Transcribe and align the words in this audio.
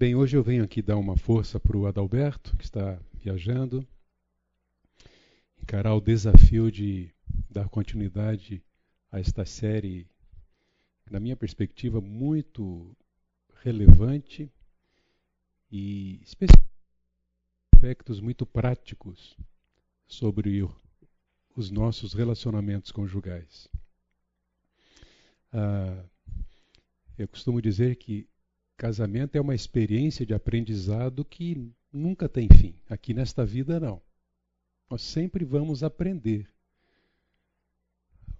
Bem, 0.00 0.14
hoje 0.14 0.36
eu 0.36 0.44
venho 0.44 0.62
aqui 0.62 0.80
dar 0.80 0.96
uma 0.96 1.16
força 1.16 1.58
para 1.58 1.76
o 1.76 1.84
Adalberto, 1.84 2.56
que 2.56 2.62
está 2.62 3.00
viajando, 3.14 3.84
encarar 5.60 5.92
o 5.92 6.00
desafio 6.00 6.70
de 6.70 7.12
dar 7.50 7.68
continuidade 7.68 8.62
a 9.10 9.18
esta 9.18 9.44
série, 9.44 10.08
na 11.10 11.18
minha 11.18 11.34
perspectiva, 11.34 12.00
muito 12.00 12.96
relevante 13.60 14.48
e 15.68 16.22
aspectos 17.74 18.20
muito 18.20 18.46
práticos 18.46 19.36
sobre 20.06 20.64
os 21.56 21.72
nossos 21.72 22.12
relacionamentos 22.12 22.92
conjugais. 22.92 23.66
Ah, 25.52 26.04
eu 27.18 27.26
costumo 27.26 27.60
dizer 27.60 27.96
que 27.96 28.28
Casamento 28.78 29.34
é 29.34 29.40
uma 29.40 29.56
experiência 29.56 30.24
de 30.24 30.32
aprendizado 30.32 31.24
que 31.24 31.68
nunca 31.92 32.28
tem 32.28 32.48
fim. 32.48 32.76
Aqui 32.88 33.12
nesta 33.12 33.44
vida, 33.44 33.80
não. 33.80 34.00
Nós 34.88 35.02
sempre 35.02 35.44
vamos 35.44 35.82
aprender. 35.82 36.48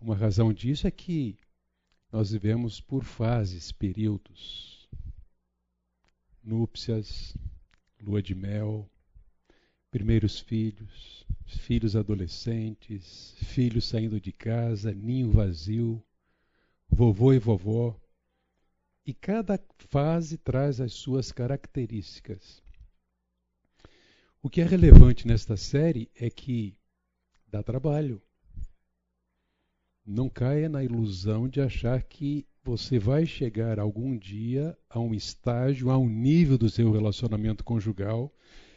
Uma 0.00 0.14
razão 0.14 0.52
disso 0.52 0.86
é 0.86 0.92
que 0.92 1.36
nós 2.12 2.30
vivemos 2.30 2.80
por 2.80 3.02
fases, 3.02 3.72
períodos. 3.72 4.88
Núpcias, 6.40 7.36
lua 8.00 8.22
de 8.22 8.36
mel, 8.36 8.88
primeiros 9.90 10.38
filhos, 10.38 11.26
filhos 11.46 11.96
adolescentes, 11.96 13.34
filhos 13.38 13.88
saindo 13.88 14.20
de 14.20 14.30
casa, 14.30 14.94
ninho 14.94 15.32
vazio, 15.32 16.00
vovô 16.88 17.32
e 17.32 17.40
vovó 17.40 18.00
e 19.08 19.14
cada 19.14 19.58
fase 19.88 20.36
traz 20.36 20.82
as 20.82 20.92
suas 20.92 21.32
características. 21.32 22.62
O 24.42 24.50
que 24.50 24.60
é 24.60 24.64
relevante 24.64 25.26
nesta 25.26 25.56
série 25.56 26.10
é 26.14 26.28
que 26.28 26.76
dá 27.46 27.62
trabalho. 27.62 28.20
Não 30.04 30.28
caia 30.28 30.68
na 30.68 30.84
ilusão 30.84 31.48
de 31.48 31.58
achar 31.58 32.02
que 32.02 32.46
você 32.62 32.98
vai 32.98 33.24
chegar 33.24 33.78
algum 33.78 34.14
dia 34.14 34.76
a 34.90 35.00
um 35.00 35.14
estágio, 35.14 35.88
a 35.88 35.96
um 35.96 36.06
nível 36.06 36.58
do 36.58 36.68
seu 36.68 36.92
relacionamento 36.92 37.64
conjugal, 37.64 38.30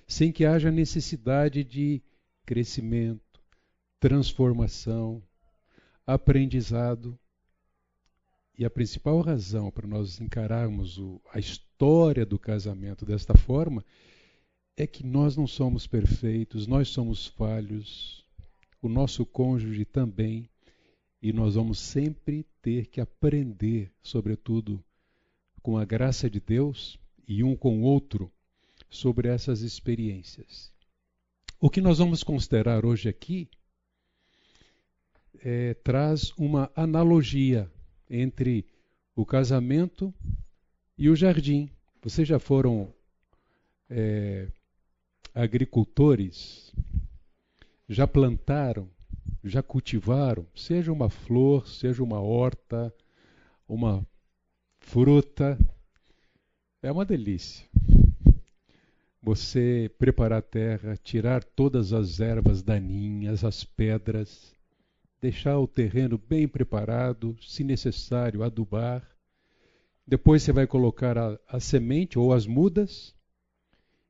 sem 0.08 0.32
que 0.32 0.46
haja 0.46 0.72
necessidade 0.72 1.62
de 1.62 2.02
crescimento, 2.46 3.44
transformação, 4.00 5.22
aprendizado. 6.08 7.20
E 8.62 8.66
a 8.66 8.70
principal 8.70 9.20
razão 9.22 9.72
para 9.72 9.88
nós 9.88 10.22
encararmos 10.22 11.00
o, 11.00 11.20
a 11.34 11.40
história 11.40 12.24
do 12.24 12.38
casamento 12.38 13.04
desta 13.04 13.36
forma 13.36 13.84
é 14.78 14.86
que 14.86 15.04
nós 15.04 15.36
não 15.36 15.48
somos 15.48 15.88
perfeitos, 15.88 16.68
nós 16.68 16.90
somos 16.90 17.26
falhos, 17.26 18.24
o 18.80 18.88
nosso 18.88 19.26
cônjuge 19.26 19.84
também, 19.84 20.48
e 21.20 21.34
nós 21.34 21.56
vamos 21.56 21.80
sempre 21.80 22.46
ter 22.62 22.86
que 22.86 23.02
aprender, 23.02 23.92
sobretudo 24.04 24.80
com 25.64 25.76
a 25.76 25.84
graça 25.84 26.30
de 26.30 26.40
Deus 26.40 27.00
e 27.28 27.44
um 27.44 27.56
com 27.56 27.80
o 27.80 27.82
outro, 27.82 28.32
sobre 28.92 29.28
essas 29.28 29.62
experiências. 29.62 30.72
O 31.60 31.68
que 31.68 31.82
nós 31.82 31.98
vamos 31.98 32.22
considerar 32.22 32.86
hoje 32.86 33.10
aqui 33.10 33.50
é, 35.40 35.74
traz 35.74 36.32
uma 36.38 36.72
analogia 36.76 37.68
entre 38.12 38.66
o 39.16 39.26
casamento 39.26 40.14
e 40.98 41.10
o 41.10 41.16
jardim. 41.16 41.70
Vocês 42.04 42.28
já 42.28 42.38
foram 42.38 42.94
é, 43.90 44.50
agricultores? 45.34 46.74
Já 47.88 48.06
plantaram? 48.06 48.90
Já 49.44 49.64
cultivaram? 49.64 50.46
Seja 50.54 50.92
uma 50.92 51.10
flor, 51.10 51.68
seja 51.68 52.04
uma 52.04 52.20
horta, 52.20 52.94
uma 53.68 54.06
fruta. 54.80 55.58
É 56.84 56.92
uma 56.92 57.06
delícia. 57.06 57.66
Você 59.24 59.90
preparar 59.98 60.40
a 60.40 60.42
terra, 60.42 60.98
tirar 60.98 61.44
todas 61.44 61.94
as 61.94 62.20
ervas 62.20 62.64
daninhas, 62.64 63.44
as 63.46 63.64
pedras, 63.64 64.56
deixar 65.22 65.60
o 65.60 65.68
terreno 65.68 66.18
bem 66.18 66.48
preparado, 66.48 67.38
se 67.40 67.64
necessário, 67.64 68.42
adubar. 68.42 69.08
Depois 70.06 70.42
você 70.42 70.52
vai 70.52 70.66
colocar 70.66 71.18
a, 71.18 71.40
a 71.48 71.60
semente 71.60 72.18
ou 72.18 72.34
as 72.34 72.48
mudas 72.48 73.16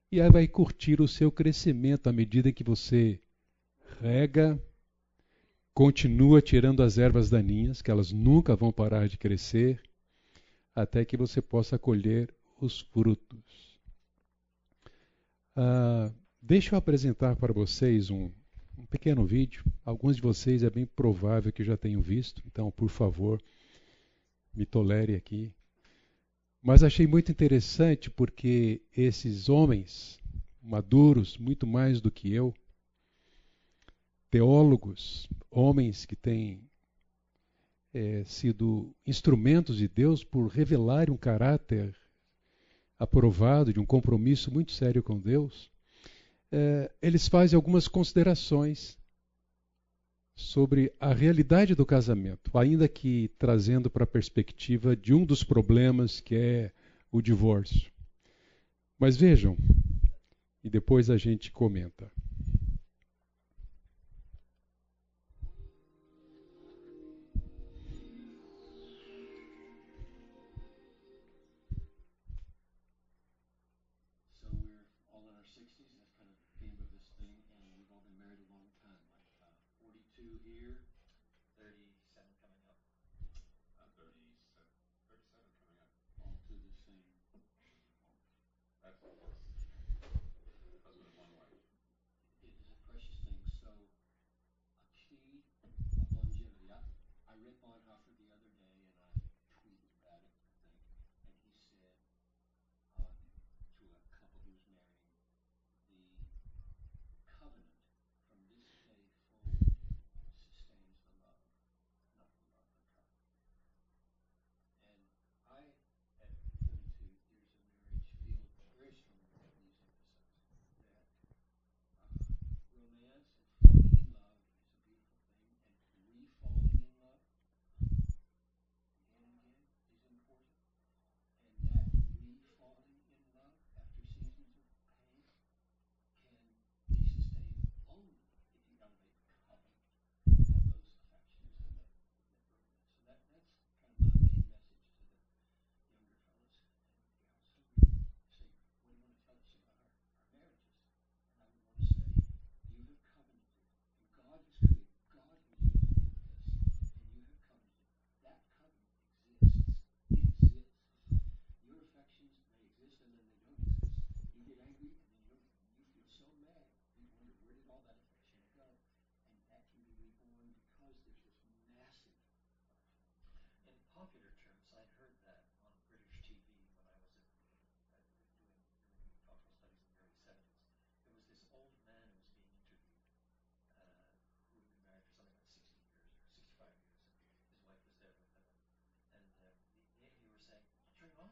e 0.10 0.22
aí 0.22 0.30
vai 0.32 0.48
curtir 0.48 1.02
o 1.02 1.08
seu 1.08 1.32
crescimento 1.32 2.08
à 2.08 2.14
medida 2.14 2.52
que 2.52 2.64
você 2.64 3.20
rega, 4.00 4.58
continua 5.74 6.42
tirando 6.42 6.82
as 6.82 6.98
ervas 6.98 7.30
daninhas, 7.30 7.82
que 7.82 7.92
elas 7.92 8.12
nunca 8.12 8.56
vão 8.56 8.72
parar 8.72 9.08
de 9.08 9.18
crescer, 9.18 9.82
até 10.74 11.04
que 11.06 11.18
você 11.18 11.42
possa 11.42 11.78
colher 11.78 12.34
os 12.60 12.82
frutos. 12.82 13.80
Ah, 15.56 16.12
deixa 16.42 16.76
eu 16.76 16.80
apresentar 16.80 17.36
para 17.36 17.54
vocês 17.54 18.10
um, 18.10 18.32
um 18.78 18.86
pequeno 18.86 19.26
vídeo. 19.26 19.64
Alguns 19.86 20.16
de 20.16 20.22
vocês 20.22 20.64
é 20.64 20.70
bem 20.70 20.86
provável 20.86 21.52
que 21.52 21.64
já 21.64 21.78
tenham 21.78 22.02
visto, 22.02 22.42
então, 22.46 22.72
por 22.72 22.90
favor, 22.90 23.42
me 24.54 24.66
tolere 24.66 25.16
aqui. 25.16 25.54
Mas 26.62 26.84
achei 26.84 27.08
muito 27.08 27.32
interessante 27.32 28.10
porque 28.10 28.82
esses 28.96 29.50
homens 29.50 30.20
maduros, 30.62 31.38
muito 31.38 31.66
mais 31.66 32.00
do 32.00 32.12
que 32.12 32.32
eu, 32.32 32.54
teólogos, 34.30 35.28
homens 35.50 36.06
que 36.06 36.16
têm 36.16 36.70
é, 37.94 38.24
sido 38.24 38.96
instrumentos 39.06 39.78
de 39.78 39.88
Deus 39.88 40.24
por 40.24 40.48
revelar 40.48 41.10
um 41.10 41.18
caráter 41.18 41.96
aprovado, 42.98 43.74
de 43.74 43.80
um 43.80 43.86
compromisso 43.86 44.52
muito 44.52 44.72
sério 44.72 45.02
com 45.02 45.20
Deus, 45.20 45.71
é, 46.52 46.92
eles 47.02 47.28
fazem 47.28 47.56
algumas 47.56 47.88
considerações 47.88 48.98
sobre 50.36 50.92
a 51.00 51.14
realidade 51.14 51.76
do 51.76 51.86
casamento, 51.86 52.58
ainda 52.58 52.88
que 52.88 53.30
trazendo 53.38 53.90
para 53.90 54.04
a 54.04 54.08
perspectiva 54.08 54.96
de 54.96 55.14
um 55.14 55.26
dos 55.26 55.44
problemas 55.44 56.20
que 56.20 56.36
é 56.36 56.72
o 57.12 57.22
divórcio. 57.22 57.92
Mas 58.98 59.18
vejam, 59.18 59.58
e 60.64 60.70
depois 60.70 61.10
a 61.10 61.18
gente 61.18 61.52
comenta. 61.52 62.12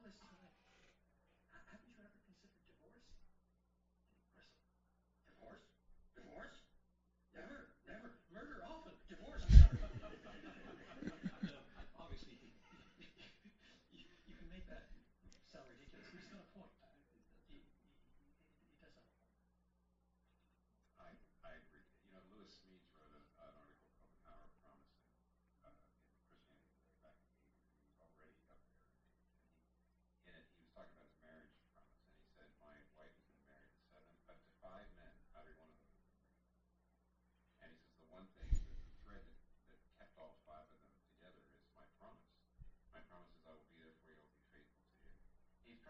this 0.09 0.38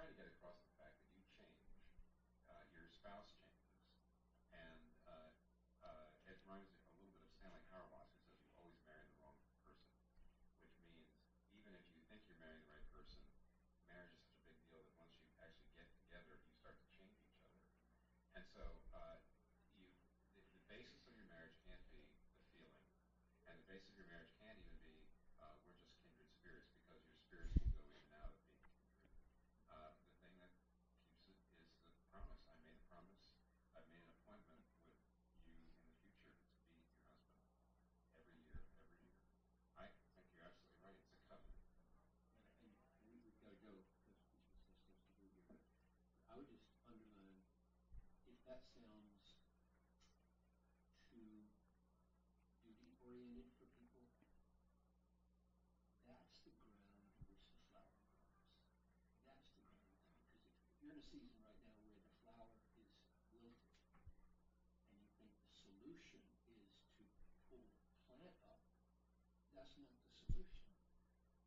to 0.10 0.16
get 0.18 0.26
across 0.26 0.69
that 48.60 48.68
sounds 48.76 49.40
too 51.16 51.48
duty 52.60 52.92
oriented 53.00 53.48
for 53.56 53.72
people, 53.80 54.04
that's 56.04 56.44
the 56.44 56.52
ground 56.60 56.92
in 56.92 57.08
which 57.24 57.40
the 57.56 57.56
flower 57.72 58.04
grows. 58.12 58.36
That's 59.24 59.48
the 59.56 59.64
ground. 59.64 59.96
Because 60.68 60.84
you're 60.84 60.92
in 60.92 61.00
a 61.00 61.08
season 61.08 61.40
right 61.40 61.64
now 61.72 61.88
where 61.88 62.04
the 62.04 62.12
flower 62.20 62.52
is 62.76 63.00
wilted 63.32 63.80
and 64.92 65.00
you 65.00 65.08
think 65.16 65.32
the 65.40 65.56
solution 65.56 66.20
is 66.52 66.68
to 67.00 67.08
pull 67.48 67.64
the 67.64 67.96
plant 68.12 68.36
up, 68.44 68.60
that's 69.56 69.80
not 69.80 70.04
the 70.04 70.12
solution. 70.20 70.68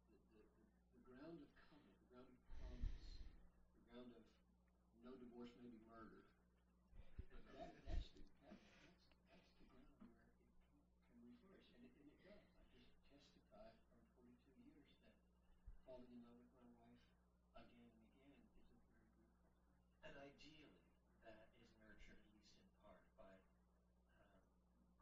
The, 0.08 0.16
the, 0.32 0.48
the, 0.48 0.64
the 0.96 1.04
ground 1.12 1.44
of 1.44 1.52
covenant, 1.60 1.92
the 1.92 2.08
ground 2.08 2.32
of 2.32 2.40
promise, 2.56 3.20
the 3.76 3.84
ground 3.92 4.16
of 4.16 4.24
no 5.04 5.12
divorce, 5.20 5.52
maybe 5.60 5.82
that, 7.52 7.76
that's 7.84 8.08
the 8.16 8.24
that, 8.48 8.58
that's 8.80 9.04
that's 9.28 9.46
the 9.60 9.68
ground 9.68 9.92
where 10.00 10.08
it 10.08 10.18
can, 10.24 10.40
can 11.12 11.20
we 11.20 11.36
flourish, 11.38 11.68
and 11.76 11.84
it, 11.84 11.92
and 12.00 12.08
it 12.08 12.16
does. 12.24 12.48
I 12.56 12.64
just 12.72 12.96
testified 13.12 13.76
from 13.92 14.02
42 14.16 14.56
years 14.72 14.88
that 15.04 15.20
falling 15.84 16.16
in 16.16 16.24
love 16.32 16.48
with 16.48 16.58
my 16.64 16.72
wife 16.80 17.04
again 17.60 17.92
and 17.92 18.08
again 18.08 18.32
is 18.40 18.48
a 18.48 18.56
very 18.56 18.56
beautiful 18.64 19.04
thing. 19.12 19.36
And 20.00 20.16
ideally, 20.16 20.80
that 21.28 21.52
is 21.60 21.76
nurtured 21.84 22.16
at 22.16 22.32
least 22.32 22.56
in 22.56 22.72
part 22.80 23.04
by 23.20 23.36
um, 24.16 24.32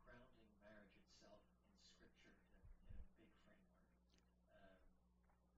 grounding 0.03 0.51
marriage 0.59 0.99
itself 0.99 1.39
in 1.63 1.71
Scripture 1.87 2.35
in 2.35 2.51
a, 2.51 2.67
in 2.83 2.99
a 2.99 3.07
big 3.15 3.31
framework. 3.47 3.95
Um, 4.59 4.75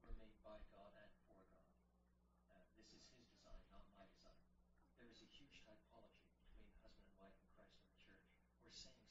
we're 0.04 0.11
made 0.22 0.38
by 0.46 0.54
God 0.70 0.94
and 1.02 1.10
for 1.26 1.42
God. 1.50 1.74
Uh, 2.54 2.62
this 2.78 2.94
is 2.94 3.02
His 3.18 3.26
design, 3.26 3.58
not 3.74 3.82
my 3.90 4.06
design. 4.06 4.38
There 4.94 5.10
is 5.10 5.18
a 5.18 5.26
huge 5.34 5.58
typology 5.66 6.30
between 6.38 6.70
husband 6.78 7.10
and 7.10 7.18
wife 7.18 7.34
and 7.42 7.50
Christ 7.58 7.74
and 7.82 7.90
the 7.90 7.98
church. 8.06 8.22
We're 8.62 8.70
saying 8.70 9.01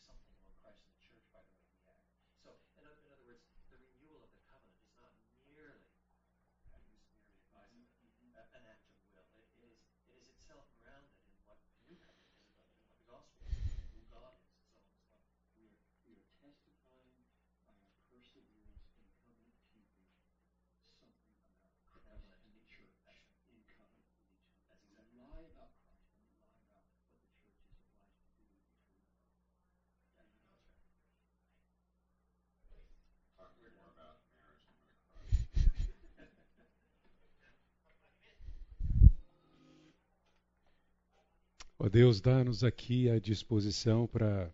Ó 41.83 41.89
Deus, 41.89 42.21
dá-nos 42.21 42.63
aqui 42.63 43.09
a 43.09 43.17
disposição 43.19 44.05
para 44.05 44.53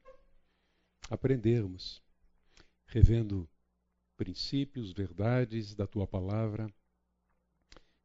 aprendermos, 1.09 2.01
revendo 2.85 3.49
princípios, 4.15 4.93
verdades 4.93 5.75
da 5.75 5.85
tua 5.85 6.07
palavra. 6.07 6.73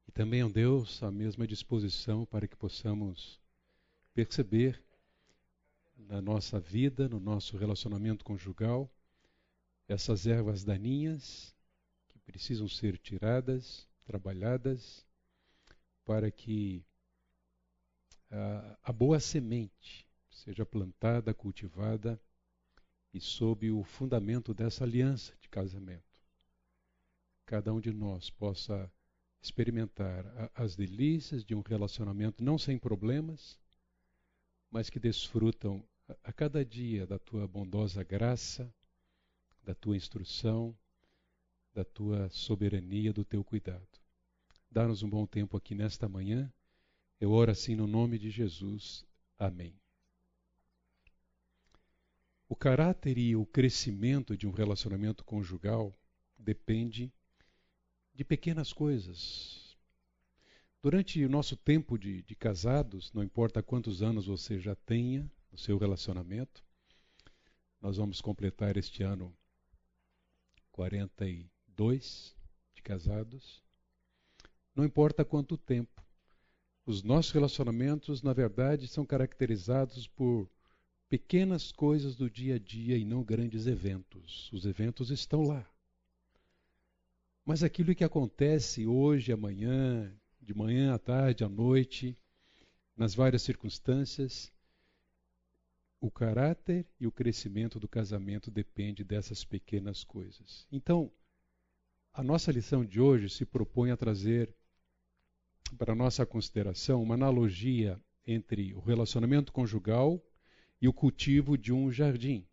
E 0.08 0.10
também, 0.10 0.42
ó 0.42 0.48
Deus, 0.48 1.00
a 1.04 1.10
mesma 1.12 1.46
disposição 1.46 2.26
para 2.26 2.48
que 2.48 2.56
possamos 2.56 3.40
perceber 4.12 4.82
na 5.96 6.20
nossa 6.20 6.58
vida, 6.58 7.08
no 7.08 7.20
nosso 7.20 7.56
relacionamento 7.56 8.24
conjugal, 8.24 8.92
essas 9.88 10.26
ervas 10.26 10.64
daninhas 10.64 11.54
que 12.08 12.18
precisam 12.18 12.68
ser 12.68 12.98
tiradas, 12.98 13.88
trabalhadas, 14.04 15.06
para 16.04 16.30
que 16.30 16.84
a, 18.30 18.78
a 18.82 18.92
boa 18.92 19.20
semente 19.20 20.06
seja 20.30 20.64
plantada, 20.64 21.34
cultivada 21.34 22.20
e 23.12 23.20
sob 23.20 23.70
o 23.70 23.84
fundamento 23.84 24.54
dessa 24.54 24.84
aliança 24.84 25.36
de 25.40 25.48
casamento. 25.48 26.02
Cada 27.46 27.72
um 27.72 27.80
de 27.80 27.92
nós 27.92 28.30
possa 28.30 28.90
experimentar 29.42 30.26
a, 30.26 30.64
as 30.64 30.74
delícias 30.74 31.44
de 31.44 31.54
um 31.54 31.60
relacionamento 31.60 32.42
não 32.42 32.56
sem 32.56 32.78
problemas, 32.78 33.58
mas 34.70 34.88
que 34.88 34.98
desfrutam 34.98 35.84
a, 36.08 36.30
a 36.30 36.32
cada 36.32 36.64
dia 36.64 37.06
da 37.06 37.18
tua 37.18 37.46
bondosa 37.46 38.02
graça, 38.02 38.72
da 39.62 39.74
tua 39.74 39.96
instrução, 39.96 40.76
da 41.74 41.84
tua 41.84 42.28
soberania, 42.30 43.12
do 43.12 43.24
teu 43.24 43.42
cuidado. 43.44 43.88
Dá-nos 44.70 45.02
um 45.02 45.08
bom 45.08 45.26
tempo 45.26 45.56
aqui 45.56 45.74
nesta 45.74 46.08
manhã. 46.08 46.52
Eu 47.20 47.30
oro 47.32 47.50
assim 47.50 47.74
no 47.74 47.86
nome 47.86 48.18
de 48.18 48.30
Jesus. 48.30 49.04
Amém. 49.38 49.78
O 52.48 52.56
caráter 52.56 53.16
e 53.16 53.34
o 53.34 53.46
crescimento 53.46 54.36
de 54.36 54.46
um 54.46 54.50
relacionamento 54.50 55.24
conjugal 55.24 55.96
depende 56.36 57.12
de 58.14 58.24
pequenas 58.24 58.72
coisas. 58.72 59.76
Durante 60.82 61.24
o 61.24 61.28
nosso 61.28 61.56
tempo 61.56 61.96
de, 61.96 62.22
de 62.22 62.34
casados, 62.34 63.12
não 63.12 63.22
importa 63.22 63.62
quantos 63.62 64.02
anos 64.02 64.26
você 64.26 64.58
já 64.58 64.74
tenha 64.74 65.30
no 65.50 65.56
seu 65.56 65.78
relacionamento, 65.78 66.62
nós 67.80 67.96
vamos 67.96 68.20
completar 68.20 68.76
este 68.76 69.02
ano 69.02 69.34
42 70.72 72.34
de 72.74 72.82
casados. 72.82 73.62
Não 74.74 74.84
importa 74.84 75.24
quanto 75.24 75.56
tempo, 75.56 76.02
os 76.84 77.02
nossos 77.02 77.30
relacionamentos, 77.30 78.22
na 78.22 78.32
verdade, 78.32 78.88
são 78.88 79.06
caracterizados 79.06 80.08
por 80.08 80.50
pequenas 81.08 81.70
coisas 81.70 82.16
do 82.16 82.28
dia 82.28 82.56
a 82.56 82.58
dia 82.58 82.96
e 82.96 83.04
não 83.04 83.22
grandes 83.22 83.66
eventos. 83.66 84.50
Os 84.52 84.64
eventos 84.64 85.10
estão 85.10 85.42
lá. 85.42 85.64
Mas 87.44 87.62
aquilo 87.62 87.94
que 87.94 88.02
acontece 88.02 88.86
hoje, 88.86 89.30
amanhã, 89.30 90.12
de 90.40 90.54
manhã 90.54 90.94
à 90.94 90.98
tarde, 90.98 91.44
à 91.44 91.48
noite, 91.48 92.16
nas 92.96 93.14
várias 93.14 93.42
circunstâncias, 93.42 94.52
o 96.02 96.10
caráter 96.10 96.84
e 96.98 97.06
o 97.06 97.12
crescimento 97.12 97.78
do 97.78 97.86
casamento 97.86 98.50
depende 98.50 99.04
dessas 99.04 99.44
pequenas 99.44 100.02
coisas. 100.02 100.66
Então, 100.72 101.12
a 102.12 102.24
nossa 102.24 102.50
lição 102.50 102.84
de 102.84 103.00
hoje 103.00 103.30
se 103.30 103.46
propõe 103.46 103.92
a 103.92 103.96
trazer 103.96 104.52
para 105.78 105.94
nossa 105.94 106.26
consideração 106.26 107.00
uma 107.00 107.14
analogia 107.14 108.02
entre 108.26 108.74
o 108.74 108.80
relacionamento 108.80 109.52
conjugal 109.52 110.20
e 110.80 110.88
o 110.88 110.92
cultivo 110.92 111.56
de 111.56 111.72
um 111.72 111.88
jardim. 111.88 112.44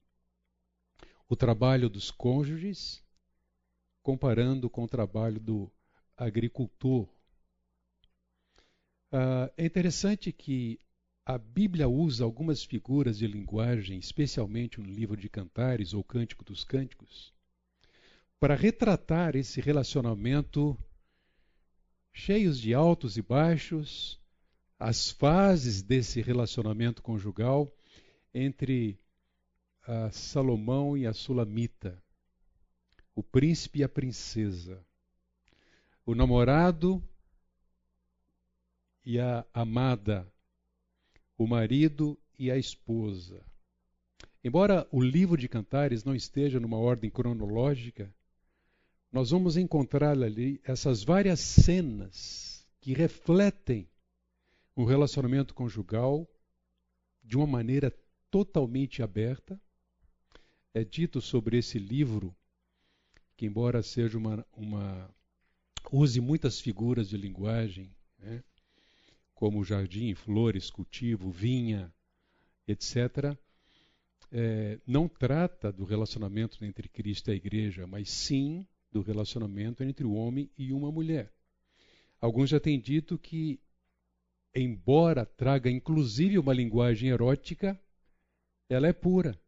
O 1.27 1.35
trabalho 1.35 1.89
dos 1.89 2.11
cônjuges 2.11 3.03
comparando 4.03 4.69
com 4.69 4.83
o 4.83 4.87
trabalho 4.87 5.39
do 5.39 5.71
agricultor. 6.15 7.09
Ah, 9.11 9.51
é 9.57 9.65
interessante 9.65 10.31
que 10.31 10.79
a 11.29 11.37
Bíblia 11.37 11.87
usa 11.87 12.23
algumas 12.23 12.63
figuras 12.63 13.19
de 13.19 13.27
linguagem, 13.27 13.99
especialmente 13.99 14.79
no 14.79 14.87
livro 14.87 15.15
de 15.15 15.29
Cantares 15.29 15.93
ou 15.93 16.03
Cântico 16.03 16.43
dos 16.43 16.63
Cânticos, 16.63 17.31
para 18.39 18.55
retratar 18.55 19.35
esse 19.35 19.61
relacionamento 19.61 20.75
cheios 22.11 22.59
de 22.59 22.73
altos 22.73 23.15
e 23.15 23.21
baixos, 23.21 24.19
as 24.79 25.11
fases 25.11 25.83
desse 25.83 26.19
relacionamento 26.19 27.03
conjugal 27.03 27.71
entre 28.33 28.99
Salomão 30.11 30.97
e 30.97 31.05
a 31.05 31.13
Sulamita, 31.13 32.01
o 33.13 33.21
príncipe 33.21 33.81
e 33.81 33.83
a 33.83 33.89
princesa, 33.89 34.83
o 36.03 36.15
namorado 36.15 37.03
e 39.05 39.19
a 39.19 39.45
amada, 39.53 40.27
o 41.39 41.47
marido 41.47 42.19
e 42.37 42.51
a 42.51 42.57
esposa. 42.57 43.41
Embora 44.43 44.85
o 44.91 45.01
livro 45.01 45.37
de 45.37 45.47
Cantares 45.47 46.03
não 46.03 46.13
esteja 46.13 46.59
numa 46.59 46.77
ordem 46.77 47.09
cronológica, 47.09 48.13
nós 49.09 49.31
vamos 49.31 49.55
encontrar 49.55 50.21
ali 50.21 50.59
essas 50.65 51.01
várias 51.01 51.39
cenas 51.39 52.67
que 52.81 52.93
refletem 52.93 53.87
o 54.75 54.83
relacionamento 54.83 55.53
conjugal 55.53 56.29
de 57.23 57.37
uma 57.37 57.47
maneira 57.47 57.89
totalmente 58.29 59.01
aberta. 59.01 59.59
É 60.73 60.83
dito 60.83 61.21
sobre 61.21 61.57
esse 61.57 61.79
livro 61.79 62.35
que, 63.37 63.45
embora 63.45 63.81
seja 63.81 64.17
uma, 64.17 64.45
uma 64.51 65.09
use 65.89 66.19
muitas 66.19 66.59
figuras 66.59 67.07
de 67.07 67.15
linguagem, 67.15 67.95
né, 68.17 68.43
como 69.39 69.63
jardim, 69.63 70.13
flores, 70.13 70.69
cultivo, 70.69 71.31
vinha, 71.31 71.89
etc., 72.67 73.37
é, 74.29 74.77
não 74.85 75.07
trata 75.07 75.71
do 75.71 75.85
relacionamento 75.85 76.63
entre 76.65 76.89
Cristo 76.89 77.29
e 77.29 77.31
a 77.31 77.35
igreja, 77.35 77.87
mas 77.87 78.09
sim 78.09 78.67
do 78.91 79.01
relacionamento 79.01 79.81
entre 79.81 80.05
o 80.05 80.11
homem 80.11 80.51
e 80.57 80.73
uma 80.73 80.91
mulher. 80.91 81.31
Alguns 82.19 82.49
já 82.49 82.59
têm 82.59 82.77
dito 82.77 83.17
que, 83.17 83.61
embora 84.53 85.25
traga 85.25 85.69
inclusive 85.69 86.37
uma 86.37 86.53
linguagem 86.53 87.09
erótica, 87.09 87.79
ela 88.67 88.89
é 88.89 88.93
pura. 88.93 89.39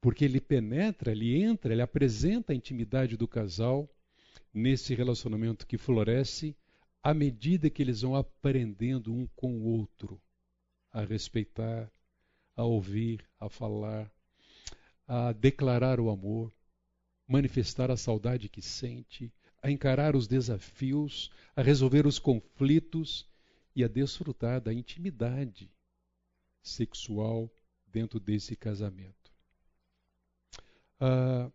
Porque 0.00 0.24
ele 0.24 0.40
penetra, 0.40 1.12
ele 1.12 1.36
entra, 1.42 1.70
ele 1.70 1.82
apresenta 1.82 2.54
a 2.54 2.56
intimidade 2.56 3.14
do 3.14 3.28
casal 3.28 3.94
nesse 4.54 4.94
relacionamento 4.94 5.66
que 5.66 5.76
floresce 5.76 6.56
à 7.04 7.12
medida 7.12 7.68
que 7.68 7.82
eles 7.82 8.00
vão 8.00 8.16
aprendendo 8.16 9.12
um 9.12 9.26
com 9.36 9.58
o 9.58 9.64
outro 9.64 10.18
a 10.90 11.04
respeitar, 11.04 11.92
a 12.56 12.64
ouvir, 12.64 13.28
a 13.38 13.46
falar, 13.46 14.10
a 15.06 15.32
declarar 15.32 16.00
o 16.00 16.08
amor, 16.08 16.50
manifestar 17.28 17.90
a 17.90 17.96
saudade 17.96 18.48
que 18.48 18.62
sente, 18.62 19.30
a 19.62 19.70
encarar 19.70 20.16
os 20.16 20.26
desafios, 20.26 21.30
a 21.54 21.60
resolver 21.60 22.06
os 22.06 22.18
conflitos 22.18 23.28
e 23.76 23.84
a 23.84 23.88
desfrutar 23.88 24.62
da 24.62 24.72
intimidade 24.72 25.70
sexual 26.62 27.52
dentro 27.86 28.18
desse 28.18 28.56
casamento. 28.56 29.30
Ah, 30.98 31.50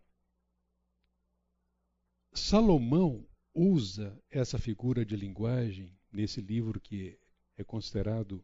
Salomão 2.32 3.26
usa 3.60 4.18
essa 4.30 4.58
figura 4.58 5.04
de 5.04 5.14
linguagem 5.14 5.92
nesse 6.10 6.40
livro 6.40 6.80
que 6.80 7.18
é 7.58 7.62
considerado 7.62 8.42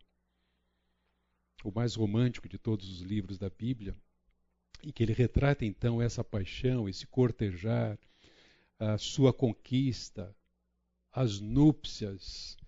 o 1.65 1.73
mais 1.73 1.95
romântico 1.95 2.47
de 2.47 2.59
todos 2.59 2.87
os 2.91 3.01
livros 3.01 3.39
da 3.39 3.49
Bíblia, 3.49 3.97
e 4.83 4.93
que 4.93 5.03
ele 5.03 5.15
retrata 5.15 5.65
então 5.65 6.03
essa 6.03 6.23
paixão, 6.23 6.87
esse 6.87 7.07
cortejar, 7.07 7.99
a 8.79 8.99
sua 8.99 9.33
conquista, 9.33 10.37
as 11.11 11.41
núpcias, 11.41 12.59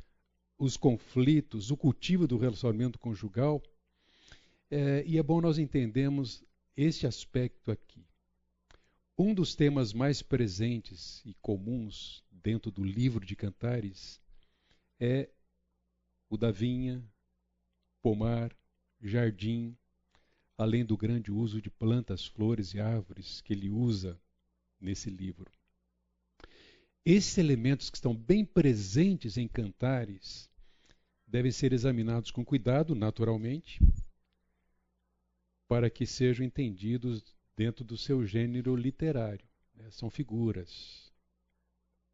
os 0.58 0.74
conflitos, 0.74 1.70
o 1.70 1.76
cultivo 1.76 2.26
do 2.26 2.38
relacionamento 2.38 2.98
conjugal. 2.98 3.62
É, 4.70 5.04
e 5.06 5.18
é 5.18 5.22
bom 5.22 5.42
nós 5.42 5.58
entendermos 5.58 6.42
este 6.74 7.06
aspecto 7.06 7.70
aqui. 7.70 8.07
Um 9.20 9.34
dos 9.34 9.56
temas 9.56 9.92
mais 9.92 10.22
presentes 10.22 11.20
e 11.26 11.34
comuns 11.42 12.22
dentro 12.30 12.70
do 12.70 12.84
livro 12.84 13.26
de 13.26 13.34
Cantares 13.34 14.22
é 15.00 15.28
o 16.30 16.36
da 16.36 16.52
vinha, 16.52 17.04
pomar, 18.00 18.56
jardim, 19.02 19.76
além 20.56 20.84
do 20.84 20.96
grande 20.96 21.32
uso 21.32 21.60
de 21.60 21.68
plantas, 21.68 22.26
flores 22.26 22.74
e 22.74 22.78
árvores 22.78 23.40
que 23.40 23.52
ele 23.52 23.68
usa 23.68 24.16
nesse 24.80 25.10
livro. 25.10 25.50
Esses 27.04 27.38
elementos 27.38 27.90
que 27.90 27.96
estão 27.96 28.14
bem 28.14 28.44
presentes 28.44 29.36
em 29.36 29.48
Cantares 29.48 30.48
devem 31.26 31.50
ser 31.50 31.72
examinados 31.72 32.30
com 32.30 32.44
cuidado, 32.44 32.94
naturalmente, 32.94 33.80
para 35.66 35.90
que 35.90 36.06
sejam 36.06 36.46
entendidos 36.46 37.36
dentro 37.58 37.84
do 37.84 37.98
seu 37.98 38.24
gênero 38.24 38.76
literário. 38.76 39.44
Né? 39.74 39.90
São 39.90 40.08
figuras. 40.08 41.12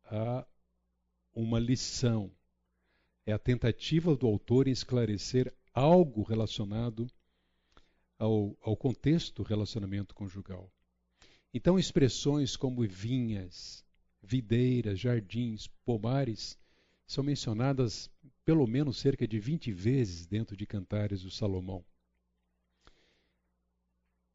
Há 0.04 0.46
uma 1.34 1.58
lição. 1.58 2.32
É 3.26 3.32
a 3.34 3.38
tentativa 3.38 4.16
do 4.16 4.26
autor 4.26 4.66
em 4.66 4.70
esclarecer 4.70 5.54
algo 5.74 6.22
relacionado 6.22 7.06
ao, 8.18 8.56
ao 8.62 8.74
contexto 8.74 9.42
relacionamento 9.42 10.14
conjugal. 10.14 10.72
Então, 11.52 11.78
expressões 11.78 12.56
como 12.56 12.80
vinhas, 12.88 13.84
videiras, 14.22 14.98
jardins, 14.98 15.66
pomares 15.84 16.58
são 17.06 17.22
mencionadas 17.22 18.10
pelo 18.46 18.66
menos 18.66 18.96
cerca 18.96 19.28
de 19.28 19.38
20 19.38 19.72
vezes 19.72 20.26
dentro 20.26 20.56
de 20.56 20.64
Cantares 20.64 21.20
do 21.20 21.30
Salomão. 21.30 21.84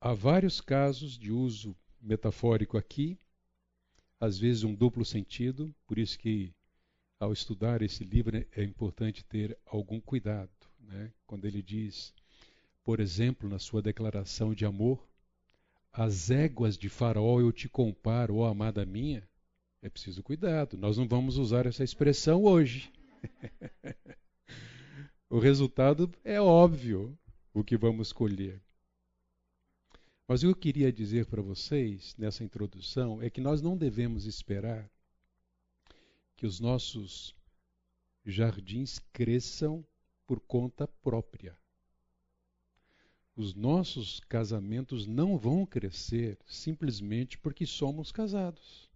Há 0.02 0.14
vários 0.14 0.62
casos 0.62 1.18
de 1.18 1.32
uso 1.32 1.76
metafórico 2.02 2.78
aqui, 2.78 3.20
às 4.20 4.38
vezes 4.38 4.64
um 4.64 4.74
duplo 4.74 5.04
sentido, 5.04 5.74
por 5.86 5.98
isso 5.98 6.18
que 6.18 6.54
ao 7.20 7.34
estudar 7.34 7.82
esse 7.82 8.04
livro 8.04 8.46
é 8.52 8.64
importante 8.64 9.26
ter 9.26 9.58
algum 9.66 10.00
cuidado. 10.00 10.50
Né? 10.80 11.12
Quando 11.28 11.46
ele 11.46 11.62
diz 11.62 12.14
por 12.90 13.00
exemplo, 13.00 13.48
na 13.48 13.60
sua 13.60 13.84
declaração 13.84 14.52
de 14.52 14.66
amor, 14.66 15.08
as 15.94 16.32
éguas 16.32 16.76
de 16.76 16.90
Faraó 16.90 17.40
eu 17.40 17.52
te 17.52 17.70
comparo, 17.70 18.38
ó 18.38 18.48
amada 18.48 18.84
minha, 18.84 19.22
é 19.80 19.88
preciso 19.88 20.24
cuidado. 20.24 20.76
Nós 20.76 20.98
não 20.98 21.08
vamos 21.08 21.38
usar 21.38 21.68
essa 21.68 21.84
expressão 21.84 22.46
hoje. 22.46 22.92
o 25.30 25.38
resultado 25.38 26.12
é 26.24 26.42
óbvio 26.42 27.16
o 27.54 27.64
que 27.64 27.78
vamos 27.78 28.12
colher. 28.12 28.60
Mas 30.30 30.44
o 30.44 30.46
que 30.46 30.48
eu 30.48 30.56
queria 30.56 30.94
dizer 30.94 31.26
para 31.26 31.42
vocês 31.42 32.16
nessa 32.18 32.42
introdução 32.46 33.22
é 33.22 33.30
que 33.30 33.42
nós 33.42 33.62
não 33.62 33.76
devemos 33.76 34.26
esperar 34.26 34.90
que 36.38 36.46
os 36.46 36.62
nossos 36.62 37.36
jardins 38.26 39.00
cresçam 39.12 39.86
por 40.26 40.40
conta 40.40 40.88
própria 40.88 41.60
os 43.40 43.56
nossos 43.56 44.20
casamentos 44.28 45.08
não 45.08 45.38
vão 45.38 45.66
crescer 45.66 46.38
simplesmente 46.46 47.38
porque 47.38 47.66
somos 47.66 48.12
casados. 48.12 48.90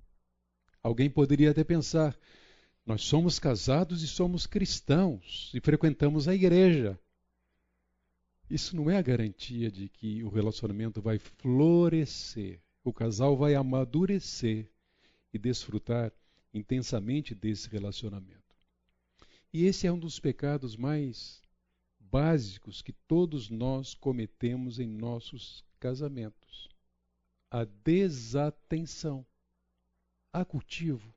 Alguém 0.81 1.09
poderia 1.09 1.51
até 1.51 1.63
pensar: 1.63 2.13
nós 2.85 3.03
somos 3.03 3.39
casados 3.39 4.03
e 4.03 4.07
somos 4.07 4.45
cristãos 4.45 5.49
e 5.53 5.61
frequentamos 5.61 6.27
a 6.27 6.35
igreja. 6.35 6.99
Isso 8.53 8.75
não 8.75 8.87
é 8.87 8.97
a 8.97 9.01
garantia 9.01 9.71
de 9.71 9.89
que 9.89 10.23
o 10.23 10.29
relacionamento 10.29 11.01
vai 11.01 11.17
florescer, 11.17 12.61
o 12.83 12.93
casal 12.93 13.35
vai 13.35 13.55
amadurecer 13.55 14.69
e 15.33 15.39
desfrutar 15.39 16.13
intensamente 16.53 17.33
desse 17.33 17.67
relacionamento. 17.67 18.55
E 19.51 19.65
esse 19.65 19.87
é 19.87 19.91
um 19.91 19.97
dos 19.97 20.19
pecados 20.19 20.77
mais 20.77 21.41
básicos 21.99 22.83
que 22.83 22.93
todos 22.93 23.49
nós 23.49 23.95
cometemos 23.95 24.79
em 24.79 24.85
nossos 24.85 25.65
casamentos. 25.79 26.69
A 27.49 27.63
desatenção. 27.63 29.25
Há 30.31 30.45
cultivo. 30.45 31.11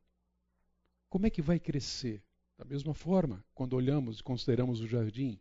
Como 1.11 1.27
é 1.27 1.31
que 1.31 1.43
vai 1.43 1.61
crescer? 1.61 2.23
Da 2.57 2.65
mesma 2.65 2.95
forma, 2.95 3.45
quando 3.55 3.75
olhamos 3.75 4.21
e 4.21 4.23
consideramos 4.23 4.81
o 4.81 4.87
jardim, 4.87 5.39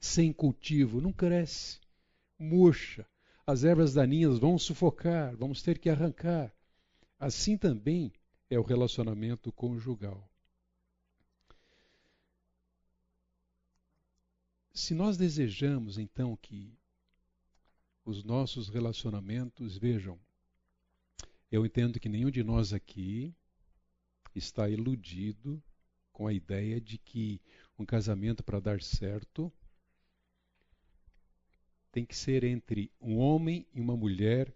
sem 0.00 0.32
cultivo, 0.32 1.00
não 1.00 1.12
cresce, 1.12 1.80
murcha, 2.38 3.06
as 3.46 3.64
ervas 3.64 3.94
daninhas 3.94 4.38
vão 4.38 4.58
sufocar, 4.58 5.36
vamos 5.36 5.62
ter 5.62 5.78
que 5.78 5.88
arrancar. 5.88 6.52
Assim 7.18 7.56
também 7.56 8.12
é 8.50 8.58
o 8.58 8.62
relacionamento 8.62 9.50
conjugal. 9.52 10.28
Se 14.72 14.94
nós 14.94 15.16
desejamos, 15.16 15.98
então, 15.98 16.36
que 16.36 16.78
os 18.04 18.22
nossos 18.22 18.68
relacionamentos, 18.68 19.76
vejam, 19.76 20.18
eu 21.50 21.66
entendo 21.66 21.98
que 21.98 22.08
nenhum 22.08 22.30
de 22.30 22.44
nós 22.44 22.72
aqui 22.72 23.34
está 24.34 24.68
iludido 24.68 25.62
com 26.12 26.26
a 26.26 26.32
ideia 26.32 26.80
de 26.80 26.96
que 26.98 27.40
um 27.78 27.84
casamento 27.84 28.44
para 28.44 28.60
dar 28.60 28.80
certo 28.80 29.52
tem 31.90 32.04
que 32.04 32.16
ser 32.16 32.44
entre 32.44 32.90
um 33.00 33.18
homem 33.18 33.66
e 33.72 33.80
uma 33.80 33.96
mulher 33.96 34.52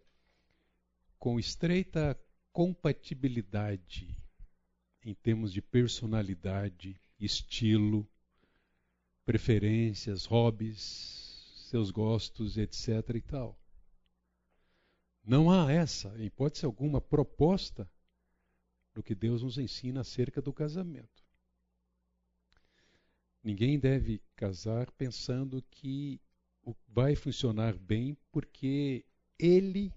com 1.19 1.39
estreita 1.39 2.19
compatibilidade 2.53 4.15
em 5.05 5.15
termos 5.15 5.53
de 5.53 5.61
personalidade, 5.61 7.01
estilo, 7.19 8.09
preferências, 9.25 10.25
hobbies, 10.25 11.67
seus 11.71 11.91
gostos, 11.91 12.59
etc. 12.59 12.89
e 13.15 13.21
tal. 13.21 13.59
Não 15.25 15.51
há 15.51 15.73
essa, 15.73 16.09
em 16.19 16.27
hipótese 16.27 16.65
alguma, 16.65 17.01
proposta 17.01 17.89
do 18.93 19.03
que 19.03 19.15
Deus 19.15 19.43
nos 19.43 19.59
ensina 19.59 20.01
acerca 20.01 20.43
do 20.43 20.53
casamento. 20.53 21.23
Ninguém 23.43 23.79
deve 23.79 24.21
casar 24.37 24.91
pensando 24.93 25.63
que 25.71 26.21
vai 26.89 27.15
funcionar 27.17 27.77
bem 27.77 28.17
porque 28.31 29.05
ele 29.39 29.93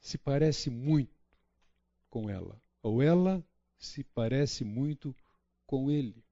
se 0.00 0.16
parece 0.16 0.70
muito 0.70 1.14
com 2.08 2.28
ela, 2.28 2.60
ou 2.82 3.02
ela 3.02 3.44
se 3.76 4.02
parece 4.02 4.64
muito 4.64 5.14
com 5.66 5.90
ele. 5.90 6.24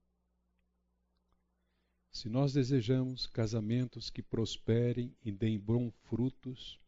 Se 2.11 2.31
nós 2.31 2.55
desejamos 2.55 3.27
casamentos 3.27 4.09
que 4.09 4.23
prosperem 4.23 5.15
e 5.23 5.31
deem 5.31 5.59
bons 5.59 5.93
frutos, 6.05 6.81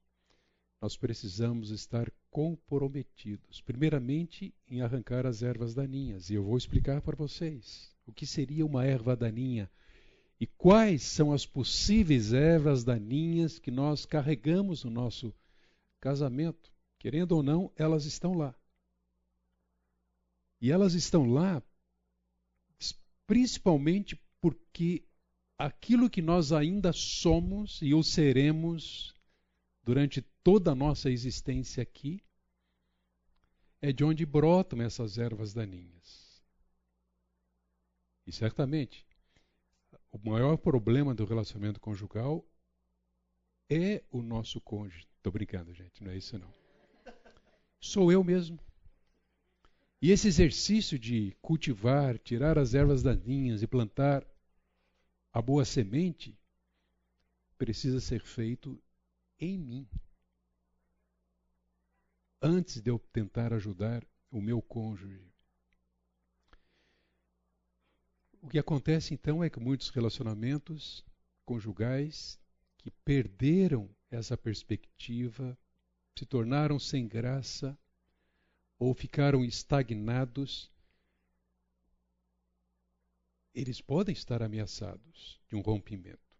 nós 0.81 0.97
precisamos 0.97 1.71
estar 1.71 2.11
comprometidos, 2.31 3.61
primeiramente 3.61 4.55
em 4.67 4.81
arrancar 4.81 5.27
as 5.27 5.43
ervas 5.43 5.75
daninhas. 5.75 6.31
E 6.31 6.35
eu 6.35 6.45
vou 6.45 6.57
explicar 6.57 7.03
para 7.03 7.17
vocês 7.17 7.95
o 8.07 8.13
que 8.13 8.27
seria 8.27 8.65
uma 8.65 8.85
erva 8.87 9.15
daninha 9.15 9.71
e 10.41 10.47
quais 10.47 11.03
são 11.03 11.33
as 11.33 11.45
possíveis 11.45 12.33
ervas 12.33 12.85
daninhas 12.85 13.59
que 13.59 13.71
nós 13.71 14.07
carregamos 14.07 14.85
no 14.85 14.91
nosso 14.91 15.35
casamento. 16.01 16.73
Querendo 16.99 17.33
ou 17.33 17.43
não, 17.43 17.73
elas 17.77 18.05
estão 18.05 18.35
lá. 18.35 18.55
E 20.61 20.71
elas 20.71 20.95
estão 20.95 21.31
lá 21.31 21.63
principalmente 23.27 24.19
porque 24.41 25.07
aquilo 25.59 26.09
que 26.09 26.23
nós 26.23 26.51
ainda 26.51 26.93
somos 26.93 27.81
e 27.83 27.93
o 27.93 28.03
seremos 28.03 29.15
durante 29.83 30.23
toda 30.43 30.73
a 30.73 30.75
nossa 30.75 31.11
existência 31.11 31.83
aqui 31.83 32.25
é 33.81 33.93
de 33.93 34.03
onde 34.03 34.25
brotam 34.25 34.81
essas 34.81 35.19
ervas 35.19 35.53
daninhas. 35.53 36.43
E 38.27 38.33
certamente, 38.33 39.07
o 40.13 40.19
maior 40.31 40.57
problema 40.57 41.15
do 41.15 41.25
relacionamento 41.25 41.81
conjugal 41.81 42.45
é 43.71 44.03
o 44.11 44.23
nosso 44.23 44.61
cônjuge. 44.61 45.07
Estou 45.17 45.33
brincando, 45.33 45.75
gente, 45.75 46.03
não 46.03 46.11
é 46.11 46.17
isso 46.17 46.39
não. 46.39 46.53
Sou 47.81 48.11
eu 48.11 48.25
mesmo. 48.25 48.59
E 50.01 50.11
esse 50.11 50.29
exercício 50.29 50.99
de 50.99 51.37
cultivar, 51.43 52.19
tirar 52.19 52.57
as 52.59 52.73
ervas 52.73 53.03
daninhas 53.03 53.63
e 53.63 53.67
plantar 53.67 54.25
a 55.33 55.43
boa 55.43 55.65
semente 55.65 56.39
precisa 57.57 58.01
ser 58.01 58.21
feito 58.21 58.81
em 59.39 59.59
mim. 59.59 59.89
Antes 62.41 62.81
de 62.81 62.91
eu 62.91 62.99
tentar 63.13 63.53
ajudar 63.53 64.07
o 64.31 64.41
meu 64.41 64.63
cônjuge. 64.63 65.28
O 68.49 68.51
que 68.51 68.59
acontece 68.59 69.13
então 69.13 69.45
é 69.45 69.51
que 69.51 69.61
muitos 69.61 69.91
relacionamentos 69.91 71.05
conjugais 71.45 72.41
que 72.79 72.91
perderam 72.91 73.95
essa 74.11 74.39
perspectiva 74.39 75.55
se 76.19 76.25
tornaram 76.25 76.79
sem 76.79 77.07
graça 77.07 77.79
ou 78.79 78.95
ficaram 78.95 79.45
estagnados, 79.45 80.73
eles 83.55 83.83
podem 83.83 84.15
estar 84.15 84.43
ameaçados 84.43 85.39
de 85.47 85.55
um 85.55 85.61
rompimento. 85.61 86.35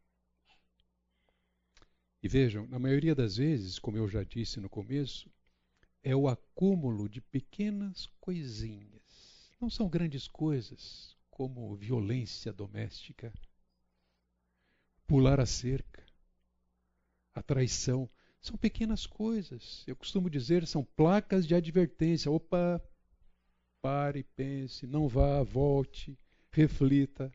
E 2.23 2.27
vejam, 2.27 2.67
na 2.69 2.79
maioria 2.79 3.15
das 3.15 3.37
vezes, 3.37 3.79
como 3.79 3.99
eu 3.99 4.09
já 4.09 4.25
disse 4.25 4.61
no 4.61 4.71
começo, 4.71 5.31
é 6.03 6.17
o 6.17 6.27
acúmulo 6.27 7.07
de 7.07 7.21
pequenas 7.21 8.07
coisinhas. 8.19 9.53
Não 9.61 9.69
são 9.69 9.91
grandes 9.91 10.27
coisas, 10.27 11.18
como 11.39 11.77
violência 11.77 12.53
doméstica, 12.53 13.33
pular 15.07 15.39
a 15.39 15.47
cerca, 15.47 16.05
a 17.33 17.41
traição. 17.41 18.11
São 18.41 18.57
pequenas 18.57 19.07
coisas. 19.07 19.85
Eu 19.87 19.95
costumo 19.95 20.29
dizer, 20.29 20.67
são 20.67 20.83
placas 20.83 21.47
de 21.47 21.55
advertência. 21.55 22.29
Opa, 22.29 22.83
pare, 23.81 24.25
pense, 24.35 24.85
não 24.85 25.07
vá, 25.07 25.41
volte, 25.45 26.19
reflita, 26.51 27.31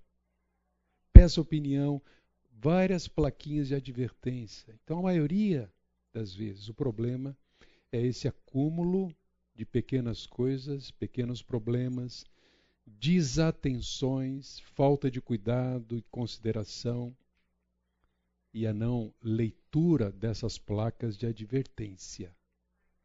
peça 1.14 1.40
opinião. 1.40 2.02
Várias 2.52 3.08
plaquinhas 3.08 3.70
de 3.70 3.76
advertência. 3.76 4.78
Então, 4.84 5.00
a 5.00 5.04
maioria 5.04 5.72
das 6.12 6.36
vezes, 6.36 6.68
o 6.68 6.74
problema 6.74 7.38
é 7.90 8.02
esse 8.02 8.28
acúmulo 8.28 9.16
de 9.56 9.66
pequenas 9.66 10.26
coisas, 10.26 10.92
pequenos 10.92 11.42
problemas, 11.42 12.26
desatenções, 12.86 14.60
falta 14.76 15.10
de 15.10 15.22
cuidado 15.22 15.98
e 15.98 16.02
consideração 16.04 17.16
e 18.54 18.68
a 18.68 18.74
não 18.74 19.14
leitura 19.22 20.12
dessas 20.12 20.58
placas 20.58 21.18
de 21.18 21.26
advertência. 21.26 22.36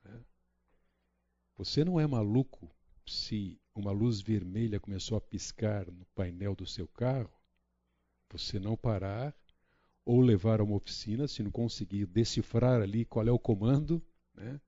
Né? 0.05 0.21
Você 1.57 1.85
não 1.85 1.99
é 1.99 2.07
maluco 2.07 2.71
se 3.07 3.59
uma 3.75 3.91
luz 3.91 4.21
vermelha 4.21 4.79
começou 4.79 5.17
a 5.17 5.21
piscar 5.21 5.91
no 5.91 6.05
painel 6.15 6.55
do 6.55 6.67
seu 6.67 6.87
carro, 6.87 7.33
você 8.31 8.59
não 8.59 8.77
parar 8.77 9.35
ou 10.05 10.21
levar 10.21 10.61
a 10.61 10.65
uma 10.65 10.77
oficina, 10.77 11.27
se 11.27 11.43
não 11.43 11.51
conseguir 11.51 12.07
decifrar 12.07 12.81
ali 12.83 13.05
qual 13.05 13.27
é 13.27 13.31
o 13.31 13.39
comando, 13.39 14.03
né, 14.35 14.61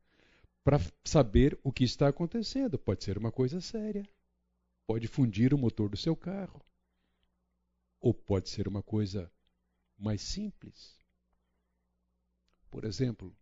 para 0.62 0.78
saber 1.04 1.58
o 1.62 1.72
que 1.72 1.84
está 1.84 2.08
acontecendo. 2.08 2.78
Pode 2.78 3.04
ser 3.04 3.18
uma 3.18 3.32
coisa 3.32 3.60
séria. 3.60 4.08
Pode 4.90 5.06
fundir 5.06 5.54
o 5.54 5.56
motor 5.56 5.88
do 5.88 5.96
seu 5.96 6.16
carro. 6.16 6.60
Ou 8.00 8.12
pode 8.12 8.48
ser 8.48 8.66
uma 8.66 8.82
coisa 8.82 9.32
mais 9.96 10.20
simples. 10.20 10.98
Por 12.68 12.84
exemplo, 12.84 13.32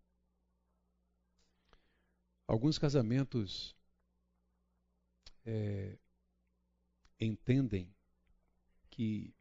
alguns 2.46 2.78
casamentos 2.78 3.74
é, 5.46 5.98
entendem 7.18 7.96
que 8.90 9.34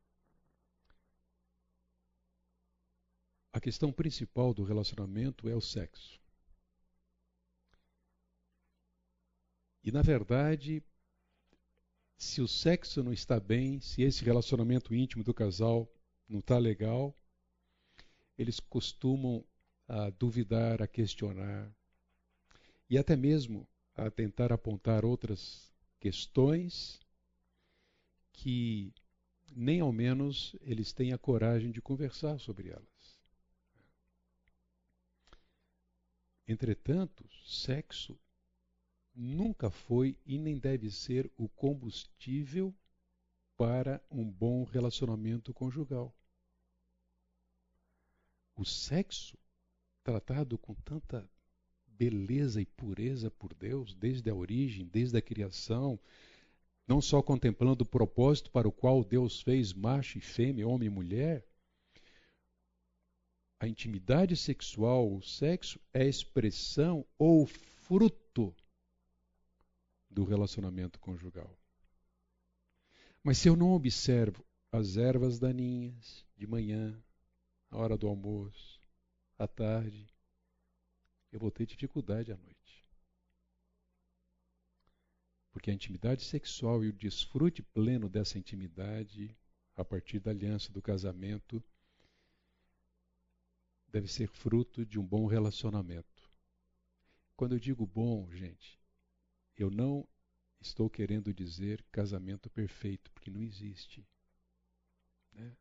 a 3.51 3.59
questão 3.59 3.91
principal 3.91 4.53
do 4.53 4.63
relacionamento 4.63 5.49
é 5.49 5.55
o 5.57 5.59
sexo. 5.59 6.17
E, 9.83 9.91
na 9.91 10.01
verdade, 10.01 10.81
se 12.17 12.41
o 12.41 12.47
sexo 12.47 13.03
não 13.03 13.13
está 13.13 13.39
bem, 13.39 13.79
se 13.79 14.01
esse 14.01 14.23
relacionamento 14.25 14.93
íntimo 14.93 15.23
do 15.23 15.33
casal 15.33 15.87
não 16.27 16.39
está 16.39 16.57
legal, 16.57 17.15
eles 18.37 18.59
costumam 18.59 19.45
a 19.87 20.09
duvidar, 20.09 20.81
a 20.81 20.87
questionar 20.87 21.71
e 22.89 22.97
até 22.97 23.15
mesmo 23.15 23.67
a 23.95 24.09
tentar 24.09 24.51
apontar 24.51 25.05
outras 25.05 25.71
questões 25.99 26.99
que 28.33 28.93
nem 29.55 29.79
ao 29.79 29.91
menos 29.91 30.55
eles 30.61 30.91
têm 30.93 31.13
a 31.13 31.17
coragem 31.17 31.71
de 31.71 31.81
conversar 31.81 32.39
sobre 32.39 32.69
elas. 32.69 33.17
Entretanto, 36.47 37.27
sexo 37.45 38.17
nunca 39.17 39.71
foi 39.71 40.15
e 40.25 40.37
nem 40.37 40.59
deve 40.59 40.91
ser 40.91 41.29
o 41.35 41.49
combustível 41.49 42.73
para 43.57 43.99
um 44.11 44.23
bom 44.23 44.63
relacionamento 44.63 45.51
conjugal. 45.51 46.15
O 48.55 48.63
sexo, 48.63 49.35
tratado 50.03 50.57
com 50.57 50.75
tanta 50.75 51.27
beleza 51.87 52.61
e 52.61 52.65
pureza 52.65 53.31
por 53.31 53.55
Deus, 53.55 53.95
desde 53.95 54.29
a 54.29 54.35
origem, 54.35 54.85
desde 54.85 55.17
a 55.17 55.21
criação, 55.21 55.99
não 56.87 57.01
só 57.01 57.21
contemplando 57.21 57.83
o 57.83 57.87
propósito 57.87 58.51
para 58.51 58.67
o 58.67 58.71
qual 58.71 59.03
Deus 59.03 59.41
fez 59.41 59.73
macho 59.73 60.19
e 60.19 60.21
fêmea, 60.21 60.67
homem 60.67 60.87
e 60.87 60.91
mulher, 60.91 61.43
a 63.59 63.67
intimidade 63.67 64.37
sexual, 64.37 65.11
o 65.11 65.23
sexo, 65.23 65.79
é 65.91 66.07
expressão 66.07 67.03
ou 67.17 67.47
fruto 67.47 68.55
do 70.17 70.23
relacionamento 70.23 70.99
conjugal. 70.99 71.55
Mas 73.21 73.37
se 73.37 73.47
eu 73.47 73.55
não 73.55 73.73
observo 73.73 74.43
as 74.71 74.97
ervas 74.97 75.37
daninhas 75.37 76.25
de 76.35 76.47
manhã, 76.47 76.99
na 77.69 77.77
hora 77.77 77.95
do 77.95 78.07
almoço, 78.07 78.81
à 79.37 79.47
tarde, 79.47 80.11
eu 81.31 81.39
vou 81.39 81.51
ter 81.51 81.67
dificuldade 81.67 82.31
à 82.31 82.35
noite. 82.35 82.83
Porque 85.51 85.69
a 85.69 85.73
intimidade 85.73 86.23
sexual 86.23 86.83
e 86.83 86.89
o 86.89 86.93
desfrute 86.93 87.61
pleno 87.61 88.09
dessa 88.09 88.39
intimidade, 88.39 89.37
a 89.75 89.85
partir 89.85 90.19
da 90.19 90.31
aliança 90.31 90.71
do 90.71 90.81
casamento, 90.81 91.63
deve 93.87 94.07
ser 94.07 94.27
fruto 94.27 94.83
de 94.83 94.97
um 94.97 95.05
bom 95.05 95.27
relacionamento. 95.27 96.27
Quando 97.35 97.53
eu 97.53 97.59
digo 97.59 97.85
bom, 97.85 98.27
gente, 98.31 98.81
eu 99.57 99.69
não 99.69 100.07
estou 100.59 100.89
querendo 100.89 101.33
dizer 101.33 101.83
casamento 101.91 102.49
perfeito, 102.49 103.11
porque 103.11 103.31
não 103.31 103.41
existe. 103.41 104.05
Né? 105.33 105.55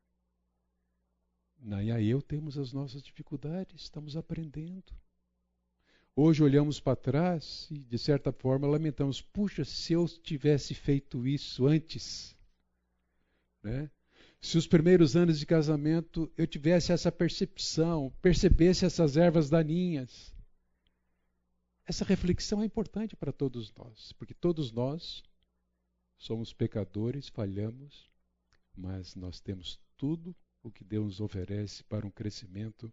Naya 1.59 2.01
e 2.01 2.09
eu 2.09 2.21
temos 2.21 2.59
as 2.59 2.73
nossas 2.73 3.03
dificuldades, 3.03 3.83
estamos 3.83 4.17
aprendendo. 4.17 4.93
Hoje 6.15 6.43
olhamos 6.43 6.81
para 6.81 6.97
trás 6.97 7.69
e, 7.71 7.85
de 7.85 7.99
certa 7.99 8.33
forma, 8.33 8.67
lamentamos: 8.67 9.21
puxa, 9.21 9.65
se 9.65 9.93
eu 9.93 10.07
tivesse 10.07 10.75
feito 10.75 11.27
isso 11.27 11.67
antes, 11.67 12.35
né? 13.63 13.91
se 14.41 14.57
os 14.57 14.67
primeiros 14.67 15.17
anos 15.17 15.39
de 15.39 15.47
casamento 15.47 16.31
eu 16.37 16.47
tivesse 16.47 16.93
essa 16.93 17.11
percepção, 17.11 18.13
percebesse 18.23 18.85
essas 18.85 19.17
ervas 19.17 19.51
daninhas. 19.51 20.36
Essa 21.87 22.05
reflexão 22.05 22.63
é 22.63 22.67
importante 22.67 23.15
para 23.15 23.33
todos 23.33 23.73
nós, 23.75 24.13
porque 24.15 24.35
todos 24.35 24.73
nós 24.73 25.23
somos 26.19 26.53
pecadores, 26.53 27.29
falhamos, 27.29 28.11
mas 28.77 29.15
nós 29.15 29.41
temos 29.41 29.79
tudo 29.97 30.35
o 30.65 30.71
que 30.71 30.83
Deus 30.83 31.05
nos 31.05 31.21
oferece 31.21 31.85
para 31.85 32.05
um 32.05 32.11
crescimento 32.11 32.93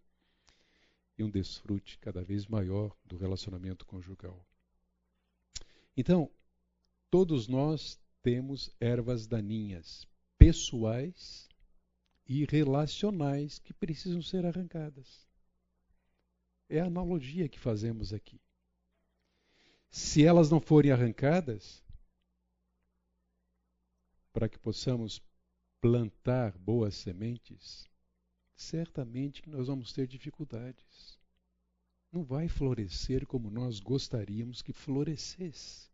e 1.17 1.23
um 1.23 1.29
desfrute 1.29 1.97
cada 1.97 2.23
vez 2.23 2.45
maior 2.45 2.95
do 3.03 3.17
relacionamento 3.17 3.83
conjugal. 3.83 4.45
Então, 5.97 6.29
todos 7.09 7.47
nós 7.47 7.99
temos 8.21 8.69
ervas 8.79 9.25
daninhas, 9.25 10.07
pessoais 10.37 11.49
e 12.27 12.45
relacionais, 12.45 13.57
que 13.57 13.73
precisam 13.73 14.21
ser 14.21 14.45
arrancadas. 14.45 15.27
É 16.69 16.79
a 16.79 16.85
analogia 16.85 17.49
que 17.49 17.59
fazemos 17.59 18.13
aqui. 18.13 18.39
Se 19.95 20.25
elas 20.25 20.49
não 20.49 20.59
forem 20.59 20.91
arrancadas, 20.91 21.83
para 24.33 24.49
que 24.49 24.57
possamos 24.57 25.21
plantar 25.79 26.57
boas 26.57 26.95
sementes, 26.95 27.87
certamente 28.55 29.47
nós 29.47 29.67
vamos 29.67 29.93
ter 29.93 30.07
dificuldades. 30.07 31.19
Não 32.11 32.23
vai 32.23 32.47
florescer 32.47 33.27
como 33.27 33.51
nós 33.51 33.79
gostaríamos 33.79 34.63
que 34.63 34.73
florescesse. 34.73 35.91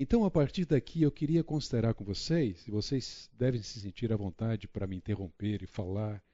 Então, 0.00 0.24
a 0.24 0.30
partir 0.30 0.64
daqui, 0.64 1.02
eu 1.02 1.12
queria 1.12 1.44
considerar 1.44 1.92
com 1.92 2.04
vocês, 2.04 2.66
e 2.66 2.70
vocês 2.70 3.28
devem 3.34 3.60
se 3.60 3.80
sentir 3.80 4.10
à 4.14 4.16
vontade 4.16 4.66
para 4.66 4.86
me 4.86 4.96
interromper 4.96 5.62
e 5.62 5.66
falar, 5.66 6.24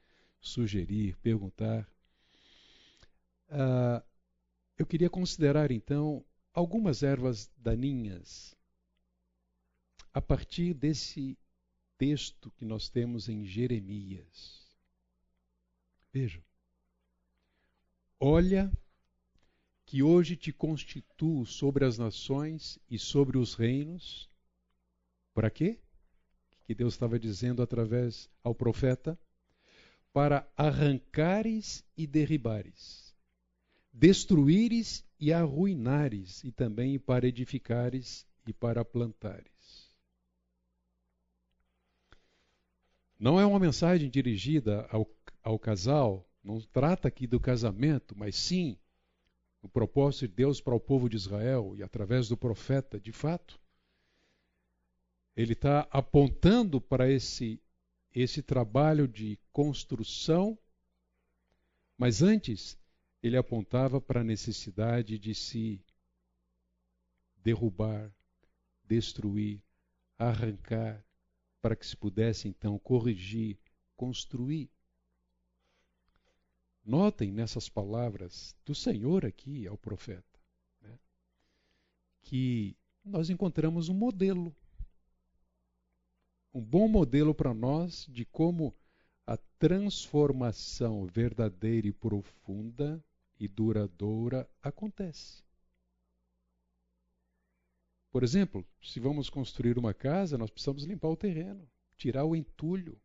sugerir, 0.40 1.16
perguntar. 1.16 1.84
Uh, 3.48 4.00
eu 4.78 4.86
queria 4.86 5.10
considerar, 5.10 5.72
então, 5.72 6.24
algumas 6.54 7.02
ervas 7.02 7.50
daninhas 7.58 8.56
a 10.12 10.22
partir 10.22 10.72
desse 10.72 11.36
texto 11.98 12.50
que 12.52 12.64
nós 12.64 12.88
temos 12.88 13.28
em 13.28 13.44
Jeremias. 13.44 14.64
Vejam. 16.12 16.42
Olha 18.20 18.72
que 19.84 20.02
hoje 20.02 20.36
te 20.36 20.52
constituo 20.52 21.44
sobre 21.44 21.84
as 21.84 21.98
nações 21.98 22.78
e 22.88 22.98
sobre 22.98 23.36
os 23.36 23.54
reinos. 23.54 24.30
Para 25.34 25.50
quê? 25.50 25.80
Que 26.64 26.74
Deus 26.74 26.94
estava 26.94 27.18
dizendo 27.18 27.60
através 27.60 28.30
ao 28.42 28.54
profeta? 28.54 29.18
Para 30.12 30.48
arrancares 30.56 31.84
e 31.96 32.06
derribares, 32.06 33.12
destruíres 33.92 35.04
e 35.24 35.32
arruinares, 35.32 36.44
e 36.44 36.52
também 36.52 36.98
para 36.98 37.26
edificares 37.26 38.26
e 38.46 38.52
para 38.52 38.84
plantares. 38.84 39.90
Não 43.18 43.40
é 43.40 43.46
uma 43.46 43.58
mensagem 43.58 44.10
dirigida 44.10 44.86
ao, 44.90 45.10
ao 45.42 45.58
casal, 45.58 46.28
não 46.42 46.60
trata 46.60 47.08
aqui 47.08 47.26
do 47.26 47.40
casamento, 47.40 48.14
mas 48.14 48.36
sim 48.36 48.76
o 49.62 49.68
propósito 49.68 50.28
de 50.28 50.34
Deus 50.34 50.60
para 50.60 50.74
o 50.74 50.80
povo 50.80 51.08
de 51.08 51.16
Israel 51.16 51.74
e 51.74 51.82
através 51.82 52.28
do 52.28 52.36
profeta, 52.36 53.00
de 53.00 53.10
fato. 53.10 53.58
Ele 55.34 55.54
está 55.54 55.88
apontando 55.90 56.82
para 56.82 57.10
esse, 57.10 57.58
esse 58.14 58.42
trabalho 58.42 59.08
de 59.08 59.38
construção, 59.50 60.58
mas 61.96 62.20
antes 62.20 62.76
ele 63.24 63.38
apontava 63.38 64.02
para 64.02 64.20
a 64.20 64.24
necessidade 64.24 65.18
de 65.18 65.34
se 65.34 65.82
derrubar, 67.36 68.14
destruir, 68.84 69.62
arrancar, 70.18 71.02
para 71.62 71.74
que 71.74 71.86
se 71.86 71.96
pudesse 71.96 72.48
então 72.48 72.78
corrigir, 72.78 73.58
construir. 73.96 74.70
Notem 76.84 77.32
nessas 77.32 77.66
palavras 77.66 78.54
do 78.62 78.74
Senhor 78.74 79.24
aqui 79.24 79.66
ao 79.66 79.78
profeta 79.78 80.38
né, 80.82 80.98
que 82.20 82.76
nós 83.02 83.30
encontramos 83.30 83.88
um 83.88 83.94
modelo, 83.94 84.54
um 86.52 86.60
bom 86.60 86.86
modelo 86.86 87.34
para 87.34 87.54
nós 87.54 88.06
de 88.06 88.26
como 88.26 88.76
a 89.26 89.38
transformação 89.58 91.06
verdadeira 91.06 91.88
e 91.88 91.92
profunda 91.92 93.02
e 93.38 93.48
duradoura 93.48 94.48
acontece. 94.62 95.42
Por 98.10 98.22
exemplo, 98.22 98.64
se 98.82 99.00
vamos 99.00 99.28
construir 99.28 99.76
uma 99.76 99.92
casa, 99.92 100.38
nós 100.38 100.50
precisamos 100.50 100.84
limpar 100.84 101.08
o 101.08 101.16
terreno, 101.16 101.68
tirar 101.96 102.24
o 102.24 102.36
entulho, 102.36 103.00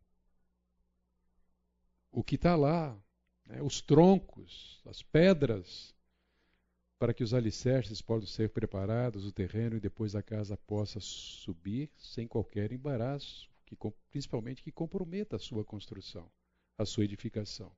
o 2.12 2.24
que 2.24 2.36
está 2.36 2.56
lá, 2.56 2.96
né, 3.46 3.62
os 3.62 3.82
troncos, 3.82 4.82
as 4.86 5.02
pedras, 5.02 5.96
para 7.00 7.14
que 7.14 7.24
os 7.24 7.34
alicerces 7.34 8.02
possam 8.02 8.28
ser 8.28 8.50
preparados, 8.50 9.26
o 9.26 9.32
terreno 9.32 9.78
e 9.78 9.80
depois 9.80 10.16
a 10.16 10.22
casa 10.22 10.58
possa 10.58 11.00
subir 11.00 11.90
sem 11.98 12.28
qualquer 12.28 12.72
embaraço, 12.72 13.50
que, 13.66 13.76
principalmente 14.12 14.62
que 14.62 14.72
comprometa 14.72 15.38
a 15.38 15.40
sua 15.40 15.64
construção, 15.64 16.30
a 16.78 16.86
sua 16.86 17.06
edificação. 17.06 17.76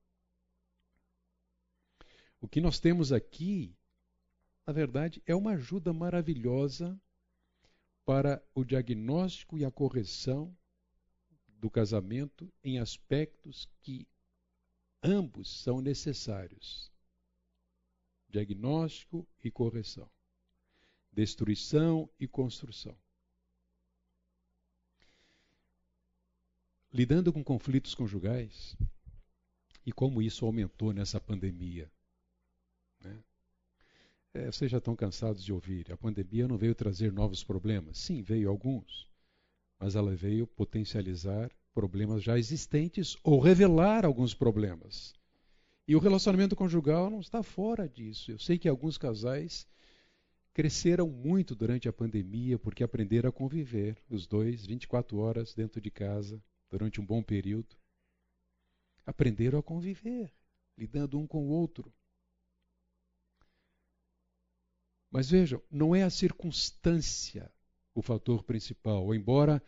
O 2.42 2.48
que 2.48 2.60
nós 2.60 2.80
temos 2.80 3.14
aqui, 3.14 3.78
na 4.66 4.74
verdade, 4.74 5.22
é 5.28 5.36
uma 5.36 5.52
ajuda 5.52 5.94
maravilhosa 5.94 7.00
para 8.04 8.44
o 8.56 8.64
diagnóstico 8.64 9.60
e 9.60 9.64
a 9.64 9.70
correção 9.70 10.58
do 11.48 11.70
casamento 11.70 12.52
em 12.64 12.80
aspectos 12.80 13.70
que 13.84 14.08
ambos 15.04 15.62
são 15.62 15.82
necessários: 15.82 16.92
diagnóstico 18.28 19.28
e 19.44 19.52
correção, 19.52 20.10
destruição 21.12 22.10
e 22.20 22.28
construção. 22.28 22.98
Lidando 26.92 27.32
com 27.32 27.44
conflitos 27.44 27.94
conjugais 27.94 28.76
e 29.86 29.94
como 29.94 30.24
isso 30.24 30.44
aumentou 30.44 30.92
nessa 30.92 31.22
pandemia. 31.22 31.90
É, 34.34 34.50
vocês 34.50 34.72
já 34.72 34.78
estão 34.78 34.96
cansados 34.96 35.44
de 35.44 35.52
ouvir. 35.52 35.92
A 35.92 35.98
pandemia 35.98 36.48
não 36.48 36.58
veio 36.58 36.74
trazer 36.74 37.12
novos 37.12 37.44
problemas. 37.44 37.98
Sim, 37.98 38.22
veio 38.22 38.50
alguns. 38.50 39.10
Mas 39.78 39.96
ela 39.96 40.16
veio 40.16 40.48
potencializar 40.48 41.52
problemas 41.74 42.24
já 42.24 42.38
existentes 42.38 43.18
ou 43.24 43.40
revelar 43.40 44.06
alguns 44.06 44.34
problemas. 44.34 45.14
E 45.88 45.96
o 45.96 46.00
relacionamento 46.00 46.56
conjugal 46.56 47.10
não 47.10 47.20
está 47.20 47.44
fora 47.44 47.90
disso. 47.90 48.32
Eu 48.32 48.40
sei 48.40 48.58
que 48.58 48.70
alguns 48.70 48.98
casais 48.98 49.68
cresceram 50.54 51.10
muito 51.10 51.56
durante 51.56 51.90
a 51.90 51.94
pandemia 51.94 52.58
porque 52.58 52.84
aprenderam 52.84 53.30
a 53.30 53.34
conviver, 53.34 53.98
os 54.10 54.28
dois, 54.28 54.66
24 54.66 55.18
horas 55.18 55.54
dentro 55.54 55.82
de 55.82 55.90
casa, 55.92 56.42
durante 56.70 57.02
um 57.02 57.06
bom 57.06 57.22
período. 57.22 57.76
Aprenderam 59.06 59.60
a 59.60 59.64
conviver, 59.64 60.32
lidando 60.78 61.20
um 61.20 61.28
com 61.28 61.46
o 61.48 61.50
outro. 61.50 61.92
Mas 65.12 65.30
vejam, 65.30 65.62
não 65.70 65.94
é 65.94 66.04
a 66.04 66.10
circunstância 66.10 67.52
o 67.94 68.02
fator 68.02 68.44
principal, 68.44 69.14
embora 69.14 69.62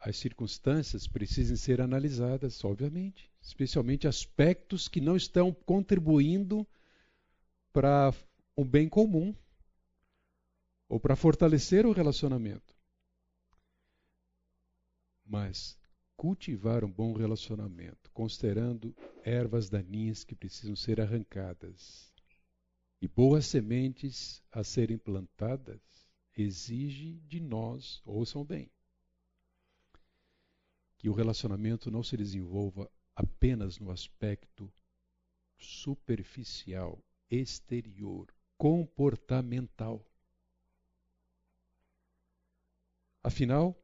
as 0.00 0.16
circunstâncias 0.16 1.06
precisem 1.06 1.56
ser 1.56 1.80
analisadas, 1.80 2.64
obviamente, 2.64 3.30
especialmente 3.40 4.08
aspectos 4.08 4.88
que 4.88 5.00
não 5.00 5.16
estão 5.16 5.52
contribuindo 5.52 6.66
para 7.72 8.12
o 8.56 8.64
bem 8.64 8.88
comum 8.88 9.32
ou 10.88 10.98
para 10.98 11.14
fortalecer 11.14 11.86
o 11.86 11.92
relacionamento. 11.92 12.74
Mas 15.24 15.78
cultivar 16.16 16.84
um 16.84 16.90
bom 16.90 17.12
relacionamento, 17.12 18.10
considerando 18.12 18.94
ervas 19.22 19.70
daninhas 19.70 20.24
que 20.24 20.34
precisam 20.34 20.74
ser 20.74 21.00
arrancadas 21.00 22.09
e 23.00 23.08
boas 23.08 23.46
sementes 23.46 24.42
a 24.52 24.62
serem 24.62 24.98
plantadas, 24.98 25.80
exige 26.36 27.20
de 27.26 27.40
nós, 27.40 28.00
ouçam 28.04 28.44
bem, 28.44 28.70
que 30.98 31.08
o 31.08 31.12
relacionamento 31.12 31.90
não 31.90 32.02
se 32.02 32.16
desenvolva 32.16 32.90
apenas 33.14 33.78
no 33.78 33.90
aspecto 33.90 34.70
superficial, 35.58 37.02
exterior, 37.30 38.32
comportamental. 38.56 40.06
Afinal, 43.22 43.78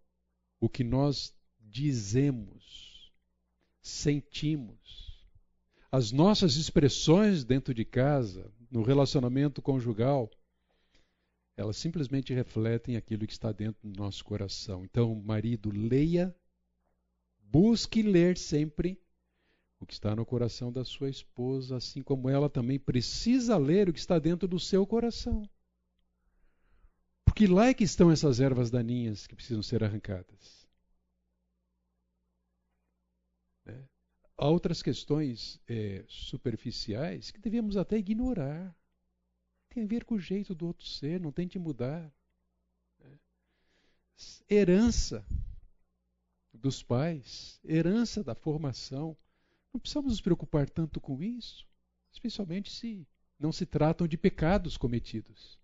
o 0.61 0.69
que 0.69 0.85
nós 0.85 1.35
dizemos, 1.59 3.13
sentimos, 3.83 5.07
as 5.91 6.13
nossas 6.13 6.57
expressões 6.57 7.45
dentro 7.45 7.73
de 7.73 7.85
casa, 7.85 8.53
no 8.71 8.83
relacionamento 8.83 9.63
conjugal, 9.63 10.31
elas 11.57 11.77
simplesmente 11.77 12.35
refletem 12.35 12.97
aquilo 12.97 13.27
que 13.27 13.33
está 13.33 13.51
dentro 13.51 13.89
do 13.89 13.99
nosso 13.99 14.25
coração. 14.25 14.85
Então, 14.85 15.15
marido, 15.15 15.71
leia, 15.71 16.35
busque 17.39 18.03
ler 18.03 18.37
sempre 18.37 19.01
o 19.81 19.87
que 19.87 19.95
está 19.95 20.15
no 20.15 20.25
coração 20.25 20.73
da 20.73 20.85
sua 20.85 21.09
esposa, 21.09 21.77
assim 21.77 22.03
como 22.03 22.29
ela 22.29 22.49
também 22.49 22.79
precisa 22.79 23.57
ler 23.57 23.89
o 23.89 23.93
que 23.93 23.99
está 23.99 24.19
dentro 24.19 24.47
do 24.49 24.59
seu 24.59 24.87
coração. 24.87 25.49
Porque 27.25 27.47
lá 27.47 27.69
é 27.69 27.75
que 27.75 27.85
estão 27.85 28.11
essas 28.11 28.41
ervas 28.41 28.71
daninhas 28.71 29.27
que 29.27 29.35
precisam 29.35 29.63
ser 29.63 29.85
arrancadas. 29.85 30.66
Há 34.39 34.49
outras 34.49 34.83
questões 34.83 35.61
é, 35.67 36.05
superficiais 36.09 37.31
que 37.31 37.41
devemos 37.41 37.77
até 37.77 37.97
ignorar 37.97 38.75
tem 39.77 39.85
a 39.85 39.87
ver 39.87 40.07
com 40.07 40.15
o 40.15 40.19
jeito 40.19 40.55
do 40.55 40.69
outro 40.69 40.87
ser, 40.87 41.21
não 41.21 41.31
tente 41.31 41.59
mudar. 41.59 42.11
Né? 42.99 43.19
Herança 44.49 45.23
dos 46.51 46.83
pais, 46.83 47.61
herança 47.63 48.25
da 48.25 48.35
formação. 48.35 49.15
Não 49.71 49.79
precisamos 49.79 50.13
nos 50.13 50.21
preocupar 50.23 50.71
tanto 50.71 50.99
com 50.99 51.23
isso, 51.23 51.69
especialmente 52.11 52.73
se 52.73 53.07
não 53.39 53.53
se 53.53 53.67
tratam 53.67 54.09
de 54.09 54.17
pecados 54.17 54.79
cometidos. 54.79 55.59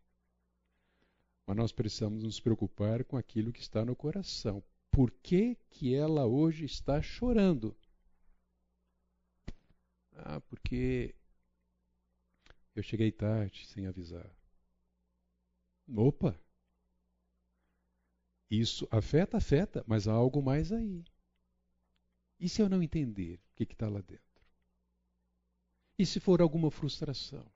Mas 1.47 1.57
nós 1.57 1.73
precisamos 1.73 2.23
nos 2.23 2.39
preocupar 2.39 3.05
com 3.05 3.17
aquilo 3.17 3.51
que 3.51 3.63
está 3.63 3.83
no 3.83 3.97
coração. 3.97 4.63
Por 4.91 5.11
que, 5.11 5.57
que 5.71 5.95
ela 5.95 6.27
hoje 6.27 6.67
está 6.67 7.01
chorando? 7.01 7.75
Ah, 10.17 10.41
porque 10.41 11.15
eu 12.75 12.83
cheguei 12.83 13.13
tarde, 13.13 13.67
sem 13.67 13.87
avisar. 13.87 14.31
Opa! 15.95 16.39
Isso 18.51 18.87
afeta, 18.91 19.39
afeta, 19.39 19.85
mas 19.87 20.07
há 20.07 20.13
algo 20.13 20.43
mais 20.43 20.73
aí. 20.73 21.05
E 22.39 22.49
se 22.49 22.61
eu 22.61 22.69
não 22.69 22.83
entender 22.83 23.37
o 23.37 23.55
que 23.57 23.73
está 23.73 23.89
lá 23.89 24.01
dentro? 24.01 24.23
E 25.99 26.05
se 26.05 26.19
for 26.19 26.43
alguma 26.43 26.71
frustração, 26.71 27.47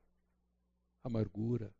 amargura? 1.03 1.75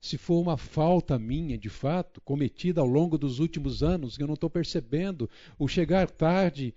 Se 0.00 0.18
for 0.18 0.40
uma 0.40 0.56
falta 0.56 1.18
minha, 1.18 1.56
de 1.56 1.68
fato, 1.70 2.20
cometida 2.20 2.80
ao 2.80 2.86
longo 2.86 3.16
dos 3.16 3.38
últimos 3.38 3.82
anos, 3.82 4.16
que 4.16 4.22
eu 4.22 4.26
não 4.26 4.34
estou 4.34 4.50
percebendo, 4.50 5.30
o 5.58 5.66
chegar 5.66 6.10
tarde, 6.10 6.74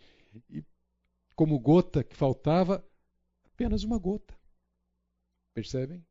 e, 0.49 0.63
como 1.37 1.59
gota 1.59 2.03
que 2.03 2.15
faltava, 2.15 2.83
apenas 3.45 3.83
uma 3.83 3.99
gota. 3.99 4.35
Percebem? 5.53 6.03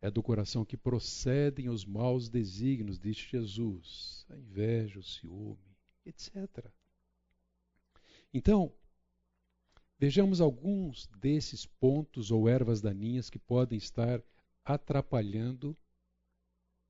É 0.00 0.10
do 0.10 0.22
coração 0.22 0.64
que 0.64 0.78
procedem 0.78 1.68
os 1.68 1.84
maus 1.84 2.30
desígnios, 2.30 2.98
diz 2.98 3.18
Jesus, 3.18 4.24
a 4.30 4.36
inveja, 4.38 4.98
o 4.98 5.02
ciúme, 5.02 5.76
etc. 6.06 6.72
Então, 8.32 8.72
vejamos 9.98 10.40
alguns 10.40 11.06
desses 11.08 11.66
pontos 11.66 12.30
ou 12.30 12.48
ervas 12.48 12.80
daninhas 12.80 13.28
que 13.28 13.38
podem 13.38 13.76
estar 13.76 14.22
atrapalhando 14.64 15.76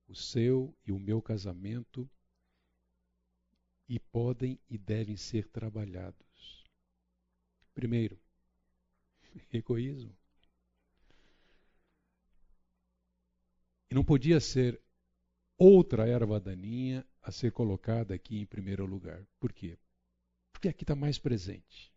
o 0.07 0.15
seu 0.15 0.73
e 0.87 0.93
o 0.93 1.01
meu 1.01 1.21
casamento 1.21 2.09
e 3.89 3.99
podem 3.99 4.57
e 4.71 4.79
devem 4.79 5.17
ser 5.17 5.49
trabalhados. 5.49 6.26
Primeiro, 7.77 8.19
egoísmo. 9.53 10.17
E 13.91 13.95
não 13.95 14.03
podia 14.03 14.41
ser 14.41 14.81
outra 15.59 16.09
erva 16.09 16.41
daninha 16.41 17.07
a 17.21 17.31
ser 17.31 17.53
colocada 17.53 18.15
aqui 18.15 18.39
em 18.39 18.47
primeiro 18.47 18.87
lugar. 18.87 19.23
Por 19.39 19.53
quê? 19.53 19.79
Porque 20.51 20.69
aqui 20.69 20.85
está 20.85 20.97
mais 20.97 21.19
presente. 21.19 21.93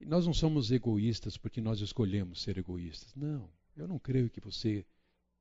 E 0.00 0.04
nós 0.04 0.26
não 0.26 0.34
somos 0.34 0.72
egoístas 0.72 1.36
porque 1.36 1.60
nós 1.60 1.78
escolhemos 1.78 2.42
ser 2.42 2.58
egoístas. 2.58 3.14
Não, 3.14 3.48
eu 3.76 3.86
não 3.86 4.00
creio 4.00 4.28
que 4.28 4.40
você 4.40 4.84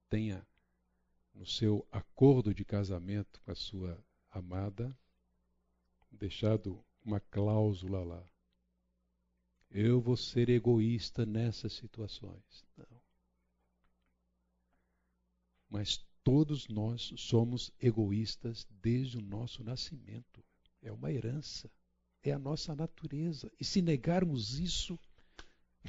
tenha 0.08 0.47
no 1.34 1.47
seu 1.47 1.84
acordo 1.91 2.53
de 2.53 2.63
casamento 2.63 3.41
com 3.41 3.49
a 3.49 3.56
sua 3.56 3.99
amada 4.30 4.95
deixado 6.12 6.86
uma 7.08 7.20
cláusula 7.20 8.04
lá. 8.04 8.24
Eu 9.72 10.00
vou 10.00 10.15
ser 10.15 10.50
egoísta 10.50 11.26
nessas 11.26 11.74
situações. 11.74 12.65
Não 12.78 12.98
mas 15.70 16.06
todos 16.24 16.67
nós 16.67 17.13
somos 17.17 17.72
egoístas 17.80 18.67
desde 18.82 19.17
o 19.17 19.22
nosso 19.22 19.63
nascimento. 19.63 20.43
É 20.82 20.91
uma 20.91 21.12
herança, 21.12 21.70
é 22.24 22.32
a 22.32 22.39
nossa 22.39 22.76
natureza. 22.76 23.52
E 23.60 23.65
se 23.65 23.82
negarmos 23.82 24.60
isso, 24.60 25.00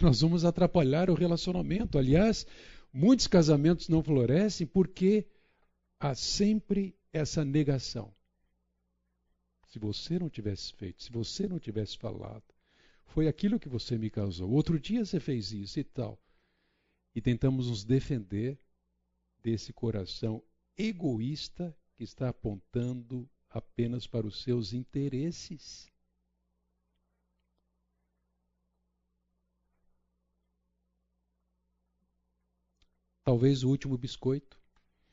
nós 0.01 0.21
vamos 0.21 0.45
atrapalhar 0.45 1.11
o 1.11 1.15
relacionamento. 1.15 1.99
Aliás, 1.99 2.47
muitos 2.93 3.27
casamentos 3.27 3.89
não 3.89 4.03
florescem 4.03 4.67
porque 4.67 5.27
há 6.01 6.15
sempre 6.15 6.95
essa 7.13 7.45
negação. 7.45 8.13
Se 9.69 9.79
você 9.79 10.19
não 10.19 10.29
tivesse 10.29 10.73
feito, 10.73 11.03
se 11.03 11.11
você 11.11 11.47
não 11.47 11.59
tivesse 11.59 11.97
falado, 11.97 12.45
foi 13.07 13.29
aquilo 13.29 13.61
que 13.61 13.69
você 13.69 13.97
me 13.97 14.11
causou. 14.11 14.51
Outro 14.51 14.79
dia 14.79 15.05
você 15.05 15.21
fez 15.21 15.53
isso 15.53 15.79
e 15.79 15.85
tal. 15.85 16.19
E 17.15 17.21
tentamos 17.21 17.69
nos 17.69 17.85
defender 17.85 18.59
desse 19.43 19.73
coração 19.73 20.43
egoísta 20.77 21.77
que 21.95 22.05
está 22.05 22.29
apontando 22.29 23.29
apenas 23.51 24.07
para 24.07 24.27
os 24.27 24.43
seus 24.43 24.73
interesses. 24.73 25.91
Talvez 33.25 33.63
o 33.63 33.69
último 33.69 33.99
biscoito 33.99 34.59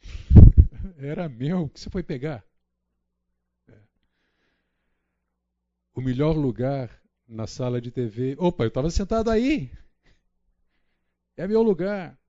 era 0.98 1.28
meu, 1.28 1.68
que 1.68 1.80
você 1.80 1.90
foi 1.90 2.02
pegar. 2.02 2.46
É. 3.68 3.78
O 5.96 6.02
melhor 6.02 6.36
lugar 6.36 7.02
na 7.26 7.48
sala 7.48 7.80
de 7.80 7.90
TV. 7.90 8.36
Opa, 8.38 8.66
eu 8.66 8.68
estava 8.68 8.90
sentado 8.90 9.32
aí. 9.32 9.72
É 11.38 11.48
meu 11.48 11.64
lugar. 11.64 12.20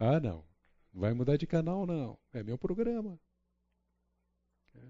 Ah, 0.00 0.18
não. 0.18 0.44
Vai 0.92 1.14
mudar 1.14 1.36
de 1.36 1.46
canal, 1.46 1.86
não. 1.86 2.18
É 2.32 2.42
meu 2.42 2.58
programa. 2.58 3.20
É. 4.74 4.80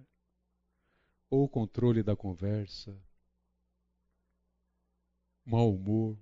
Ou 1.29 1.45
o 1.45 1.49
controle 1.49 2.03
da 2.03 2.17
conversa, 2.17 2.99
mau 5.45 5.75
humor, 5.75 6.19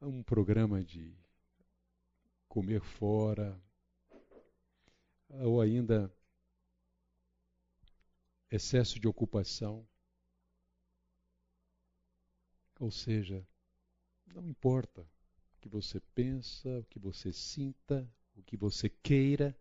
um 0.00 0.20
programa 0.20 0.82
de 0.82 1.16
comer 2.48 2.80
fora, 2.80 3.56
ou 5.28 5.60
ainda 5.60 6.12
excesso 8.52 9.00
de 9.00 9.08
ocupação. 9.08 9.88
Ou 12.78 12.90
seja, 12.90 13.46
não 14.26 14.46
importa 14.46 15.08
que 15.58 15.68
você 15.68 16.00
pensa, 16.14 16.80
o 16.80 16.84
que 16.84 16.98
você 16.98 17.32
sinta, 17.32 18.06
o 18.36 18.42
que 18.42 18.56
você 18.56 18.90
queira. 18.90 19.56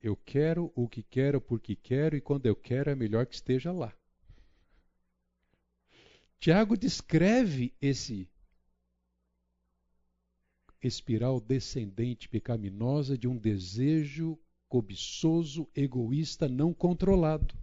Eu 0.00 0.16
quero 0.16 0.72
o 0.76 0.88
que 0.88 1.02
quero 1.02 1.40
porque 1.40 1.74
quero 1.74 2.16
e 2.16 2.20
quando 2.20 2.46
eu 2.46 2.54
quero 2.54 2.90
é 2.90 2.94
melhor 2.94 3.26
que 3.26 3.34
esteja 3.34 3.72
lá. 3.72 3.92
Tiago 6.38 6.76
descreve 6.76 7.74
esse 7.80 8.30
espiral 10.80 11.40
descendente 11.40 12.28
pecaminosa 12.28 13.18
de 13.18 13.26
um 13.26 13.36
desejo 13.36 14.38
cobiçoso, 14.68 15.66
egoísta, 15.74 16.48
não 16.48 16.72
controlado. 16.72 17.54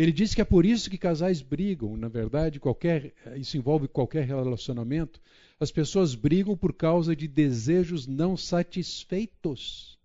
Ele 0.00 0.12
diz 0.12 0.34
que 0.34 0.40
é 0.40 0.44
por 0.44 0.64
isso 0.64 0.88
que 0.88 0.96
casais 0.96 1.42
brigam. 1.42 1.94
Na 1.96 2.08
verdade, 2.08 2.58
qualquer, 2.58 3.12
isso 3.36 3.58
envolve 3.58 3.86
qualquer 3.86 4.24
relacionamento. 4.24 5.20
As 5.58 5.70
pessoas 5.70 6.14
brigam 6.14 6.56
por 6.56 6.72
causa 6.72 7.14
de 7.14 7.28
desejos 7.28 8.06
não 8.06 8.34
satisfeitos. 8.36 9.98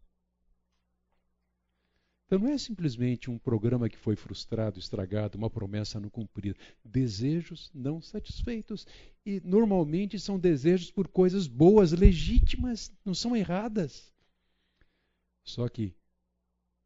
Então 2.26 2.39
não 2.39 2.50
é 2.50 2.58
simplesmente 2.58 3.30
um 3.30 3.38
programa 3.38 3.88
que 3.88 3.98
foi 3.98 4.15
frustrado, 4.15 4.80
estragado, 4.80 5.38
uma 5.38 5.50
promessa 5.50 6.00
não 6.00 6.10
cumprida. 6.10 6.58
Desejos 6.84 7.72
não 7.74 8.02
satisfeitos. 8.02 8.86
E 9.26 9.39
normalmente 9.46 10.20
são 10.20 10.38
desejos 10.38 10.89
por 10.91 11.08
coisas 11.08 11.48
boas, 11.48 11.91
legítimas, 11.91 12.91
não 13.06 13.13
são 13.13 13.36
erradas. 13.36 14.14
Só 15.46 15.70
que 15.70 15.96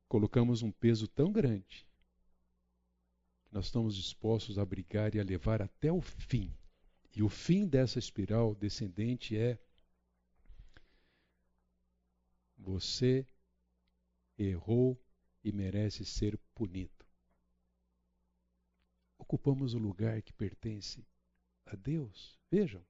colocamos 0.07 0.61
um 0.61 0.71
peso 0.71 1.07
tão 1.07 1.31
grande 1.31 1.87
que 3.45 3.53
nós 3.53 3.65
estamos 3.65 3.95
dispostos 3.95 4.59
a 4.59 4.65
brigar 4.65 5.15
e 5.15 5.19
a 5.19 5.23
levar 5.23 5.61
até 5.61 5.91
o 5.91 6.01
fim. 6.01 6.53
E 7.15 7.23
o 7.23 7.29
fim 7.29 7.65
dessa 7.65 7.97
espiral 7.97 8.53
descendente 8.53 9.35
é 9.35 9.57
você 12.57 13.25
errou 14.37 15.01
e 15.43 15.51
merece 15.51 16.03
ser 16.05 16.37
punido. 16.53 17.05
Ocupamos 19.17 19.73
o 19.73 19.79
lugar 19.79 20.21
que 20.21 20.33
pertence 20.33 21.05
a 21.65 21.75
Deus. 21.75 22.37
Vejam. 22.51 22.85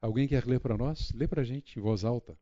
Alguém 0.00 0.28
quer 0.28 0.44
ler 0.44 0.60
para 0.60 0.76
nós? 0.76 1.12
Lê 1.12 1.26
para 1.26 1.42
a 1.42 1.44
gente 1.44 1.78
em 1.78 1.82
voz 1.82 2.04
alta. 2.04 2.38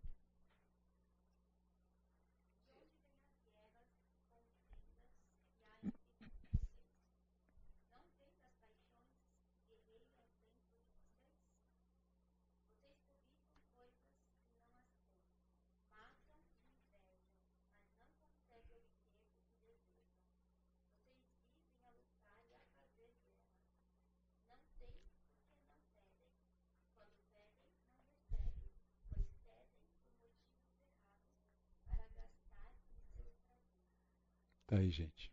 Aí, 34.84 34.90
gente. 34.90 35.32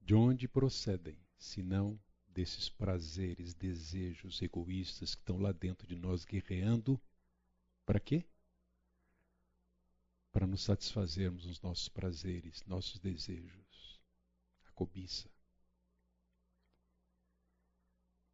De 0.00 0.14
onde 0.14 0.48
procedem, 0.48 1.16
se 1.38 1.62
não 1.62 1.98
desses 2.28 2.68
prazeres, 2.68 3.54
desejos 3.54 4.40
egoístas 4.42 5.14
que 5.14 5.20
estão 5.20 5.38
lá 5.38 5.52
dentro 5.52 5.86
de 5.86 5.94
nós 5.94 6.24
guerreando? 6.24 7.00
Para 7.86 8.00
quê? 8.00 8.24
Para 10.32 10.46
nos 10.46 10.62
satisfazermos 10.62 11.44
os 11.46 11.60
nossos 11.60 11.88
prazeres, 11.88 12.64
nossos 12.66 12.98
desejos, 12.98 14.00
a 14.64 14.72
cobiça. 14.72 15.30